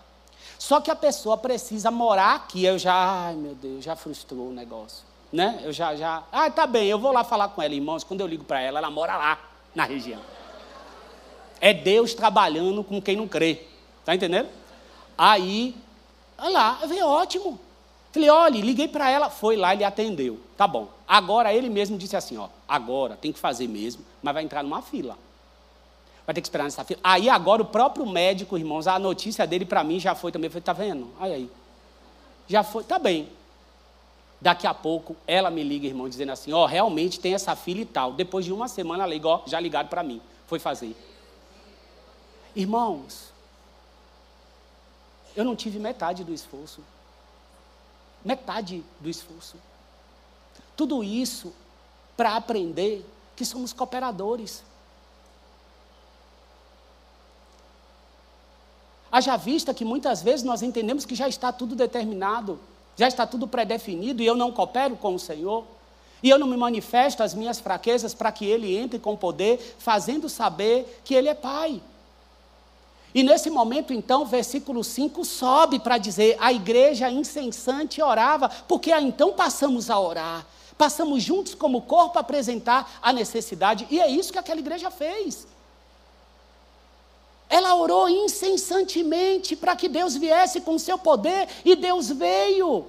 Só 0.58 0.80
que 0.80 0.90
a 0.90 0.96
pessoa 0.96 1.36
precisa 1.36 1.90
morar 1.90 2.34
aqui. 2.34 2.64
Eu 2.64 2.78
já, 2.78 2.94
ai 2.94 3.34
meu 3.34 3.54
Deus, 3.54 3.84
já 3.84 3.94
frustrou 3.94 4.48
o 4.48 4.52
negócio. 4.52 5.06
Né? 5.32 5.60
Eu 5.62 5.72
já, 5.72 5.94
já, 5.94 6.24
ah, 6.32 6.50
tá 6.50 6.66
bem, 6.66 6.88
eu 6.88 6.98
vou 6.98 7.12
lá 7.12 7.22
falar 7.22 7.48
com 7.48 7.62
ela, 7.62 7.74
irmãos. 7.74 8.02
Quando 8.02 8.20
eu 8.20 8.26
ligo 8.26 8.44
para 8.44 8.60
ela, 8.60 8.78
ela 8.78 8.90
mora 8.90 9.16
lá, 9.16 9.38
na 9.74 9.84
região. 9.84 10.20
É 11.60 11.72
Deus 11.72 12.14
trabalhando 12.14 12.82
com 12.82 13.00
quem 13.00 13.16
não 13.16 13.28
crê. 13.28 13.66
Tá 14.04 14.14
entendendo? 14.14 14.48
Aí, 15.16 15.76
olha 16.38 16.50
lá, 16.50 16.74
falei, 16.76 17.02
ótimo. 17.02 17.60
Falei, 18.12 18.30
olha, 18.30 18.60
liguei 18.60 18.88
para 18.88 19.10
ela, 19.10 19.28
foi 19.28 19.56
lá, 19.56 19.74
ele 19.74 19.84
atendeu. 19.84 20.40
Tá 20.56 20.66
bom. 20.66 20.88
Agora 21.06 21.52
ele 21.52 21.68
mesmo 21.68 21.98
disse 21.98 22.16
assim, 22.16 22.36
ó, 22.36 22.48
agora 22.66 23.16
tem 23.16 23.32
que 23.32 23.38
fazer 23.38 23.68
mesmo, 23.68 24.04
mas 24.22 24.34
vai 24.34 24.42
entrar 24.42 24.62
numa 24.62 24.82
fila. 24.82 25.16
Vai 26.28 26.34
ter 26.34 26.42
que 26.42 26.48
esperar 26.48 26.64
nessa 26.64 26.84
fila. 26.84 27.00
Aí 27.02 27.30
agora 27.30 27.62
o 27.62 27.64
próprio 27.64 28.04
médico, 28.04 28.58
irmãos, 28.58 28.86
a 28.86 28.98
notícia 28.98 29.46
dele 29.46 29.64
para 29.64 29.82
mim 29.82 29.98
já 29.98 30.14
foi 30.14 30.30
também. 30.30 30.48
Eu 30.48 30.52
falei, 30.52 30.62
tá 30.62 30.74
vendo? 30.74 31.10
Aí 31.18 31.32
aí. 31.32 31.50
Já 32.46 32.62
foi, 32.62 32.84
tá 32.84 32.98
bem. 32.98 33.30
Daqui 34.38 34.66
a 34.66 34.74
pouco 34.74 35.16
ela 35.26 35.50
me 35.50 35.62
liga, 35.62 35.86
irmão, 35.86 36.06
dizendo 36.06 36.32
assim, 36.32 36.52
ó, 36.52 36.66
realmente 36.66 37.18
tem 37.18 37.32
essa 37.32 37.56
fila 37.56 37.80
e 37.80 37.86
tal. 37.86 38.12
Depois 38.12 38.44
de 38.44 38.52
uma 38.52 38.68
semana 38.68 39.04
ela 39.04 39.12
ligou, 39.12 39.42
já 39.46 39.58
ligaram 39.58 39.88
para 39.88 40.02
mim. 40.02 40.20
Foi 40.46 40.58
fazer. 40.58 40.94
Irmãos, 42.54 43.32
eu 45.34 45.46
não 45.46 45.56
tive 45.56 45.78
metade 45.78 46.24
do 46.24 46.34
esforço 46.34 46.82
metade 48.24 48.84
do 49.00 49.08
esforço. 49.08 49.56
Tudo 50.76 51.02
isso 51.02 51.52
para 52.16 52.36
aprender 52.36 53.04
que 53.36 53.44
somos 53.44 53.72
cooperadores. 53.72 54.62
Haja 59.10 59.36
vista 59.36 59.72
que 59.72 59.84
muitas 59.84 60.22
vezes 60.22 60.44
nós 60.44 60.62
entendemos 60.62 61.04
que 61.04 61.14
já 61.14 61.28
está 61.28 61.50
tudo 61.50 61.74
determinado, 61.74 62.60
já 62.96 63.08
está 63.08 63.26
tudo 63.26 63.48
predefinido 63.48 64.22
e 64.22 64.26
eu 64.26 64.34
não 64.34 64.52
coopero 64.52 64.96
com 64.96 65.14
o 65.14 65.18
Senhor. 65.18 65.64
E 66.22 66.28
eu 66.28 66.38
não 66.38 66.48
me 66.48 66.56
manifesto 66.56 67.22
as 67.22 67.32
minhas 67.32 67.60
fraquezas 67.60 68.12
para 68.12 68.32
que 68.32 68.44
Ele 68.44 68.76
entre 68.76 68.98
com 68.98 69.16
poder, 69.16 69.76
fazendo 69.78 70.28
saber 70.28 71.00
que 71.04 71.14
Ele 71.14 71.28
é 71.28 71.34
Pai. 71.34 71.80
E 73.14 73.22
nesse 73.22 73.48
momento, 73.48 73.92
então, 73.92 74.26
versículo 74.26 74.84
5 74.84 75.24
sobe 75.24 75.78
para 75.78 75.96
dizer: 75.96 76.36
a 76.40 76.52
igreja 76.52 77.10
insensante 77.10 78.02
orava, 78.02 78.48
porque 78.48 78.92
então 78.92 79.32
passamos 79.32 79.88
a 79.90 79.98
orar. 79.98 80.44
Passamos 80.76 81.22
juntos 81.22 81.54
como 81.54 81.82
corpo 81.82 82.18
a 82.18 82.20
apresentar 82.20 82.98
a 83.02 83.12
necessidade, 83.12 83.86
e 83.90 84.00
é 84.00 84.08
isso 84.08 84.32
que 84.32 84.38
aquela 84.38 84.60
igreja 84.60 84.90
fez. 84.90 85.46
Ela 87.48 87.74
orou 87.74 88.08
incessantemente 88.08 89.56
para 89.56 89.74
que 89.74 89.88
Deus 89.88 90.16
viesse 90.16 90.60
com 90.60 90.78
seu 90.78 90.98
poder, 90.98 91.48
e 91.64 91.74
Deus 91.74 92.10
veio. 92.10 92.86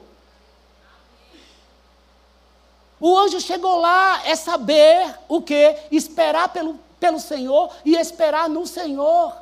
O 2.99 3.17
anjo 3.17 3.39
chegou 3.39 3.79
lá, 3.79 4.21
é 4.25 4.35
saber 4.35 5.17
o 5.29 5.41
que? 5.41 5.77
Esperar 5.89 6.49
pelo, 6.49 6.77
pelo 6.99 7.19
Senhor 7.19 7.71
e 7.85 7.95
esperar 7.95 8.49
no 8.49 8.67
Senhor. 8.67 9.33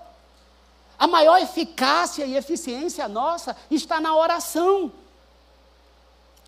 A 1.00 1.08
maior 1.08 1.42
eficácia 1.42 2.26
e 2.26 2.36
eficiência 2.36 3.08
nossa 3.08 3.56
está 3.70 4.00
na 4.00 4.16
oração. 4.16 4.92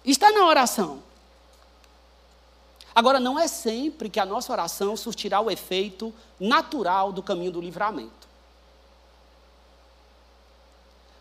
Está 0.05 0.31
na 0.31 0.45
oração. 0.45 1.01
Agora, 2.93 3.19
não 3.19 3.39
é 3.39 3.47
sempre 3.47 4.09
que 4.09 4.19
a 4.19 4.25
nossa 4.25 4.51
oração 4.51 4.95
surtirá 4.97 5.39
o 5.39 5.49
efeito 5.49 6.13
natural 6.39 7.11
do 7.11 7.23
caminho 7.23 7.51
do 7.51 7.61
livramento. 7.61 8.18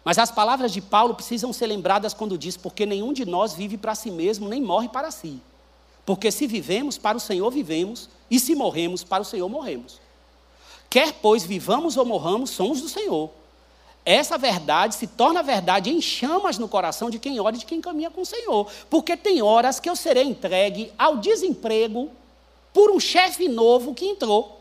Mas 0.08 0.16
as 0.16 0.30
palavras 0.30 0.72
de 0.72 0.80
Paulo 0.80 1.14
precisam 1.14 1.52
ser 1.52 1.66
lembradas 1.66 2.14
quando 2.14 2.38
diz: 2.38 2.56
Porque 2.56 2.86
nenhum 2.86 3.12
de 3.12 3.26
nós 3.26 3.52
vive 3.52 3.76
para 3.76 3.94
si 3.94 4.10
mesmo, 4.10 4.48
nem 4.48 4.58
morre 4.58 4.88
para 4.88 5.10
si. 5.10 5.38
Porque 6.06 6.30
se 6.30 6.46
vivemos, 6.46 6.96
para 6.96 7.18
o 7.18 7.20
Senhor 7.20 7.50
vivemos, 7.50 8.08
e 8.30 8.40
se 8.40 8.54
morremos, 8.54 9.04
para 9.04 9.20
o 9.20 9.24
Senhor 9.26 9.46
morremos. 9.50 10.00
Quer, 10.88 11.12
pois, 11.12 11.44
vivamos 11.44 11.98
ou 11.98 12.06
morramos, 12.06 12.48
somos 12.48 12.80
do 12.80 12.88
Senhor. 12.88 13.28
Essa 14.02 14.38
verdade 14.38 14.94
se 14.94 15.06
torna 15.06 15.42
verdade 15.42 15.90
em 15.90 16.00
chamas 16.00 16.56
no 16.56 16.68
coração 16.68 17.10
de 17.10 17.18
quem 17.18 17.38
ora 17.38 17.56
e 17.56 17.58
de 17.58 17.66
quem 17.66 17.78
caminha 17.78 18.08
com 18.08 18.22
o 18.22 18.26
Senhor. 18.26 18.66
Porque 18.88 19.14
tem 19.14 19.42
horas 19.42 19.78
que 19.78 19.90
eu 19.90 19.94
serei 19.94 20.24
entregue 20.24 20.90
ao 20.98 21.18
desemprego 21.18 22.10
por 22.72 22.90
um 22.90 22.98
chefe 22.98 23.46
novo 23.46 23.92
que 23.92 24.06
entrou. 24.06 24.57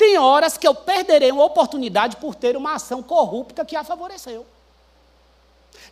Tem 0.00 0.16
horas 0.16 0.56
que 0.56 0.66
eu 0.66 0.74
perderei 0.74 1.30
uma 1.30 1.44
oportunidade 1.44 2.16
por 2.16 2.34
ter 2.34 2.56
uma 2.56 2.76
ação 2.76 3.02
corrupta 3.02 3.66
que 3.66 3.76
a 3.76 3.84
favoreceu. 3.84 4.46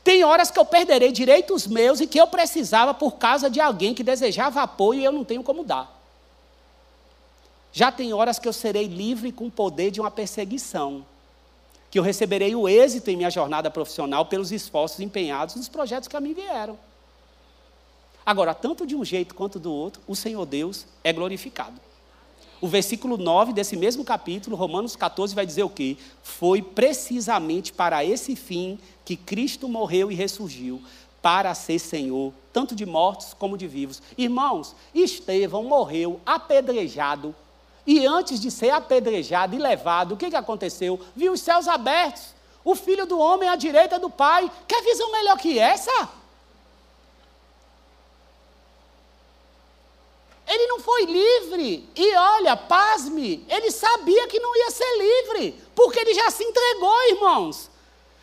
Tem 0.02 0.24
horas 0.24 0.50
que 0.50 0.58
eu 0.58 0.64
perderei 0.64 1.12
direitos 1.12 1.66
meus 1.66 2.00
e 2.00 2.06
que 2.06 2.18
eu 2.18 2.26
precisava 2.26 2.94
por 2.94 3.16
causa 3.16 3.50
de 3.50 3.60
alguém 3.60 3.92
que 3.92 4.02
desejava 4.02 4.62
apoio 4.62 5.00
e 5.00 5.04
eu 5.04 5.12
não 5.12 5.24
tenho 5.24 5.42
como 5.42 5.62
dar. 5.62 5.94
Já 7.70 7.92
tem 7.92 8.14
horas 8.14 8.38
que 8.38 8.48
eu 8.48 8.52
serei 8.54 8.86
livre 8.86 9.30
com 9.30 9.48
o 9.48 9.50
poder 9.50 9.90
de 9.90 10.00
uma 10.00 10.10
perseguição, 10.10 11.04
que 11.90 11.98
eu 11.98 12.02
receberei 12.02 12.54
o 12.54 12.66
êxito 12.66 13.10
em 13.10 13.16
minha 13.16 13.30
jornada 13.30 13.70
profissional 13.70 14.24
pelos 14.24 14.50
esforços 14.50 15.00
empenhados 15.00 15.54
nos 15.54 15.68
projetos 15.68 16.08
que 16.08 16.16
a 16.16 16.20
mim 16.20 16.32
vieram. 16.32 16.78
Agora, 18.24 18.54
tanto 18.54 18.86
de 18.86 18.96
um 18.96 19.04
jeito 19.04 19.34
quanto 19.34 19.58
do 19.58 19.70
outro, 19.70 20.00
o 20.08 20.16
Senhor 20.16 20.46
Deus 20.46 20.86
é 21.04 21.12
glorificado. 21.12 21.87
O 22.60 22.66
versículo 22.66 23.16
9 23.16 23.52
desse 23.52 23.76
mesmo 23.76 24.04
capítulo, 24.04 24.56
Romanos 24.56 24.96
14, 24.96 25.34
vai 25.34 25.46
dizer 25.46 25.62
o 25.62 25.70
quê? 25.70 25.96
Foi 26.22 26.60
precisamente 26.60 27.72
para 27.72 28.04
esse 28.04 28.34
fim 28.34 28.78
que 29.04 29.16
Cristo 29.16 29.68
morreu 29.68 30.10
e 30.10 30.14
ressurgiu, 30.14 30.82
para 31.22 31.54
ser 31.54 31.78
Senhor, 31.78 32.32
tanto 32.52 32.74
de 32.74 32.86
mortos 32.86 33.34
como 33.34 33.58
de 33.58 33.66
vivos. 33.66 34.02
Irmãos, 34.16 34.74
Estevão 34.94 35.64
morreu 35.64 36.20
apedrejado, 36.26 37.34
e 37.86 38.06
antes 38.06 38.40
de 38.40 38.50
ser 38.50 38.70
apedrejado 38.70 39.54
e 39.54 39.58
levado, 39.58 40.12
o 40.12 40.16
que, 40.16 40.28
que 40.28 40.36
aconteceu? 40.36 41.00
Viu 41.16 41.32
os 41.32 41.40
céus 41.40 41.66
abertos, 41.66 42.34
o 42.64 42.74
filho 42.74 43.06
do 43.06 43.18
homem 43.18 43.48
à 43.48 43.56
direita 43.56 43.98
do 43.98 44.10
Pai. 44.10 44.50
Quer 44.66 44.82
visão 44.82 45.10
melhor 45.10 45.38
que 45.38 45.58
essa? 45.58 46.10
Ele 50.48 50.66
não 50.66 50.80
foi 50.80 51.04
livre. 51.04 51.88
E 51.94 52.14
olha, 52.16 52.56
pasme, 52.56 53.44
ele 53.48 53.70
sabia 53.70 54.26
que 54.26 54.40
não 54.40 54.56
ia 54.56 54.70
ser 54.70 54.96
livre, 54.96 55.62
porque 55.74 56.00
ele 56.00 56.14
já 56.14 56.30
se 56.30 56.42
entregou, 56.42 57.10
irmãos. 57.10 57.70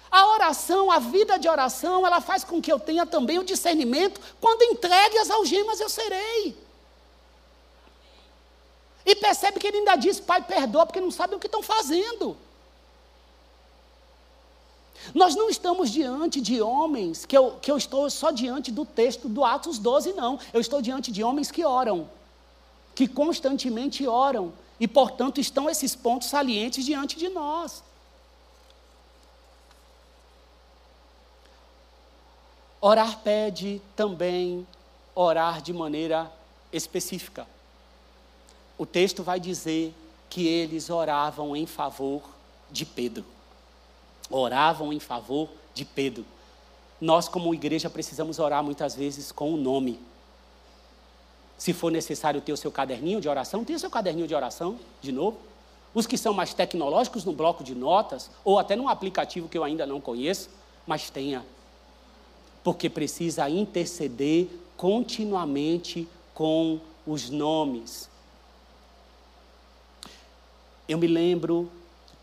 A 0.10 0.32
oração, 0.32 0.90
a 0.90 0.98
vida 0.98 1.38
de 1.38 1.48
oração, 1.48 2.06
ela 2.06 2.20
faz 2.20 2.44
com 2.44 2.60
que 2.60 2.72
eu 2.72 2.80
tenha 2.80 3.06
também 3.06 3.38
o 3.38 3.44
discernimento. 3.44 4.20
Quando 4.42 4.64
entregue 4.64 5.18
as 5.20 5.30
algemas, 5.30 5.80
eu 5.80 5.90
serei. 5.90 6.58
E 9.06 9.16
percebe 9.16 9.60
que 9.60 9.68
ele 9.68 9.78
ainda 9.78 9.96
diz: 9.96 10.20
Pai, 10.20 10.42
perdoa, 10.42 10.86
porque 10.86 11.02
não 11.02 11.12
sabem 11.12 11.38
o 11.38 11.40
que 11.40 11.48
estão 11.48 11.62
fazendo. 11.62 12.36
Nós 15.14 15.36
não 15.36 15.50
estamos 15.50 15.92
diante 15.92 16.42
de 16.42 16.62
homens 16.62 17.26
que 17.26 17.38
eu, 17.38 17.52
que 17.62 17.72
eu 17.72 17.78
estou 17.78 18.10
só 18.10 18.32
diante 18.32 18.72
do 18.72 18.86
texto 18.86 19.30
do 19.30 19.44
Atos 19.44 19.78
12, 19.78 20.14
não. 20.14 20.40
Eu 20.54 20.60
estou 20.60 20.82
diante 20.82 21.12
de 21.12 21.24
homens 21.24 21.52
que 21.52 21.64
oram, 21.64 22.10
que 22.94 23.08
constantemente 23.08 24.08
oram, 24.08 24.54
e 24.80 24.88
portanto 24.88 25.40
estão 25.40 25.70
esses 25.70 25.96
pontos 25.96 26.30
salientes 26.30 26.86
diante 26.86 27.18
de 27.18 27.30
nós. 27.30 27.84
Orar 32.82 33.20
pede 33.20 33.82
também 33.96 34.66
orar 35.14 35.62
de 35.62 35.74
maneira 35.74 36.32
específica. 36.72 37.48
O 38.78 38.86
texto 38.86 39.24
vai 39.24 39.40
dizer 39.40 39.94
que 40.30 40.46
eles 40.46 40.90
oravam 40.90 41.56
em 41.56 41.66
favor 41.66 42.22
de 42.70 42.86
Pedro 42.86 43.35
oravam 44.30 44.92
em 44.92 45.00
favor 45.00 45.50
de 45.74 45.86
Pedro. 45.86 46.26
Nós, 47.00 47.28
como 47.28 47.54
igreja, 47.54 47.90
precisamos 47.90 48.40
orar 48.40 48.64
muitas 48.64 48.96
vezes 48.96 49.32
com 49.32 49.54
o 49.54 49.58
nome. 49.58 50.00
Se 51.58 51.74
for 51.74 51.92
necessário 51.92 52.42
ter 52.42 52.52
o 52.52 52.58
seu 52.58 52.72
caderninho 52.72 53.22
de 53.22 53.30
oração, 53.30 53.64
tenha 53.64 53.78
o 53.78 53.80
seu 53.80 53.90
caderninho 53.90 54.28
de 54.28 54.36
oração, 54.36 54.80
de 55.02 55.12
novo. 55.12 55.38
Os 55.94 56.06
que 56.06 56.18
são 56.18 56.34
mais 56.34 56.54
tecnológicos, 56.54 57.24
no 57.24 57.32
bloco 57.32 57.64
de 57.64 57.74
notas, 57.74 58.30
ou 58.44 58.60
até 58.60 58.76
num 58.76 58.90
aplicativo 58.90 59.48
que 59.48 59.58
eu 59.58 59.64
ainda 59.64 59.86
não 59.86 60.02
conheço, 60.02 60.50
mas 60.86 61.10
tenha. 61.10 61.46
Porque 62.64 62.90
precisa 62.90 63.50
interceder 63.50 64.48
continuamente 64.76 66.08
com 66.34 66.80
os 67.08 67.30
nomes. 67.30 68.10
Eu 70.88 70.98
me 70.98 71.08
lembro 71.08 71.72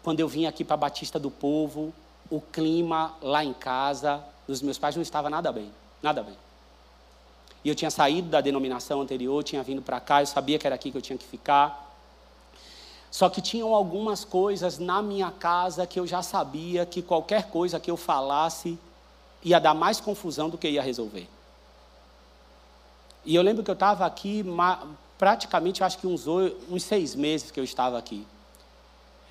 quando 0.02 0.20
eu 0.20 0.28
vim 0.28 0.46
aqui 0.46 0.64
para 0.64 0.76
Batista 0.76 1.18
do 1.18 1.30
Povo, 1.30 1.92
o 2.30 2.40
clima 2.40 3.14
lá 3.20 3.44
em 3.44 3.52
casa 3.52 4.22
dos 4.46 4.62
meus 4.62 4.78
pais 4.78 4.96
não 4.96 5.02
estava 5.02 5.30
nada 5.30 5.52
bem, 5.52 5.70
nada 6.02 6.22
bem. 6.22 6.36
E 7.64 7.68
eu 7.68 7.74
tinha 7.74 7.90
saído 7.90 8.28
da 8.28 8.40
denominação 8.40 9.00
anterior, 9.00 9.42
tinha 9.44 9.62
vindo 9.62 9.82
para 9.82 10.00
cá, 10.00 10.22
eu 10.22 10.26
sabia 10.26 10.58
que 10.58 10.66
era 10.66 10.74
aqui 10.74 10.90
que 10.90 10.98
eu 10.98 11.02
tinha 11.02 11.16
que 11.16 11.24
ficar. 11.24 11.90
Só 13.10 13.28
que 13.28 13.40
tinham 13.40 13.74
algumas 13.74 14.24
coisas 14.24 14.78
na 14.78 15.02
minha 15.02 15.30
casa 15.30 15.86
que 15.86 16.00
eu 16.00 16.06
já 16.06 16.22
sabia 16.22 16.84
que 16.84 17.02
qualquer 17.02 17.50
coisa 17.50 17.78
que 17.78 17.90
eu 17.90 17.96
falasse 17.96 18.78
ia 19.44 19.60
dar 19.60 19.74
mais 19.74 20.00
confusão 20.00 20.48
do 20.48 20.58
que 20.58 20.68
ia 20.68 20.82
resolver. 20.82 21.28
E 23.24 23.34
eu 23.34 23.42
lembro 23.42 23.62
que 23.62 23.70
eu 23.70 23.74
estava 23.74 24.04
aqui 24.04 24.44
praticamente, 25.16 25.84
acho 25.84 25.98
que 25.98 26.06
uns, 26.06 26.26
uns 26.26 26.82
seis 26.82 27.14
meses 27.14 27.50
que 27.50 27.60
eu 27.60 27.64
estava 27.64 27.98
aqui. 27.98 28.26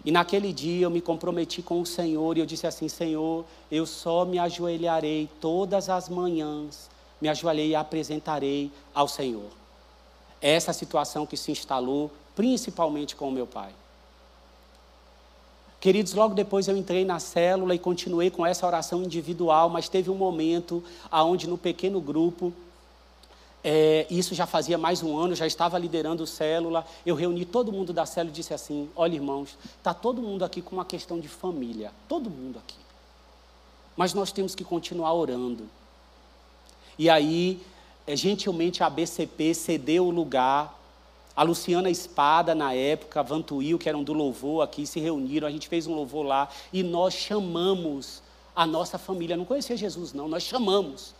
E 0.04 0.12
naquele 0.12 0.52
dia 0.52 0.86
eu 0.86 0.90
me 0.90 1.00
comprometi 1.00 1.62
com 1.62 1.80
o 1.80 1.86
Senhor 1.86 2.38
e 2.38 2.40
eu 2.40 2.46
disse 2.46 2.66
assim: 2.66 2.88
Senhor, 2.88 3.46
eu 3.72 3.86
só 3.86 4.26
me 4.26 4.40
ajoelharei 4.40 5.30
todas 5.40 5.90
as 5.90 6.10
manhãs, 6.10 6.90
me 7.22 7.30
ajoelhei 7.30 7.70
e 7.70 7.76
apresentarei 7.76 8.72
ao 8.94 9.08
Senhor. 9.08 9.52
Essa 10.42 10.74
situação 10.74 11.26
que 11.26 11.38
se 11.38 11.52
instalou, 11.52 12.10
principalmente 12.36 13.16
com 13.16 13.30
o 13.30 13.32
meu 13.32 13.46
pai. 13.46 13.72
Queridos, 15.80 16.14
logo 16.14 16.34
depois 16.34 16.68
eu 16.68 16.78
entrei 16.78 17.04
na 17.06 17.20
célula 17.20 17.74
e 17.74 17.80
continuei 17.80 18.30
com 18.30 18.46
essa 18.46 18.66
oração 18.68 19.04
individual, 19.04 19.70
mas 19.70 19.90
teve 19.90 20.10
um 20.10 20.16
momento 20.16 20.84
aonde 21.10 21.48
no 21.48 21.58
pequeno 21.58 22.00
grupo 22.00 22.54
é, 23.64 24.08
isso 24.10 24.34
já 24.34 24.48
fazia 24.48 24.78
mais 24.78 25.04
um 25.04 25.16
ano, 25.18 25.36
já 25.36 25.46
estava 25.46 25.78
liderando 25.78 26.26
célula. 26.26 26.86
Eu 27.06 27.16
reuni 27.16 27.46
todo 27.46 27.72
mundo 27.72 27.94
da 27.94 28.06
célula 28.06 28.32
e 28.32 28.36
disse 28.36 28.54
assim: 28.54 28.90
Olha, 28.96 29.14
irmãos, 29.14 29.58
está 29.78 29.94
todo 29.94 30.22
mundo 30.22 30.44
aqui 30.44 30.62
com 30.62 30.76
uma 30.76 30.86
questão 30.86 31.20
de 31.20 31.28
família, 31.28 31.92
todo 32.08 32.30
mundo 32.30 32.58
aqui. 32.58 32.80
Mas 33.96 34.14
nós 34.14 34.32
temos 34.32 34.56
que 34.56 34.64
continuar 34.64 35.14
orando. 35.14 35.70
E 36.98 37.10
aí, 37.10 37.62
é, 38.08 38.16
gentilmente, 38.16 38.84
a 38.84 38.90
BCP 38.90 39.54
cedeu 39.54 40.08
o 40.08 40.12
lugar. 40.12 40.80
A 41.36 41.44
Luciana 41.44 41.90
Espada, 41.90 42.54
na 42.54 42.74
época, 42.74 43.24
Vantuil, 43.24 43.80
que 43.80 43.88
eram 43.88 44.04
do 44.04 44.12
louvor 44.12 44.64
aqui, 44.64 44.86
se 44.86 45.00
reuniram, 45.00 45.48
a 45.48 45.52
gente 45.52 45.70
fez 45.70 45.88
um 45.88 45.96
louvor 45.96 46.26
lá 46.26 46.50
e 46.74 46.84
nós 46.84 47.14
chamamos 47.14 48.22
a 48.54 48.66
nossa 48.66 48.98
família. 48.98 49.38
Não 49.38 49.46
conhecia 49.46 49.78
Jesus, 49.78 50.12
não, 50.12 50.28
nós 50.28 50.44
chamamos 50.44 51.16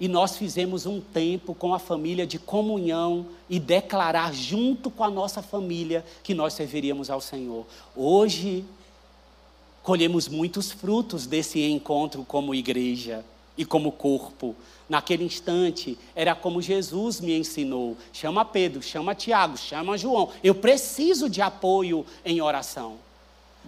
e 0.00 0.08
nós 0.08 0.36
fizemos 0.36 0.86
um 0.86 1.00
tempo 1.00 1.54
com 1.54 1.72
a 1.72 1.78
família 1.78 2.26
de 2.26 2.38
comunhão 2.38 3.26
e 3.48 3.58
declarar 3.58 4.34
junto 4.34 4.90
com 4.90 5.04
a 5.04 5.10
nossa 5.10 5.40
família 5.40 6.04
que 6.22 6.34
nós 6.34 6.52
serviríamos 6.54 7.10
ao 7.10 7.20
Senhor. 7.20 7.64
Hoje, 7.94 8.64
colhemos 9.82 10.28
muitos 10.28 10.72
frutos 10.72 11.26
desse 11.26 11.62
encontro 11.62 12.24
como 12.24 12.54
igreja 12.54 13.24
e 13.56 13.64
como 13.64 13.92
corpo. 13.92 14.56
Naquele 14.88 15.24
instante, 15.24 15.96
era 16.14 16.34
como 16.34 16.60
Jesus 16.60 17.20
me 17.20 17.38
ensinou: 17.38 17.96
chama 18.12 18.44
Pedro, 18.44 18.82
chama 18.82 19.14
Tiago, 19.14 19.56
chama 19.56 19.96
João. 19.96 20.30
Eu 20.42 20.54
preciso 20.54 21.30
de 21.30 21.40
apoio 21.40 22.04
em 22.24 22.40
oração. 22.40 22.96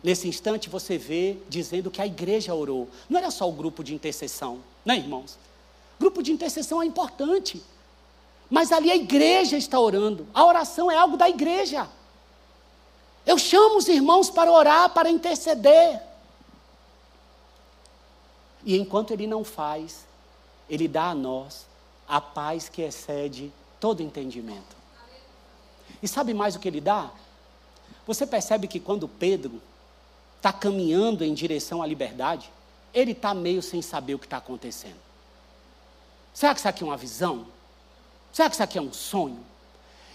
Nesse 0.02 0.28
instante, 0.28 0.68
você 0.68 0.98
vê 0.98 1.36
dizendo 1.48 1.90
que 1.90 2.02
a 2.02 2.06
igreja 2.06 2.54
orou. 2.54 2.88
Não 3.08 3.18
era 3.18 3.30
só 3.30 3.48
o 3.48 3.52
grupo 3.52 3.82
de 3.82 3.94
intercessão, 3.94 4.58
né, 4.84 4.96
irmãos? 4.96 5.38
Grupo 5.98 6.22
de 6.22 6.32
intercessão 6.32 6.82
é 6.82 6.86
importante. 6.86 7.62
Mas 8.50 8.70
ali 8.72 8.90
a 8.90 8.96
igreja 8.96 9.56
está 9.56 9.78
orando. 9.78 10.26
A 10.32 10.44
oração 10.44 10.90
é 10.90 10.96
algo 10.96 11.16
da 11.16 11.28
igreja. 11.28 11.88
Eu 13.24 13.38
chamo 13.38 13.78
os 13.78 13.88
irmãos 13.88 14.30
para 14.30 14.50
orar, 14.50 14.90
para 14.90 15.10
interceder. 15.10 16.00
E 18.64 18.76
enquanto 18.76 19.10
ele 19.12 19.26
não 19.26 19.42
faz, 19.42 20.06
ele 20.68 20.86
dá 20.86 21.10
a 21.10 21.14
nós 21.14 21.66
a 22.08 22.20
paz 22.20 22.68
que 22.68 22.82
excede 22.82 23.52
todo 23.80 24.02
entendimento. 24.02 24.76
E 26.02 26.06
sabe 26.06 26.32
mais 26.34 26.54
o 26.54 26.60
que 26.60 26.68
ele 26.68 26.80
dá? 26.80 27.10
Você 28.06 28.26
percebe 28.26 28.68
que 28.68 28.78
quando 28.78 29.08
Pedro 29.08 29.60
está 30.36 30.52
caminhando 30.52 31.24
em 31.24 31.34
direção 31.34 31.82
à 31.82 31.86
liberdade, 31.86 32.50
ele 32.94 33.12
está 33.12 33.34
meio 33.34 33.60
sem 33.62 33.82
saber 33.82 34.14
o 34.14 34.18
que 34.18 34.26
está 34.26 34.36
acontecendo. 34.36 35.05
Será 36.36 36.52
que 36.52 36.60
isso 36.60 36.68
aqui 36.68 36.82
é 36.82 36.86
uma 36.86 36.98
visão? 36.98 37.46
Será 38.30 38.50
que 38.50 38.56
isso 38.56 38.62
aqui 38.62 38.76
é 38.76 38.82
um 38.82 38.92
sonho? 38.92 39.40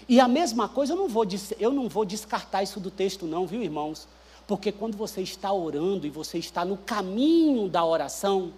E 0.08 0.20
a 0.20 0.28
mesma 0.28 0.68
coisa, 0.68 0.92
eu 0.92 0.96
não 0.96 1.08
vou, 1.08 1.26
eu 1.58 1.72
não 1.72 1.88
vou 1.88 2.04
descartar 2.04 2.62
isso 2.62 2.78
do 2.78 2.92
texto, 2.92 3.26
não, 3.26 3.44
viu, 3.44 3.60
irmãos? 3.60 4.06
Porque 4.46 4.70
quando 4.70 4.96
você 4.96 5.20
está 5.20 5.52
orando 5.52 6.06
e 6.06 6.10
você 6.10 6.38
está 6.38 6.64
no 6.64 6.76
caminho 6.76 7.68
da 7.68 7.84
oração, 7.84 8.52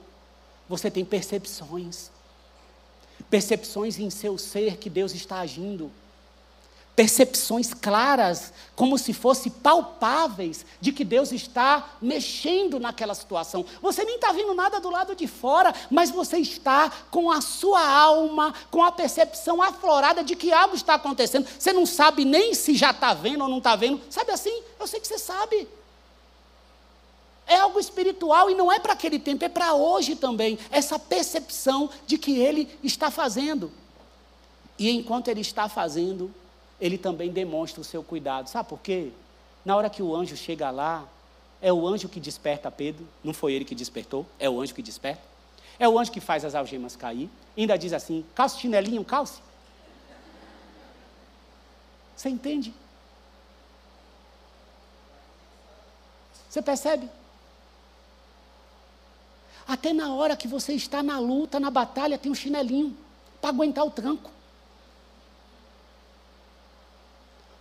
você 0.68 0.90
tem 0.90 1.06
percepções. 1.06 2.10
Percepções 3.30 3.98
em 3.98 4.10
seu 4.10 4.36
ser 4.36 4.76
que 4.76 4.90
Deus 4.90 5.14
está 5.14 5.38
agindo 5.38 5.90
percepções 6.96 7.74
claras, 7.74 8.52
como 8.76 8.96
se 8.96 9.12
fossem 9.12 9.50
palpáveis, 9.50 10.64
de 10.80 10.92
que 10.92 11.04
Deus 11.04 11.32
está 11.32 11.96
mexendo 12.00 12.78
naquela 12.78 13.14
situação. 13.14 13.64
Você 13.82 14.04
nem 14.04 14.16
está 14.16 14.32
vendo 14.32 14.54
nada 14.54 14.80
do 14.80 14.90
lado 14.90 15.14
de 15.14 15.26
fora, 15.26 15.74
mas 15.90 16.10
você 16.10 16.38
está 16.38 16.90
com 17.10 17.30
a 17.30 17.40
sua 17.40 17.84
alma, 17.84 18.54
com 18.70 18.82
a 18.82 18.92
percepção 18.92 19.60
aflorada 19.60 20.22
de 20.22 20.36
que 20.36 20.52
algo 20.52 20.76
está 20.76 20.94
acontecendo. 20.94 21.48
Você 21.58 21.72
não 21.72 21.84
sabe 21.84 22.24
nem 22.24 22.54
se 22.54 22.74
já 22.74 22.90
está 22.90 23.12
vendo 23.12 23.42
ou 23.42 23.48
não 23.48 23.58
está 23.58 23.74
vendo. 23.74 24.00
Sabe 24.08 24.30
assim? 24.30 24.62
Eu 24.78 24.86
sei 24.86 25.00
que 25.00 25.08
você 25.08 25.18
sabe. 25.18 25.68
É 27.46 27.56
algo 27.56 27.78
espiritual 27.78 28.50
e 28.50 28.54
não 28.54 28.72
é 28.72 28.78
para 28.78 28.94
aquele 28.94 29.18
tempo, 29.18 29.44
é 29.44 29.48
para 29.48 29.74
hoje 29.74 30.14
também. 30.16 30.58
Essa 30.70 30.98
percepção 30.98 31.90
de 32.06 32.16
que 32.16 32.38
Ele 32.38 32.68
está 32.82 33.10
fazendo. 33.10 33.70
E 34.78 34.90
enquanto 34.90 35.28
Ele 35.28 35.40
está 35.40 35.68
fazendo, 35.68 36.34
ele 36.80 36.98
também 36.98 37.30
demonstra 37.30 37.80
o 37.80 37.84
seu 37.84 38.02
cuidado. 38.02 38.48
Sabe 38.48 38.68
por 38.68 38.80
quê? 38.80 39.10
Na 39.64 39.76
hora 39.76 39.88
que 39.88 40.02
o 40.02 40.14
anjo 40.14 40.36
chega 40.36 40.70
lá, 40.70 41.06
é 41.60 41.72
o 41.72 41.86
anjo 41.86 42.08
que 42.08 42.20
desperta 42.20 42.70
Pedro, 42.70 43.06
não 43.22 43.32
foi 43.32 43.54
ele 43.54 43.64
que 43.64 43.74
despertou, 43.74 44.26
é 44.38 44.50
o 44.50 44.60
anjo 44.60 44.74
que 44.74 44.82
desperta. 44.82 45.22
É 45.78 45.88
o 45.88 45.98
anjo 45.98 46.12
que 46.12 46.20
faz 46.20 46.44
as 46.44 46.54
algemas 46.54 46.94
cair. 46.94 47.30
Ainda 47.56 47.76
diz 47.76 47.92
assim: 47.92 48.24
calce 48.34 48.60
chinelinho, 48.60 49.04
calce. 49.04 49.40
Você 52.14 52.28
entende? 52.28 52.72
Você 56.48 56.62
percebe? 56.62 57.08
Até 59.66 59.92
na 59.92 60.14
hora 60.14 60.36
que 60.36 60.46
você 60.46 60.74
está 60.74 61.02
na 61.02 61.18
luta, 61.18 61.58
na 61.58 61.70
batalha, 61.70 62.18
tem 62.18 62.30
um 62.30 62.34
chinelinho 62.34 62.96
para 63.40 63.50
aguentar 63.50 63.84
o 63.84 63.90
tranco. 63.90 64.30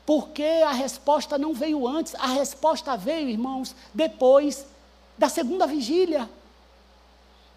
Porque 0.05 0.43
a 0.43 0.71
resposta 0.71 1.37
não 1.37 1.53
veio 1.53 1.87
antes, 1.87 2.13
a 2.15 2.27
resposta 2.27 2.97
veio, 2.97 3.29
irmãos, 3.29 3.73
depois 3.93 4.65
da 5.17 5.29
segunda 5.29 5.65
vigília. 5.65 6.29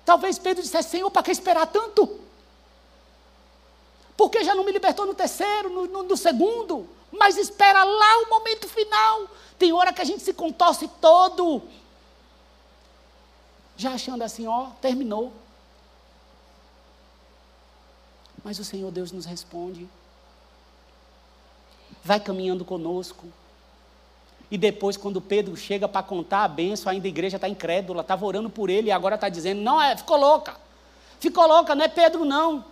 Talvez 0.05 0.39
Pedro 0.39 0.63
dissesse: 0.63 0.91
Senhor, 0.91 1.11
para 1.11 1.23
que 1.23 1.33
esperar 1.33 1.67
tanto? 1.67 2.21
Porque 4.17 4.45
já 4.45 4.55
não 4.55 4.65
me 4.65 4.73
libertou 4.73 5.05
no 5.05 5.15
terceiro, 5.15 5.69
no, 5.69 5.87
no, 5.87 6.03
no 6.05 6.17
segundo? 6.17 6.89
Mas 7.11 7.37
espera 7.37 7.83
lá 7.83 8.19
o 8.23 8.31
momento 8.31 8.69
final. 8.69 9.29
Tem 9.59 9.73
hora 9.73 9.93
que 9.93 10.01
a 10.01 10.05
gente 10.05 10.23
se 10.23 10.33
contorce 10.33 10.89
todo. 11.01 11.63
Já 13.77 13.93
achando 13.93 14.23
assim, 14.23 14.47
ó, 14.47 14.69
terminou. 14.81 15.33
Mas 18.43 18.59
o 18.59 18.65
Senhor 18.65 18.91
Deus 18.91 19.13
nos 19.13 19.27
responde. 19.27 19.89
Vai 22.07 22.21
caminhando 22.21 22.65
conosco. 22.65 23.27
E 24.49 24.57
depois, 24.57 24.97
quando 24.97 25.21
Pedro 25.21 25.57
chega 25.57 25.89
para 25.89 26.05
contar 26.05 26.45
a 26.45 26.49
benção, 26.49 26.93
ainda 26.93 27.09
a 27.09 27.09
igreja 27.09 27.37
está 27.37 27.49
incrédula, 27.49 28.03
estava 28.03 28.25
orando 28.25 28.49
por 28.49 28.71
ele 28.71 28.89
e 28.89 28.93
agora 28.93 29.17
está 29.17 29.29
dizendo: 29.29 29.61
não, 29.61 29.83
é, 29.83 29.97
ficou 29.97 30.17
louca. 30.17 30.55
Ficou 31.19 31.49
louca, 31.49 31.75
não 31.75 31.85
é 31.85 31.89
Pedro, 31.89 32.25
não. 32.25 32.65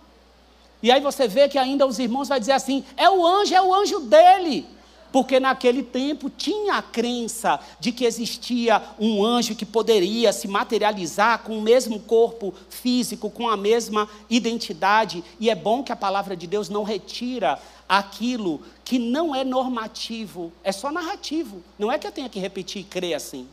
E 0.81 0.89
aí 0.89 1.01
você 1.01 1.27
vê 1.27 1.49
que 1.49 1.57
ainda 1.57 1.85
os 1.85 1.99
irmãos 1.99 2.29
vão 2.29 2.39
dizer 2.39 2.53
assim: 2.53 2.81
é 2.95 3.09
o 3.09 3.27
anjo, 3.27 3.53
é 3.53 3.61
o 3.61 3.73
anjo 3.73 3.99
dele. 3.99 4.65
Porque 5.11 5.39
naquele 5.39 5.83
tempo 5.83 6.29
tinha 6.29 6.75
a 6.75 6.81
crença 6.81 7.59
de 7.79 7.91
que 7.91 8.03
existia 8.03 8.81
um 8.99 9.23
anjo 9.23 9.55
que 9.55 9.65
poderia 9.65 10.33
se 10.33 10.47
materializar 10.47 11.39
com 11.39 11.57
o 11.57 11.61
mesmo 11.61 12.01
corpo 12.01 12.53
físico, 12.69 13.29
com 13.29 13.49
a 13.49 13.55
mesma 13.55 14.09
identidade. 14.29 15.23
E 15.39 15.49
é 15.49 15.55
bom 15.55 15.83
que 15.83 15.91
a 15.91 15.95
palavra 15.95 16.35
de 16.35 16.47
Deus 16.47 16.67
não 16.67 16.83
retira 16.83 17.57
aquilo 17.87 18.63
que 18.83 18.97
não 18.97 19.35
é 19.35 19.43
normativo, 19.43 20.51
é 20.63 20.71
só 20.71 20.91
narrativo. 20.91 21.63
Não 21.77 21.91
é 21.91 21.97
que 21.97 22.07
eu 22.07 22.11
tenha 22.11 22.29
que 22.29 22.39
repetir 22.39 22.81
e 22.81 22.85
crer 22.85 23.13
assim. 23.13 23.47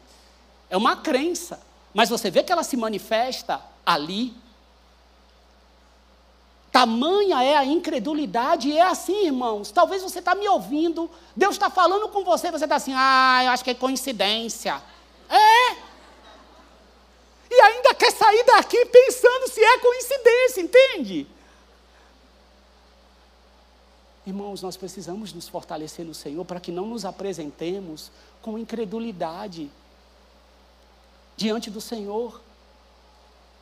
É 0.68 0.76
uma 0.76 0.96
crença. 0.96 1.60
Mas 1.92 2.08
você 2.08 2.30
vê 2.30 2.42
que 2.42 2.50
ela 2.50 2.62
se 2.62 2.76
manifesta 2.76 3.60
ali. 3.84 4.34
Tamanha 6.70 7.42
é 7.42 7.54
a 7.54 7.64
incredulidade, 7.64 8.70
e 8.70 8.78
é 8.78 8.82
assim, 8.82 9.26
irmãos. 9.26 9.70
Talvez 9.70 10.02
você 10.02 10.20
está 10.20 10.34
me 10.34 10.48
ouvindo, 10.48 11.10
Deus 11.36 11.54
está 11.54 11.68
falando 11.68 12.08
com 12.08 12.24
você, 12.24 12.50
você 12.50 12.64
está 12.64 12.76
assim, 12.76 12.94
ah, 12.96 13.42
eu 13.44 13.50
acho 13.50 13.62
que 13.62 13.70
é 13.70 13.74
coincidência. 13.74 14.82
É! 15.28 15.76
E 17.50 17.60
ainda 17.60 17.94
quer 17.94 18.10
sair 18.10 18.42
daqui 18.44 18.86
pensando 18.86 19.48
se 19.50 19.62
é 19.62 19.78
coincidência, 19.78 20.60
entende? 20.62 21.26
Irmãos, 24.24 24.62
nós 24.62 24.76
precisamos 24.76 25.32
nos 25.32 25.48
fortalecer 25.48 26.06
no 26.06 26.14
Senhor 26.14 26.44
para 26.44 26.60
que 26.60 26.70
não 26.70 26.86
nos 26.86 27.04
apresentemos 27.04 28.10
com 28.40 28.56
incredulidade 28.56 29.68
diante 31.36 31.68
do 31.68 31.80
Senhor. 31.80 32.40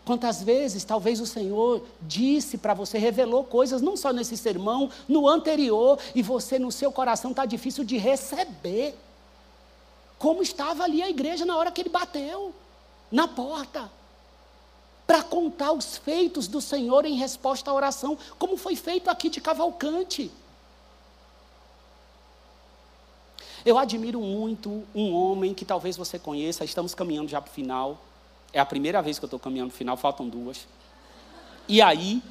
Quantas 0.05 0.43
vezes 0.43 0.85
talvez 0.85 1.19
o 1.19 1.27
Senhor 1.27 1.83
disse 2.03 2.59
para 2.59 2.75
você, 2.75 2.99
revelou 2.99 3.45
coisas, 3.45 3.81
não 3.81 3.97
só 3.97 4.13
nesse 4.13 4.37
sermão, 4.37 4.91
no 5.09 5.27
anterior, 5.27 5.99
e 6.15 6.23
você 6.23 6.59
no 6.59 6.71
seu 6.71 6.93
coração 6.93 7.31
está 7.31 7.47
difícil 7.47 7.83
de 7.83 7.97
receber. 7.97 8.95
Como 10.19 10.43
estava 10.43 10.85
ali 10.85 11.03
a 11.03 11.09
igreja 11.09 11.47
na 11.47 11.57
hora 11.57 11.71
que 11.71 11.81
ele 11.81 11.89
bateu 11.89 12.55
na 13.11 13.27
porta 13.27 13.91
para 15.07 15.23
contar 15.23 15.73
os 15.73 15.97
feitos 15.97 16.47
do 16.47 16.61
Senhor 16.61 17.07
em 17.07 17.15
resposta 17.15 17.71
à 17.71 17.75
oração, 17.75 18.17
como 18.39 18.57
foi 18.59 18.77
feito 18.77 19.09
aqui 19.09 19.31
de 19.31 19.41
Cavalcante. 19.41 20.31
Eu 23.65 23.79
admiro 23.79 24.21
muito 24.21 24.85
um 24.95 25.13
homem 25.15 25.53
que 25.53 25.65
talvez 25.65 25.97
você 25.97 26.19
conheça, 26.19 26.65
estamos 26.65 26.95
caminhando 26.95 27.29
já 27.29 27.41
para 27.41 27.51
o 27.51 27.55
final. 27.55 27.99
É 28.53 28.59
a 28.59 28.67
primeira 28.67 29.03
vez 29.03 29.19
que 29.19 29.25
eu 29.25 29.27
estou 29.27 29.39
caminhando 29.39 29.69
para 29.69 29.75
o 29.75 29.79
final, 29.79 29.97
faltam 29.97 30.29
duas. 30.29 30.67
E 31.69 31.83
aí, 31.83 32.23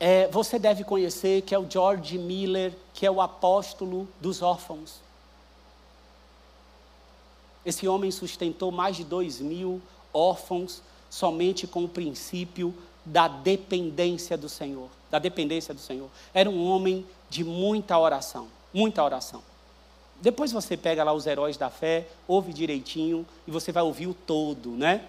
é, 0.00 0.26
você 0.28 0.58
deve 0.58 0.84
conhecer 0.84 1.42
que 1.42 1.54
é 1.54 1.58
o 1.58 1.70
George 1.70 2.18
Miller, 2.18 2.72
que 2.94 3.04
é 3.04 3.10
o 3.10 3.20
apóstolo 3.20 4.08
dos 4.20 4.40
órfãos. 4.40 5.00
Esse 7.64 7.86
homem 7.86 8.10
sustentou 8.10 8.70
mais 8.70 8.96
de 8.96 9.04
dois 9.04 9.40
mil 9.40 9.82
órfãos 10.14 10.82
somente 11.10 11.66
com 11.66 11.84
o 11.84 11.88
princípio 11.88 12.74
da 13.04 13.28
dependência 13.28 14.36
do 14.36 14.48
Senhor. 14.48 14.88
Da 15.10 15.18
dependência 15.18 15.74
do 15.74 15.80
Senhor. 15.80 16.08
Era 16.32 16.48
um 16.48 16.64
homem 16.64 17.06
de 17.28 17.44
muita 17.44 17.98
oração 17.98 18.48
muita 18.72 19.02
oração. 19.02 19.42
Depois 20.20 20.52
você 20.52 20.76
pega 20.76 21.04
lá 21.04 21.12
os 21.12 21.26
heróis 21.26 21.56
da 21.56 21.70
fé, 21.70 22.06
ouve 22.26 22.52
direitinho 22.52 23.26
e 23.46 23.50
você 23.50 23.70
vai 23.70 23.82
ouvir 23.82 24.06
o 24.06 24.14
todo, 24.14 24.70
né? 24.70 25.04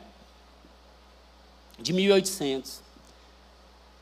De 1.80 1.94
1800. 1.94 2.82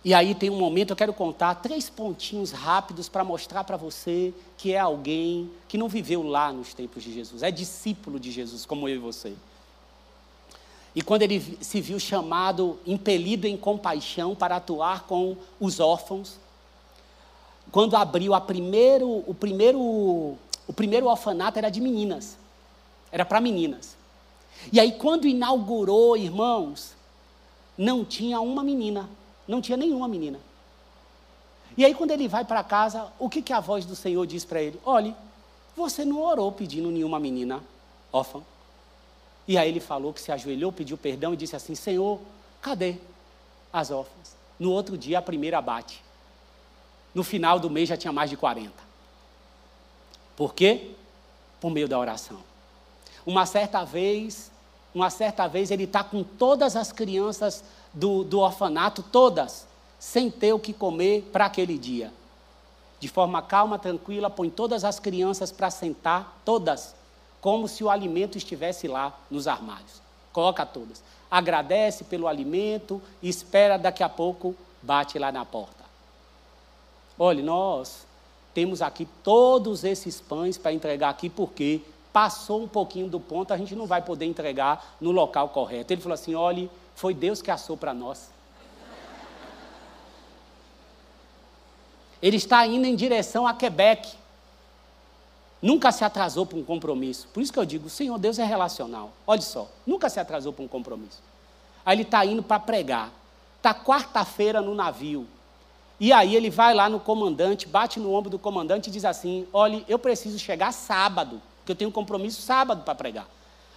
E 0.04 0.14
aí 0.14 0.36
tem 0.36 0.52
um 0.52 0.58
momento, 0.58 0.92
eu 0.92 0.96
quero 0.96 1.14
contar 1.14 1.56
três 1.56 1.90
pontinhos 1.90 2.52
rápidos 2.52 3.10
para 3.10 3.24
mostrar 3.24 3.64
para 3.64 3.76
você 3.76 4.32
que 4.56 4.72
é 4.72 4.78
alguém 4.78 5.50
que 5.68 5.80
não 5.80 5.90
viveu 5.90 6.22
lá 6.22 6.54
nos 6.54 6.76
tempos 6.76 7.04
de 7.04 7.12
Jesus, 7.12 7.42
é 7.42 7.50
discípulo 7.50 8.20
de 8.20 8.32
Jesus, 8.32 8.68
como 8.68 8.88
eu 8.88 8.96
e 8.96 9.00
você. 9.00 9.34
E 10.96 11.02
quando 11.02 11.24
ele 11.24 11.58
se 11.60 11.82
viu 11.82 12.00
chamado, 12.00 12.80
impelido 12.86 13.48
em 13.48 13.58
compaixão 13.58 14.36
para 14.36 14.58
atuar 14.58 15.04
com 15.04 15.36
os 15.60 15.80
órfãos, 15.80 16.38
quando 17.72 17.96
abriu 17.96 18.34
a 18.34 18.42
primeiro, 18.42 19.24
o 19.28 19.34
primeiro, 19.34 19.80
o 19.80 20.74
primeiro 20.76 21.08
orfanato 21.08 21.58
era 21.58 21.70
de 21.70 21.82
meninas. 21.82 22.38
Era 23.12 23.26
para 23.26 23.42
meninas. 23.42 23.96
E 24.72 24.80
aí 24.80 24.94
quando 24.94 25.28
inaugurou, 25.28 26.16
irmãos, 26.18 26.96
não 27.78 28.06
tinha 28.06 28.40
uma 28.40 28.64
menina, 28.64 29.10
não 29.48 29.62
tinha 29.62 29.78
nenhuma 29.78 30.08
menina. 30.08 30.40
E 31.78 31.84
aí 31.84 31.94
quando 31.94 32.12
ele 32.12 32.28
vai 32.28 32.46
para 32.46 32.64
casa, 32.64 33.12
o 33.20 33.30
que, 33.30 33.42
que 33.42 33.52
a 33.52 33.60
voz 33.60 33.86
do 33.86 33.96
Senhor 33.96 34.26
diz 34.26 34.46
para 34.46 34.62
ele? 34.62 34.80
Olhe, 34.86 35.14
você 35.76 36.06
não 36.06 36.22
orou 36.22 36.52
pedindo 36.52 36.90
nenhuma 36.90 37.20
menina 37.20 37.62
órfã. 38.12 38.42
E 39.48 39.58
aí 39.58 39.70
ele 39.70 39.80
falou 39.80 40.14
que 40.14 40.22
se 40.22 40.32
ajoelhou, 40.32 40.72
pediu 40.72 40.98
perdão 40.98 41.34
e 41.34 41.38
disse 41.38 41.56
assim: 41.56 41.76
Senhor, 41.76 42.20
cadê 42.62 42.96
as 43.72 43.92
órfãs? 43.92 44.36
No 44.58 44.72
outro 44.72 44.98
dia 44.98 45.20
a 45.20 45.22
primeira 45.22 45.62
bate. 45.62 46.05
No 47.16 47.24
final 47.24 47.58
do 47.58 47.70
mês 47.70 47.88
já 47.88 47.96
tinha 47.96 48.12
mais 48.12 48.30
de 48.30 48.36
40. 48.36 48.74
Por 50.36 50.54
quê? 50.54 50.92
Por 51.62 51.72
meio 51.72 51.88
da 51.88 51.98
oração. 51.98 52.40
Uma 53.26 53.46
certa 53.46 53.86
vez, 53.86 54.52
uma 54.94 55.10
certa 55.10 55.48
vez 55.48 55.72
ele 55.72 55.86
está 55.86 56.04
com 56.04 56.24
todas 56.24 56.76
as 56.76 56.92
crianças 56.92 57.64
do, 57.94 58.26
do 58.26 58.40
orfanato, 58.40 59.02
todas, 59.02 59.66
sem 59.98 60.30
ter 60.30 60.52
o 60.52 60.60
que 60.60 60.74
comer 60.74 61.22
para 61.32 61.46
aquele 61.46 61.78
dia. 61.78 62.12
De 63.00 63.08
forma 63.08 63.42
calma, 63.42 63.80
tranquila, 63.80 64.30
põe 64.30 64.50
todas 64.50 64.84
as 64.84 65.00
crianças 65.00 65.54
para 65.54 65.72
sentar, 65.72 66.42
todas, 66.44 66.94
como 67.40 67.68
se 67.68 67.84
o 67.84 67.90
alimento 67.90 68.38
estivesse 68.38 68.90
lá 68.90 69.18
nos 69.32 69.48
armários. 69.48 70.02
Coloca 70.34 70.66
todas. 70.66 71.02
Agradece 71.32 72.04
pelo 72.04 72.28
alimento 72.28 73.02
e 73.22 73.30
espera 73.30 73.78
daqui 73.78 74.04
a 74.04 74.10
pouco, 74.10 74.54
bate 74.82 75.18
lá 75.18 75.32
na 75.32 75.46
porta. 75.46 75.85
Olha, 77.18 77.44
nós 77.44 78.06
temos 78.54 78.82
aqui 78.82 79.08
todos 79.24 79.84
esses 79.84 80.20
pães 80.20 80.58
para 80.58 80.74
entregar 80.74 81.10
aqui, 81.10 81.30
porque 81.30 81.82
passou 82.12 82.64
um 82.64 82.68
pouquinho 82.68 83.10
do 83.10 83.20
ponto, 83.20 83.54
a 83.54 83.58
gente 83.58 83.76
não 83.76 83.86
vai 83.86 84.02
poder 84.02 84.26
entregar 84.26 84.96
no 85.02 85.12
local 85.12 85.50
correto. 85.50 85.92
Ele 85.92 86.02
falou 86.02 86.14
assim: 86.14 86.36
olhe, 86.36 86.70
foi 86.96 87.14
Deus 87.14 87.42
que 87.42 87.52
assou 87.52 87.76
para 87.76 87.94
nós. 87.94 88.30
Ele 92.22 92.38
está 92.38 92.66
indo 92.66 92.88
em 92.88 92.96
direção 92.96 93.46
a 93.46 93.54
Quebec. 93.54 94.14
Nunca 95.62 95.92
se 95.92 96.04
atrasou 96.04 96.46
para 96.46 96.58
um 96.58 96.64
compromisso. 96.64 97.28
Por 97.34 97.42
isso 97.42 97.52
que 97.52 97.60
eu 97.60 97.66
digo, 97.66 97.88
o 97.88 97.90
Senhor 97.90 98.18
Deus 98.18 98.40
é 98.40 98.46
relacional. 98.46 99.12
Olha 99.28 99.42
só, 99.42 99.68
nunca 99.86 100.10
se 100.10 100.20
atrasou 100.20 100.54
para 100.54 100.64
um 100.64 100.68
compromisso. 100.68 101.22
Aí 101.86 101.96
ele 101.96 102.04
está 102.04 102.26
indo 102.26 102.42
para 102.42 102.60
pregar. 102.60 103.12
Está 103.58 103.74
quarta-feira 103.74 104.62
no 104.62 104.74
navio. 104.74 105.28
E 106.00 106.12
aí 106.12 106.36
ele 106.36 106.50
vai 106.50 106.74
lá 106.74 106.90
no 106.90 107.00
comandante, 107.00 107.68
bate 107.68 108.00
no 108.00 108.14
ombro 108.14 108.30
do 108.30 108.38
comandante 108.38 108.90
e 108.90 108.92
diz 108.92 109.06
assim: 109.06 109.48
Olha, 109.54 109.84
eu 109.88 109.98
preciso 109.98 110.38
chegar 110.38 110.72
sábado, 110.72 111.42
porque 111.60 111.72
eu 111.72 111.76
tenho 111.76 111.90
um 111.90 111.94
compromisso 111.94 112.42
sábado 112.42 112.84
para 112.84 112.94
pregar. 112.94 113.28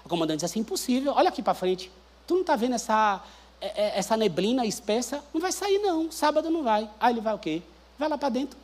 O 0.04 0.08
comandante 0.08 0.40
diz 0.40 0.44
assim: 0.50 0.60
Impossível, 0.60 1.12
olha 1.14 1.28
aqui 1.28 1.42
para 1.42 1.54
frente. 1.54 1.90
Tu 2.26 2.34
não 2.34 2.40
está 2.40 2.56
vendo 2.56 2.74
essa, 2.74 3.22
é, 3.60 3.66
é, 3.84 3.98
essa 3.98 4.16
neblina 4.16 4.66
espessa? 4.66 5.24
Não 5.32 5.40
vai 5.40 5.52
sair, 5.52 5.78
não. 5.78 6.10
Sábado 6.10 6.50
não 6.50 6.62
vai. 6.62 6.90
Aí 7.00 7.14
ele 7.14 7.20
vai 7.20 7.34
o 7.34 7.38
quê? 7.38 7.62
Vai 7.98 8.08
lá 8.08 8.18
para 8.18 8.28
dentro, 8.28 8.58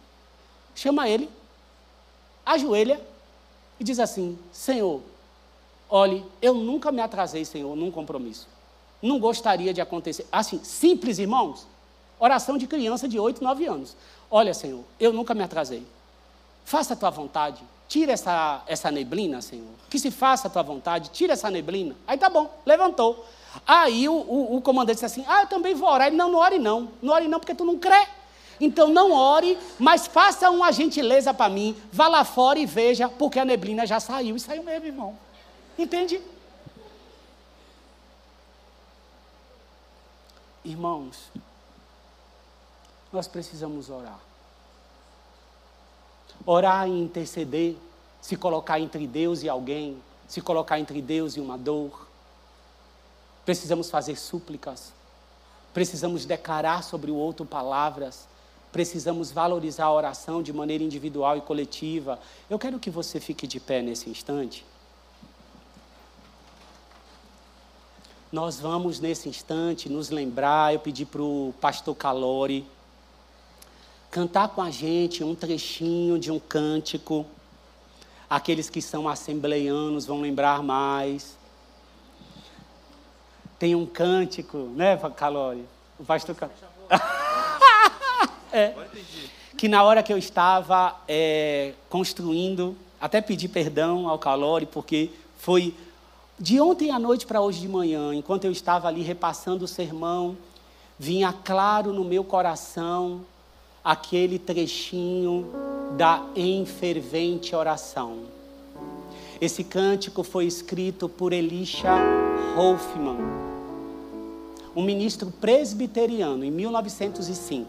chama 0.75 1.09
ele, 1.09 1.29
ajoelha 2.45 3.01
e 3.79 3.85
diz 3.85 4.01
assim: 4.01 4.37
Senhor, 4.53 5.01
olhe, 5.89 6.25
eu 6.43 6.55
nunca 6.55 6.91
me 6.91 7.01
atrasei, 7.01 7.45
Senhor, 7.45 7.77
num 7.77 7.91
compromisso. 7.91 8.49
Não 9.01 9.21
gostaria 9.21 9.73
de 9.73 9.81
acontecer. 9.81 10.27
Assim, 10.33 10.63
simples, 10.65 11.19
irmãos. 11.19 11.67
Oração 12.19 12.57
de 12.57 12.67
criança 12.67 13.09
de 13.09 13.19
8, 13.19 13.43
9 13.43 13.67
anos. 13.67 13.97
Olha, 14.31 14.55
Senhor, 14.55 14.85
eu 14.99 15.13
nunca 15.13 15.35
me 15.35 15.43
atrasei. 15.43 15.87
Faça 16.65 16.95
a 16.95 16.97
tua 16.97 17.11
vontade. 17.11 17.63
Tira 17.89 18.13
essa, 18.13 18.63
essa 18.67 18.91
neblina, 18.91 19.43
Senhor. 19.43 19.67
Que 19.91 19.99
se 19.99 20.11
faça 20.11 20.49
a 20.49 20.51
tua 20.51 20.63
vontade. 20.63 21.11
Tira 21.11 21.35
essa 21.35 21.51
neblina. 21.51 21.95
Aí 22.07 22.17
tá 22.17 22.29
bom, 22.31 22.51
levantou. 22.65 23.27
Aí 23.67 24.09
o, 24.09 24.15
o, 24.15 24.57
o 24.57 24.63
comandante 24.63 24.97
disse 24.97 25.05
assim: 25.05 25.25
Ah, 25.29 25.43
eu 25.43 25.47
também 25.47 25.75
vou 25.75 25.89
orar. 25.89 26.09
Ele, 26.09 26.17
não, 26.17 26.31
não 26.31 26.39
ore 26.39 26.59
não. 26.59 26.91
Não 27.03 27.13
ore 27.13 27.29
não, 27.29 27.39
porque 27.39 27.55
tu 27.55 27.65
não 27.65 27.79
crê. 27.79 28.07
Então 28.61 28.89
não 28.89 29.13
ore, 29.13 29.59
mas 29.79 30.07
faça 30.07 30.51
uma 30.51 30.73
gentileza 30.73 31.35
para 31.35 31.49
mim. 31.49 31.77
Vá 31.93 32.09
lá 32.09 32.25
fora 32.25 32.59
e 32.59 32.67
veja, 32.67 33.09
porque 33.09 33.39
a 33.39 33.45
neblina 33.45 33.87
já 33.87 34.01
saiu. 34.01 34.37
E 34.37 34.41
saiu 34.41 34.63
mesmo, 34.63 34.87
irmão. 34.87 35.19
Entende? 35.79 36.21
Irmãos, 40.65 41.31
nós 43.15 43.29
precisamos 43.29 43.89
orar. 43.89 44.19
Orar 46.45 46.89
e 46.89 46.91
interceder, 46.91 47.77
se 48.21 48.37
colocar 48.37 48.81
entre 48.81 49.07
Deus 49.07 49.45
e 49.45 49.49
alguém, 49.49 49.97
se 50.27 50.41
colocar 50.41 50.81
entre 50.81 51.01
Deus 51.01 51.37
e 51.37 51.41
uma 51.41 51.57
dor. 51.57 52.09
Precisamos 53.45 53.89
fazer 53.89 54.17
súplicas, 54.17 54.93
precisamos 55.73 56.27
declarar 56.27 56.83
sobre 56.83 57.11
o 57.11 57.15
outro 57.15 57.47
palavras, 57.47 58.27
precisamos 58.73 59.31
valorizar 59.31 59.85
a 59.85 59.93
oração 59.93 60.43
de 60.43 60.53
maneira 60.53 60.83
individual 60.83 61.37
e 61.37 61.41
coletiva. 61.41 62.19
Eu 62.51 62.59
quero 62.59 62.81
que 62.81 62.91
você 62.91 63.21
fique 63.21 63.47
de 63.47 63.61
pé 63.61 63.81
nesse 63.81 64.11
instante. 64.11 64.67
Nós 68.33 68.59
vamos, 68.59 68.99
nesse 68.99 69.29
instante, 69.29 69.89
nos 69.89 70.11
lembrar. 70.11 70.75
Eu 70.75 70.81
pedi 70.81 71.07
para 71.07 71.23
o 71.23 71.55
pastor 71.61 71.95
Calori 71.95 72.67
cantar 74.15 74.49
com 74.51 74.63
a 74.63 74.71
gente 74.71 75.25
um 75.25 75.35
trechinho 75.35 76.21
de 76.21 76.31
um 76.31 76.39
cântico. 76.39 77.27
Aqueles 78.31 78.71
que 78.71 78.81
são 78.81 79.09
assembleianos 79.09 80.07
vão 80.07 80.21
lembrar 80.21 80.63
mais. 80.63 81.37
Tem 83.59 83.75
um 83.75 83.85
cântico, 83.85 84.57
né, 84.77 84.97
Calori? 85.17 85.65
O 85.99 86.05
pastor 86.05 86.37
é. 88.53 88.73
Que 89.59 89.67
na 89.67 89.83
hora 89.83 90.01
que 90.01 90.13
eu 90.13 90.19
estava 90.19 90.95
é, 91.09 91.73
construindo, 91.91 92.77
até 93.01 93.21
pedi 93.21 93.49
perdão 93.49 94.09
ao 94.09 94.17
Calori, 94.17 94.67
porque 94.67 95.11
foi 95.39 95.75
de 96.39 96.61
ontem 96.61 96.93
à 96.93 97.01
noite 97.01 97.27
para 97.27 97.41
hoje 97.41 97.59
de 97.59 97.69
manhã, 97.69 98.15
enquanto 98.15 98.45
eu 98.45 98.53
estava 98.53 98.87
ali 98.87 99.03
repassando 99.03 99.65
o 99.65 99.69
sermão, 99.69 100.37
vinha 100.97 101.33
claro 101.33 101.93
no 101.93 102.05
meu 102.05 102.23
coração 102.23 103.25
aquele 103.85 104.39
trechinho 104.39 105.47
da 105.95 106.25
enfervente 106.35 107.55
oração. 107.55 108.21
Esse 109.39 109.63
cântico 109.63 110.23
foi 110.23 110.47
escrito 110.47 111.07
por 111.07 111.35
Elisha 111.35 111.93
Hoffman, 112.57 113.19
um 114.75 114.83
ministro 114.83 115.31
presbiteriano, 115.31 116.45
em 116.45 116.51
1905. 116.51 117.69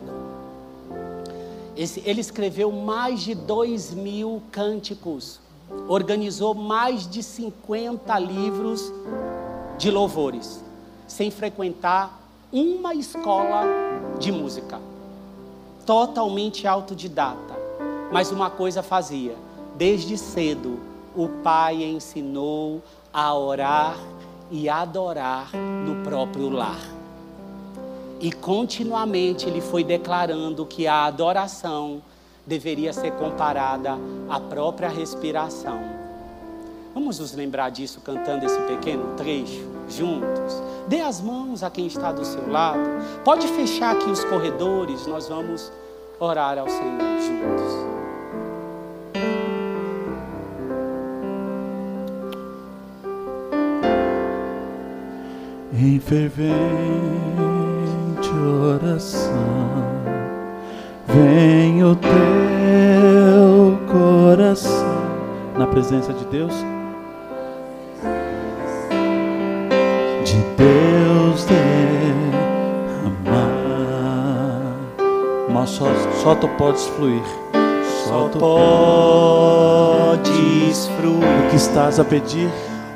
Esse, 1.75 2.01
ele 2.05 2.21
escreveu 2.21 2.71
mais 2.71 3.19
de 3.19 3.35
dois 3.35 3.93
mil 3.93 4.41
cânticos, 4.51 5.41
organizou 5.89 6.53
mais 6.53 7.09
de 7.09 7.21
50 7.21 8.17
livros 8.19 8.93
de 9.77 9.91
louvores, 9.91 10.63
sem 11.05 11.29
frequentar 11.29 12.21
uma 12.53 12.95
escola 12.95 13.63
de 14.17 14.31
música 14.31 14.94
totalmente 15.85 16.67
autodidata. 16.67 17.55
Mas 18.11 18.31
uma 18.31 18.49
coisa 18.49 18.81
fazia: 18.81 19.35
desde 19.75 20.17
cedo, 20.17 20.79
o 21.15 21.27
pai 21.43 21.83
ensinou 21.83 22.81
a 23.13 23.33
orar 23.33 23.97
e 24.51 24.69
adorar 24.69 25.49
no 25.53 26.03
próprio 26.03 26.49
lar. 26.49 26.79
E 28.19 28.31
continuamente 28.31 29.47
ele 29.47 29.61
foi 29.61 29.83
declarando 29.83 30.65
que 30.65 30.87
a 30.87 31.05
adoração 31.05 32.01
deveria 32.45 32.93
ser 32.93 33.11
comparada 33.13 33.97
à 34.29 34.39
própria 34.39 34.89
respiração. 34.89 35.79
Vamos 36.93 37.19
nos 37.19 37.33
lembrar 37.33 37.71
disso 37.71 37.99
cantando 38.01 38.45
esse 38.45 38.59
pequeno 38.61 39.15
trecho 39.15 39.74
juntos. 39.89 40.61
Dê 40.87 41.01
as 41.01 41.21
mãos 41.21 41.63
a 41.63 41.69
quem 41.69 41.87
está 41.87 42.11
do 42.11 42.23
seu 42.23 42.49
lado. 42.49 42.79
Pode 43.23 43.47
fechar 43.47 43.95
aqui 43.95 44.09
os 44.09 44.23
corredores, 44.25 45.07
nós 45.07 45.27
vamos 45.27 45.71
orar 46.19 46.57
ao 46.57 46.69
Senhor 46.69 47.19
juntos. 47.19 47.95
Em 55.77 55.99
fervente 55.99 56.55
oração, 58.73 59.31
vem 61.07 61.83
o 61.83 61.95
teu 61.95 62.09
coração 63.91 65.03
na 65.57 65.67
presença 65.67 66.13
de 66.13 66.25
Deus 66.25 66.53
Só, 75.65 75.85
só 76.21 76.35
tu 76.35 76.47
podes 76.49 76.85
fluir. 76.85 77.23
Só 78.07 78.29
tu 78.29 78.37
podes 78.37 79.27
fluir. 80.99 81.23
O 81.25 81.49
que 81.49 81.55
estás 81.55 81.99
a 81.99 82.03
pedir? 82.05 82.51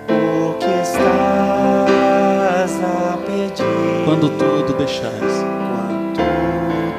O 0.08 0.54
que 0.54 0.66
estás 0.82 1.02
a 2.84 3.18
pedir? 3.26 4.06
Quando 4.06 4.30
tudo 4.30 4.74
deixares. 4.78 5.20
Quando 5.20 6.20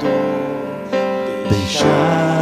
tudo 0.01 0.09
deixares 1.49 2.40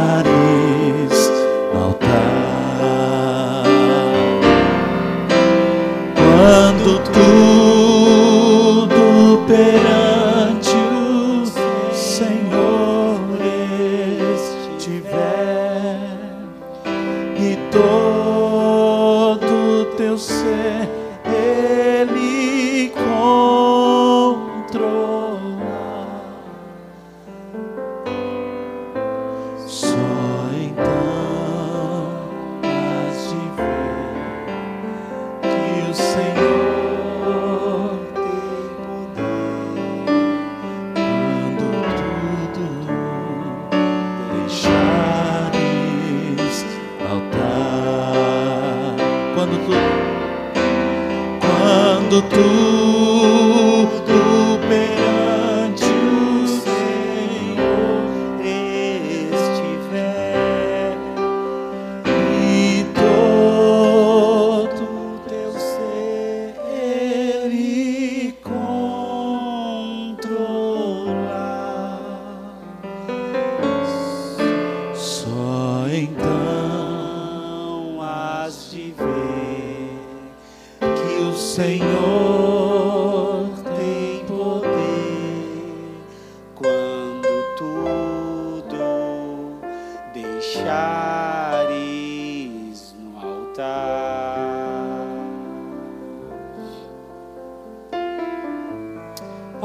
Senhor 35.93 36.38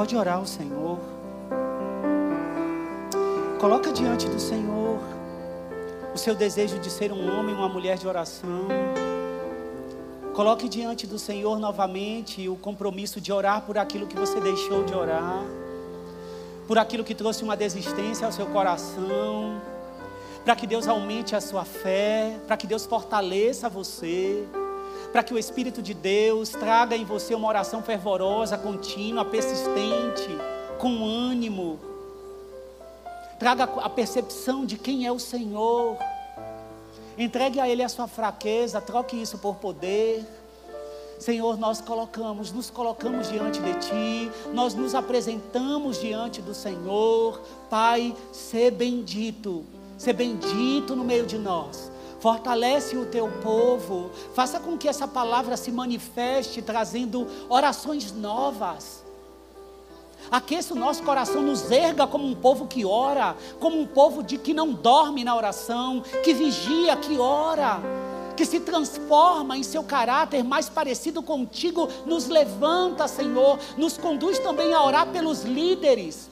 Pode 0.05 0.17
orar 0.17 0.37
ao 0.37 0.45
Senhor. 0.45 0.99
Coloca 3.59 3.91
diante 3.91 4.29
do 4.29 4.39
Senhor 4.39 4.99
o 6.15 6.19
seu 6.19 6.35
desejo 6.35 6.79
de 6.79 6.91
ser 6.91 7.11
um 7.11 7.27
homem, 7.35 7.55
uma 7.55 7.71
mulher 7.71 7.97
de 7.97 8.07
oração. 8.07 8.69
Coloque 10.35 10.69
diante 10.69 11.07
do 11.07 11.19
Senhor 11.19 11.59
novamente 11.59 12.47
o 12.51 12.55
compromisso 12.55 13.19
de 13.19 13.33
orar 13.33 13.63
por 13.63 13.79
aquilo 13.79 14.07
que 14.07 14.15
você 14.15 14.39
deixou 14.41 14.85
de 14.85 14.95
orar, 14.95 15.43
por 16.69 16.77
aquilo 16.77 17.03
que 17.03 17.15
trouxe 17.15 17.43
uma 17.43 17.57
desistência 17.57 18.27
ao 18.27 18.33
seu 18.33 18.45
coração, 18.49 19.59
para 20.45 20.55
que 20.55 20.67
Deus 20.67 20.87
aumente 20.87 21.35
a 21.35 21.41
sua 21.41 21.65
fé, 21.65 22.39
para 22.47 22.59
que 22.59 22.67
Deus 22.67 22.85
fortaleça 22.85 23.71
você, 23.71 24.47
para 25.15 25.23
que 25.23 25.33
o 25.33 25.39
Espírito 25.39 25.81
de 25.81 25.95
Deus 25.95 26.51
traga 26.51 26.95
em 26.95 27.07
você 27.07 27.35
uma 27.35 27.49
oração 27.49 27.83
fervorosa, 27.83 28.59
contínua, 28.59 29.25
persistente, 29.25 30.29
com 30.79 31.07
ânimo 31.07 31.95
traga 33.45 33.65
a 33.65 33.91
percepção 33.91 34.65
de 34.65 34.79
quem 34.79 35.07
é 35.07 35.13
o 35.13 35.19
Senhor. 35.19 35.99
Entregue 37.19 37.61
a 37.61 37.69
Ele 37.69 37.83
a 37.83 37.89
sua 37.91 38.09
fraqueza, 38.09 38.81
troque 38.81 39.21
isso 39.21 39.37
por 39.37 39.57
poder. 39.57 40.25
Senhor, 41.19 41.59
nós 41.59 41.81
colocamos, 41.81 42.51
nos 42.51 42.71
colocamos 42.71 43.29
diante 43.29 43.61
de 43.61 43.75
Ti, 43.75 44.33
nós 44.55 44.75
nos 44.75 44.95
apresentamos 44.95 46.01
diante 46.01 46.41
do 46.41 46.55
Senhor. 46.55 47.39
Pai, 47.69 48.17
ser 48.33 48.71
bendito, 48.71 49.65
ser 49.99 50.15
bendito 50.15 50.97
no 50.97 51.05
meio 51.05 51.27
de 51.27 51.37
nós. 51.37 51.93
Fortalece 52.25 52.97
o 52.97 53.05
teu 53.05 53.29
povo, 53.43 54.11
faça 54.33 54.59
com 54.59 54.79
que 54.79 54.89
essa 54.89 55.07
palavra 55.07 55.59
se 55.59 55.71
manifeste, 55.71 56.63
trazendo 56.63 57.29
orações 57.51 58.13
novas. 58.13 59.05
Aqueça 60.31 60.73
o 60.73 60.79
nosso 60.79 61.03
coração, 61.03 61.43
nos 61.43 61.71
erga 61.71 62.07
como 62.07 62.27
um 62.27 62.35
povo 62.35 62.67
que 62.67 62.83
ora, 62.83 63.37
como 63.61 63.79
um 63.79 63.87
povo 63.87 64.23
de 64.23 64.39
que 64.39 64.55
não 64.55 64.73
dorme 64.73 65.23
na 65.23 65.37
oração, 65.37 66.03
que 66.23 66.33
vigia, 66.33 66.97
que 66.97 67.19
ora, 67.19 67.79
que 68.35 68.47
se 68.47 68.59
transforma 68.59 69.59
em 69.59 69.63
seu 69.63 69.85
caráter 69.85 70.43
mais 70.43 70.67
parecido 70.67 71.23
contigo, 71.23 71.91
nos 72.07 72.27
levanta, 72.27 73.07
Senhor, 73.07 73.59
nos 73.77 73.99
conduz 73.99 74.39
também 74.39 74.73
a 74.73 74.83
orar 74.83 75.09
pelos 75.09 75.43
líderes 75.43 76.31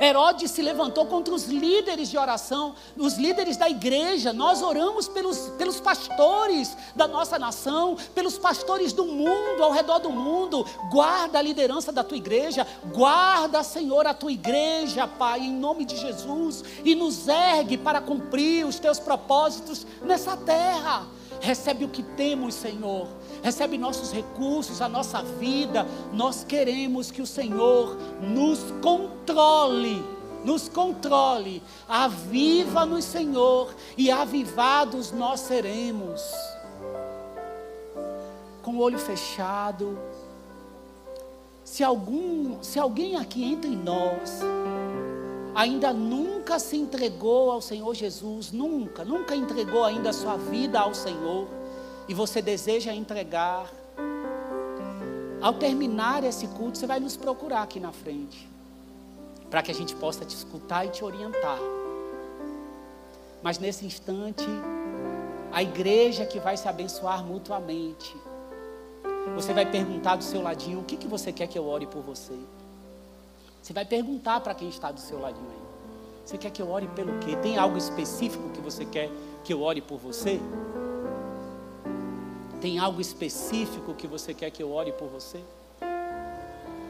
Herodes 0.00 0.50
se 0.50 0.62
levantou 0.62 1.06
contra 1.06 1.34
os 1.34 1.44
líderes 1.46 2.08
de 2.08 2.16
oração, 2.16 2.74
os 2.96 3.14
líderes 3.14 3.56
da 3.56 3.68
igreja. 3.68 4.32
Nós 4.32 4.62
oramos 4.62 5.08
pelos, 5.08 5.38
pelos 5.58 5.80
pastores 5.80 6.76
da 6.94 7.08
nossa 7.08 7.38
nação, 7.38 7.96
pelos 8.14 8.38
pastores 8.38 8.92
do 8.92 9.04
mundo, 9.04 9.62
ao 9.62 9.72
redor 9.72 9.98
do 9.98 10.10
mundo. 10.10 10.64
Guarda 10.90 11.38
a 11.38 11.42
liderança 11.42 11.90
da 11.90 12.04
tua 12.04 12.16
igreja, 12.16 12.66
guarda, 12.92 13.62
Senhor, 13.62 14.06
a 14.06 14.14
tua 14.14 14.32
igreja, 14.32 15.06
Pai, 15.06 15.40
em 15.40 15.52
nome 15.52 15.84
de 15.84 15.96
Jesus, 15.96 16.62
e 16.84 16.94
nos 16.94 17.26
ergue 17.26 17.76
para 17.76 18.00
cumprir 18.00 18.66
os 18.66 18.78
teus 18.78 18.98
propósitos 18.98 19.86
nessa 20.02 20.36
terra. 20.36 21.06
Recebe 21.40 21.84
o 21.84 21.88
que 21.88 22.02
temos, 22.02 22.54
Senhor 22.54 23.08
recebe 23.42 23.78
nossos 23.78 24.12
recursos, 24.12 24.80
a 24.80 24.88
nossa 24.88 25.22
vida. 25.22 25.86
Nós 26.12 26.44
queremos 26.44 27.10
que 27.10 27.22
o 27.22 27.26
Senhor 27.26 27.96
nos 28.20 28.60
controle, 28.82 30.02
nos 30.44 30.68
controle. 30.68 31.62
Aviva-nos, 31.88 33.04
Senhor, 33.04 33.74
e 33.96 34.10
avivados 34.10 35.12
nós 35.12 35.40
seremos. 35.40 36.22
Com 38.62 38.76
o 38.76 38.80
olho 38.80 38.98
fechado, 38.98 39.98
se 41.64 41.84
algum, 41.84 42.62
se 42.62 42.78
alguém 42.78 43.16
aqui 43.16 43.44
entre 43.44 43.70
nós 43.70 44.40
ainda 45.58 45.92
nunca 45.92 46.58
se 46.60 46.76
entregou 46.76 47.50
ao 47.50 47.60
Senhor 47.60 47.92
Jesus, 47.92 48.52
nunca, 48.52 49.04
nunca 49.04 49.34
entregou 49.34 49.82
ainda 49.82 50.10
a 50.10 50.12
sua 50.12 50.36
vida 50.36 50.78
ao 50.78 50.94
Senhor, 50.94 51.48
e 52.08 52.14
você 52.14 52.40
deseja 52.40 52.92
entregar, 52.94 53.70
ao 55.40 55.54
terminar 55.54 56.24
esse 56.24 56.46
culto, 56.48 56.78
você 56.78 56.86
vai 56.86 56.98
nos 56.98 57.16
procurar 57.16 57.62
aqui 57.62 57.78
na 57.78 57.92
frente, 57.92 58.48
para 59.50 59.62
que 59.62 59.70
a 59.70 59.74
gente 59.74 59.94
possa 59.94 60.24
te 60.24 60.34
escutar 60.34 60.86
e 60.86 60.88
te 60.88 61.04
orientar. 61.04 61.58
Mas 63.42 63.58
nesse 63.58 63.84
instante, 63.84 64.46
a 65.52 65.62
igreja 65.62 66.24
que 66.24 66.40
vai 66.40 66.56
se 66.56 66.66
abençoar 66.66 67.22
mutuamente, 67.22 68.16
você 69.34 69.52
vai 69.52 69.70
perguntar 69.70 70.16
do 70.16 70.24
seu 70.24 70.42
ladinho: 70.42 70.80
o 70.80 70.84
que, 70.84 70.96
que 70.96 71.06
você 71.06 71.30
quer 71.30 71.46
que 71.46 71.58
eu 71.58 71.66
ore 71.68 71.86
por 71.86 72.02
você? 72.02 72.34
Você 73.62 73.72
vai 73.72 73.84
perguntar 73.84 74.40
para 74.40 74.54
quem 74.54 74.68
está 74.68 74.90
do 74.90 74.98
seu 74.98 75.20
ladinho 75.20 75.50
aí: 75.50 75.68
você 76.24 76.38
quer 76.38 76.50
que 76.50 76.62
eu 76.62 76.70
ore 76.70 76.88
pelo 76.88 77.18
quê? 77.18 77.36
Tem 77.36 77.58
algo 77.58 77.76
específico 77.76 78.48
que 78.50 78.60
você 78.60 78.84
quer 78.86 79.10
que 79.44 79.52
eu 79.52 79.62
ore 79.62 79.82
por 79.82 79.98
você? 79.98 80.40
Tem 82.60 82.78
algo 82.78 83.00
específico 83.00 83.94
que 83.94 84.06
você 84.06 84.34
quer 84.34 84.50
que 84.50 84.62
eu 84.62 84.72
ore 84.72 84.92
por 84.92 85.08
você? 85.08 85.40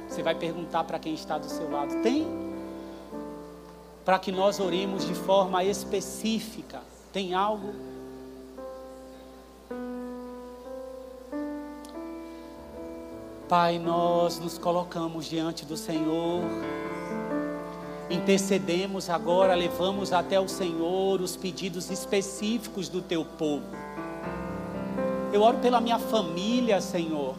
Você 0.08 0.22
vai 0.22 0.34
perguntar 0.34 0.84
para 0.84 0.98
quem 0.98 1.12
está 1.12 1.36
do 1.36 1.48
seu 1.48 1.70
lado: 1.70 2.02
tem? 2.02 2.26
Para 4.04 4.18
que 4.18 4.32
nós 4.32 4.58
oremos 4.58 5.06
de 5.06 5.14
forma 5.14 5.62
específica. 5.62 6.80
Tem 7.12 7.34
algo? 7.34 7.74
Pai, 13.48 13.78
nós 13.78 14.38
nos 14.38 14.58
colocamos 14.58 15.24
diante 15.24 15.64
do 15.64 15.74
Senhor, 15.74 16.42
intercedemos 18.10 19.08
agora, 19.08 19.54
levamos 19.54 20.12
até 20.12 20.38
o 20.38 20.46
Senhor 20.46 21.22
os 21.22 21.34
pedidos 21.34 21.90
específicos 21.90 22.90
do 22.90 23.00
teu 23.00 23.24
povo. 23.24 23.64
Eu 25.32 25.42
oro 25.42 25.58
pela 25.58 25.80
minha 25.80 25.98
família, 25.98 26.80
Senhor. 26.80 27.34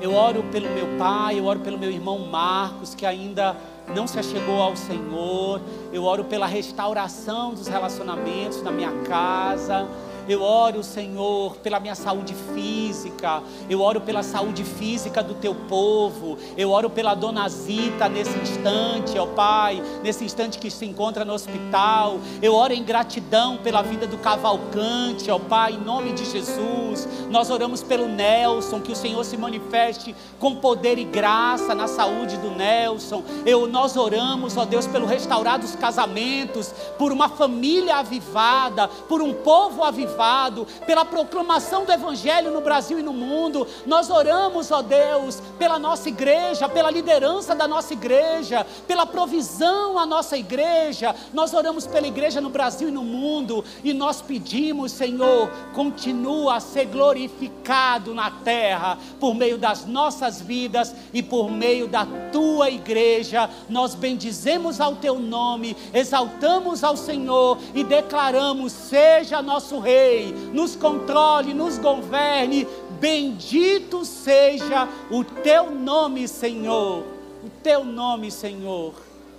Eu 0.00 0.14
oro 0.14 0.42
pelo 0.52 0.68
meu 0.70 0.98
pai, 0.98 1.38
eu 1.38 1.44
oro 1.44 1.60
pelo 1.60 1.78
meu 1.78 1.90
irmão 1.90 2.18
Marcos, 2.18 2.94
que 2.94 3.06
ainda 3.06 3.56
não 3.94 4.06
se 4.06 4.18
achegou 4.18 4.60
ao 4.60 4.76
Senhor. 4.76 5.60
Eu 5.92 6.04
oro 6.04 6.24
pela 6.24 6.46
restauração 6.46 7.54
dos 7.54 7.68
relacionamentos 7.68 8.62
na 8.62 8.70
minha 8.70 8.92
casa. 9.04 9.88
Eu 10.28 10.42
oro, 10.42 10.82
Senhor, 10.82 11.56
pela 11.58 11.78
minha 11.78 11.94
saúde 11.94 12.34
física. 12.52 13.42
Eu 13.70 13.80
oro 13.80 14.00
pela 14.00 14.24
saúde 14.24 14.64
física 14.64 15.22
do 15.22 15.34
teu 15.34 15.54
povo. 15.54 16.36
Eu 16.56 16.70
oro 16.70 16.90
pela 16.90 17.14
dona 17.14 17.48
Zita 17.48 18.08
nesse 18.08 18.36
instante, 18.38 19.16
ó 19.18 19.26
Pai, 19.26 19.80
nesse 20.02 20.24
instante 20.24 20.58
que 20.58 20.68
se 20.68 20.84
encontra 20.84 21.24
no 21.24 21.32
hospital. 21.32 22.18
Eu 22.42 22.54
oro 22.54 22.72
em 22.72 22.82
gratidão 22.82 23.56
pela 23.58 23.82
vida 23.82 24.06
do 24.06 24.18
Cavalcante, 24.18 25.30
ó 25.30 25.38
Pai, 25.38 25.74
em 25.74 25.80
nome 25.80 26.12
de 26.12 26.24
Jesus. 26.24 27.08
Nós 27.30 27.48
oramos 27.48 27.82
pelo 27.82 28.08
Nelson, 28.08 28.80
que 28.80 28.92
o 28.92 28.96
Senhor 28.96 29.24
se 29.24 29.36
manifeste 29.36 30.14
com 30.40 30.56
poder 30.56 30.98
e 30.98 31.04
graça 31.04 31.72
na 31.72 31.86
saúde 31.86 32.36
do 32.38 32.50
Nelson. 32.50 33.22
Eu, 33.44 33.68
nós 33.68 33.96
oramos, 33.96 34.56
ó 34.56 34.64
Deus, 34.64 34.88
pelo 34.88 35.06
restaurar 35.06 35.58
dos 35.58 35.76
casamentos, 35.76 36.74
por 36.98 37.12
uma 37.12 37.28
família 37.28 37.96
avivada, 37.96 38.88
por 38.88 39.22
um 39.22 39.32
povo 39.32 39.84
avivado 39.84 40.15
avivado, 40.16 40.66
pela 40.86 41.04
proclamação 41.04 41.84
do 41.84 41.92
Evangelho 41.92 42.50
no 42.50 42.60
Brasil 42.60 42.98
e 42.98 43.02
no 43.02 43.12
mundo. 43.12 43.66
Nós 43.84 44.08
oramos, 44.08 44.70
ó 44.70 44.80
Deus, 44.80 45.42
pela 45.58 45.78
nossa 45.78 46.08
igreja, 46.08 46.68
pela 46.68 46.90
liderança 46.90 47.54
da 47.54 47.68
nossa 47.68 47.92
igreja, 47.92 48.66
pela 48.86 49.06
provisão 49.06 49.98
à 49.98 50.06
nossa 50.06 50.36
igreja. 50.36 51.14
Nós 51.32 51.52
oramos 51.52 51.86
pela 51.86 52.06
igreja 52.06 52.40
no 52.40 52.48
Brasil 52.48 52.88
e 52.88 52.92
no 52.92 53.02
mundo 53.02 53.64
e 53.84 53.92
nós 53.92 54.22
pedimos, 54.22 54.92
Senhor, 54.92 55.50
continua 55.74 56.56
a 56.56 56.60
ser 56.60 56.86
glorificado 56.86 58.14
na 58.14 58.30
terra 58.30 58.98
por 59.20 59.34
meio 59.34 59.58
das 59.58 59.84
nossas 59.84 60.40
vidas 60.40 60.94
e 61.12 61.22
por 61.22 61.50
meio 61.50 61.86
da 61.86 62.06
tua 62.32 62.70
igreja. 62.70 63.50
Nós 63.68 63.94
bendizemos 63.94 64.80
ao 64.80 64.96
teu 64.96 65.18
nome, 65.18 65.76
exaltamos 65.92 66.82
ao 66.82 66.96
Senhor 66.96 67.58
e 67.74 67.84
declaramos: 67.84 68.72
seja 68.72 69.42
nosso 69.42 69.78
rei 69.78 70.05
Rei, 70.06 70.32
nos 70.52 70.76
controle, 70.76 71.52
nos 71.52 71.78
governe. 71.78 72.66
Bendito 73.00 74.04
seja 74.04 74.88
o 75.10 75.24
teu 75.24 75.70
nome, 75.70 76.28
Senhor. 76.28 77.04
O 77.44 77.50
teu 77.62 77.84
nome, 77.84 78.30
Senhor. 78.30 78.94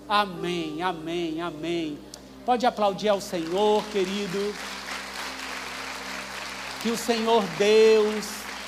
Amém, 0.08 0.82
amém, 0.82 1.42
amém. 1.42 1.98
Pode 2.46 2.66
aplaudir 2.66 3.10
ao 3.10 3.22
Senhor, 3.22 3.84
querido. 3.92 4.54
Que 6.84 6.90
o 6.90 6.98
Senhor 6.98 7.44
Deus, 7.58 8.26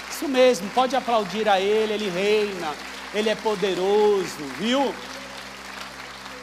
isso 0.10 0.28
mesmo, 0.28 0.70
pode 0.72 0.95
aplaudir 0.95 1.47
a 1.47 1.60
Ele, 1.60 1.93
Ele 1.93 2.10
reina, 2.10 2.74
Ele 3.14 3.30
é 3.30 3.36
poderoso, 3.36 4.43
viu? 4.58 4.93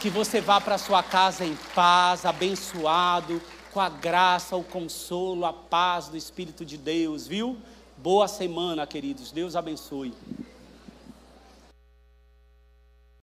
Que 0.00 0.08
você 0.08 0.40
vá 0.40 0.60
para 0.60 0.78
sua 0.78 1.02
casa 1.02 1.44
em 1.44 1.58
paz, 1.74 2.24
abençoado, 2.24 3.42
com 3.76 3.80
a 3.82 3.90
graça, 3.90 4.56
o 4.56 4.64
consolo, 4.64 5.44
a 5.44 5.52
paz 5.52 6.08
do 6.08 6.16
Espírito 6.16 6.64
de 6.64 6.78
Deus, 6.78 7.26
viu? 7.26 7.58
Boa 7.98 8.26
semana, 8.26 8.86
queridos. 8.86 9.30
Deus 9.30 9.54
abençoe. 9.54 10.14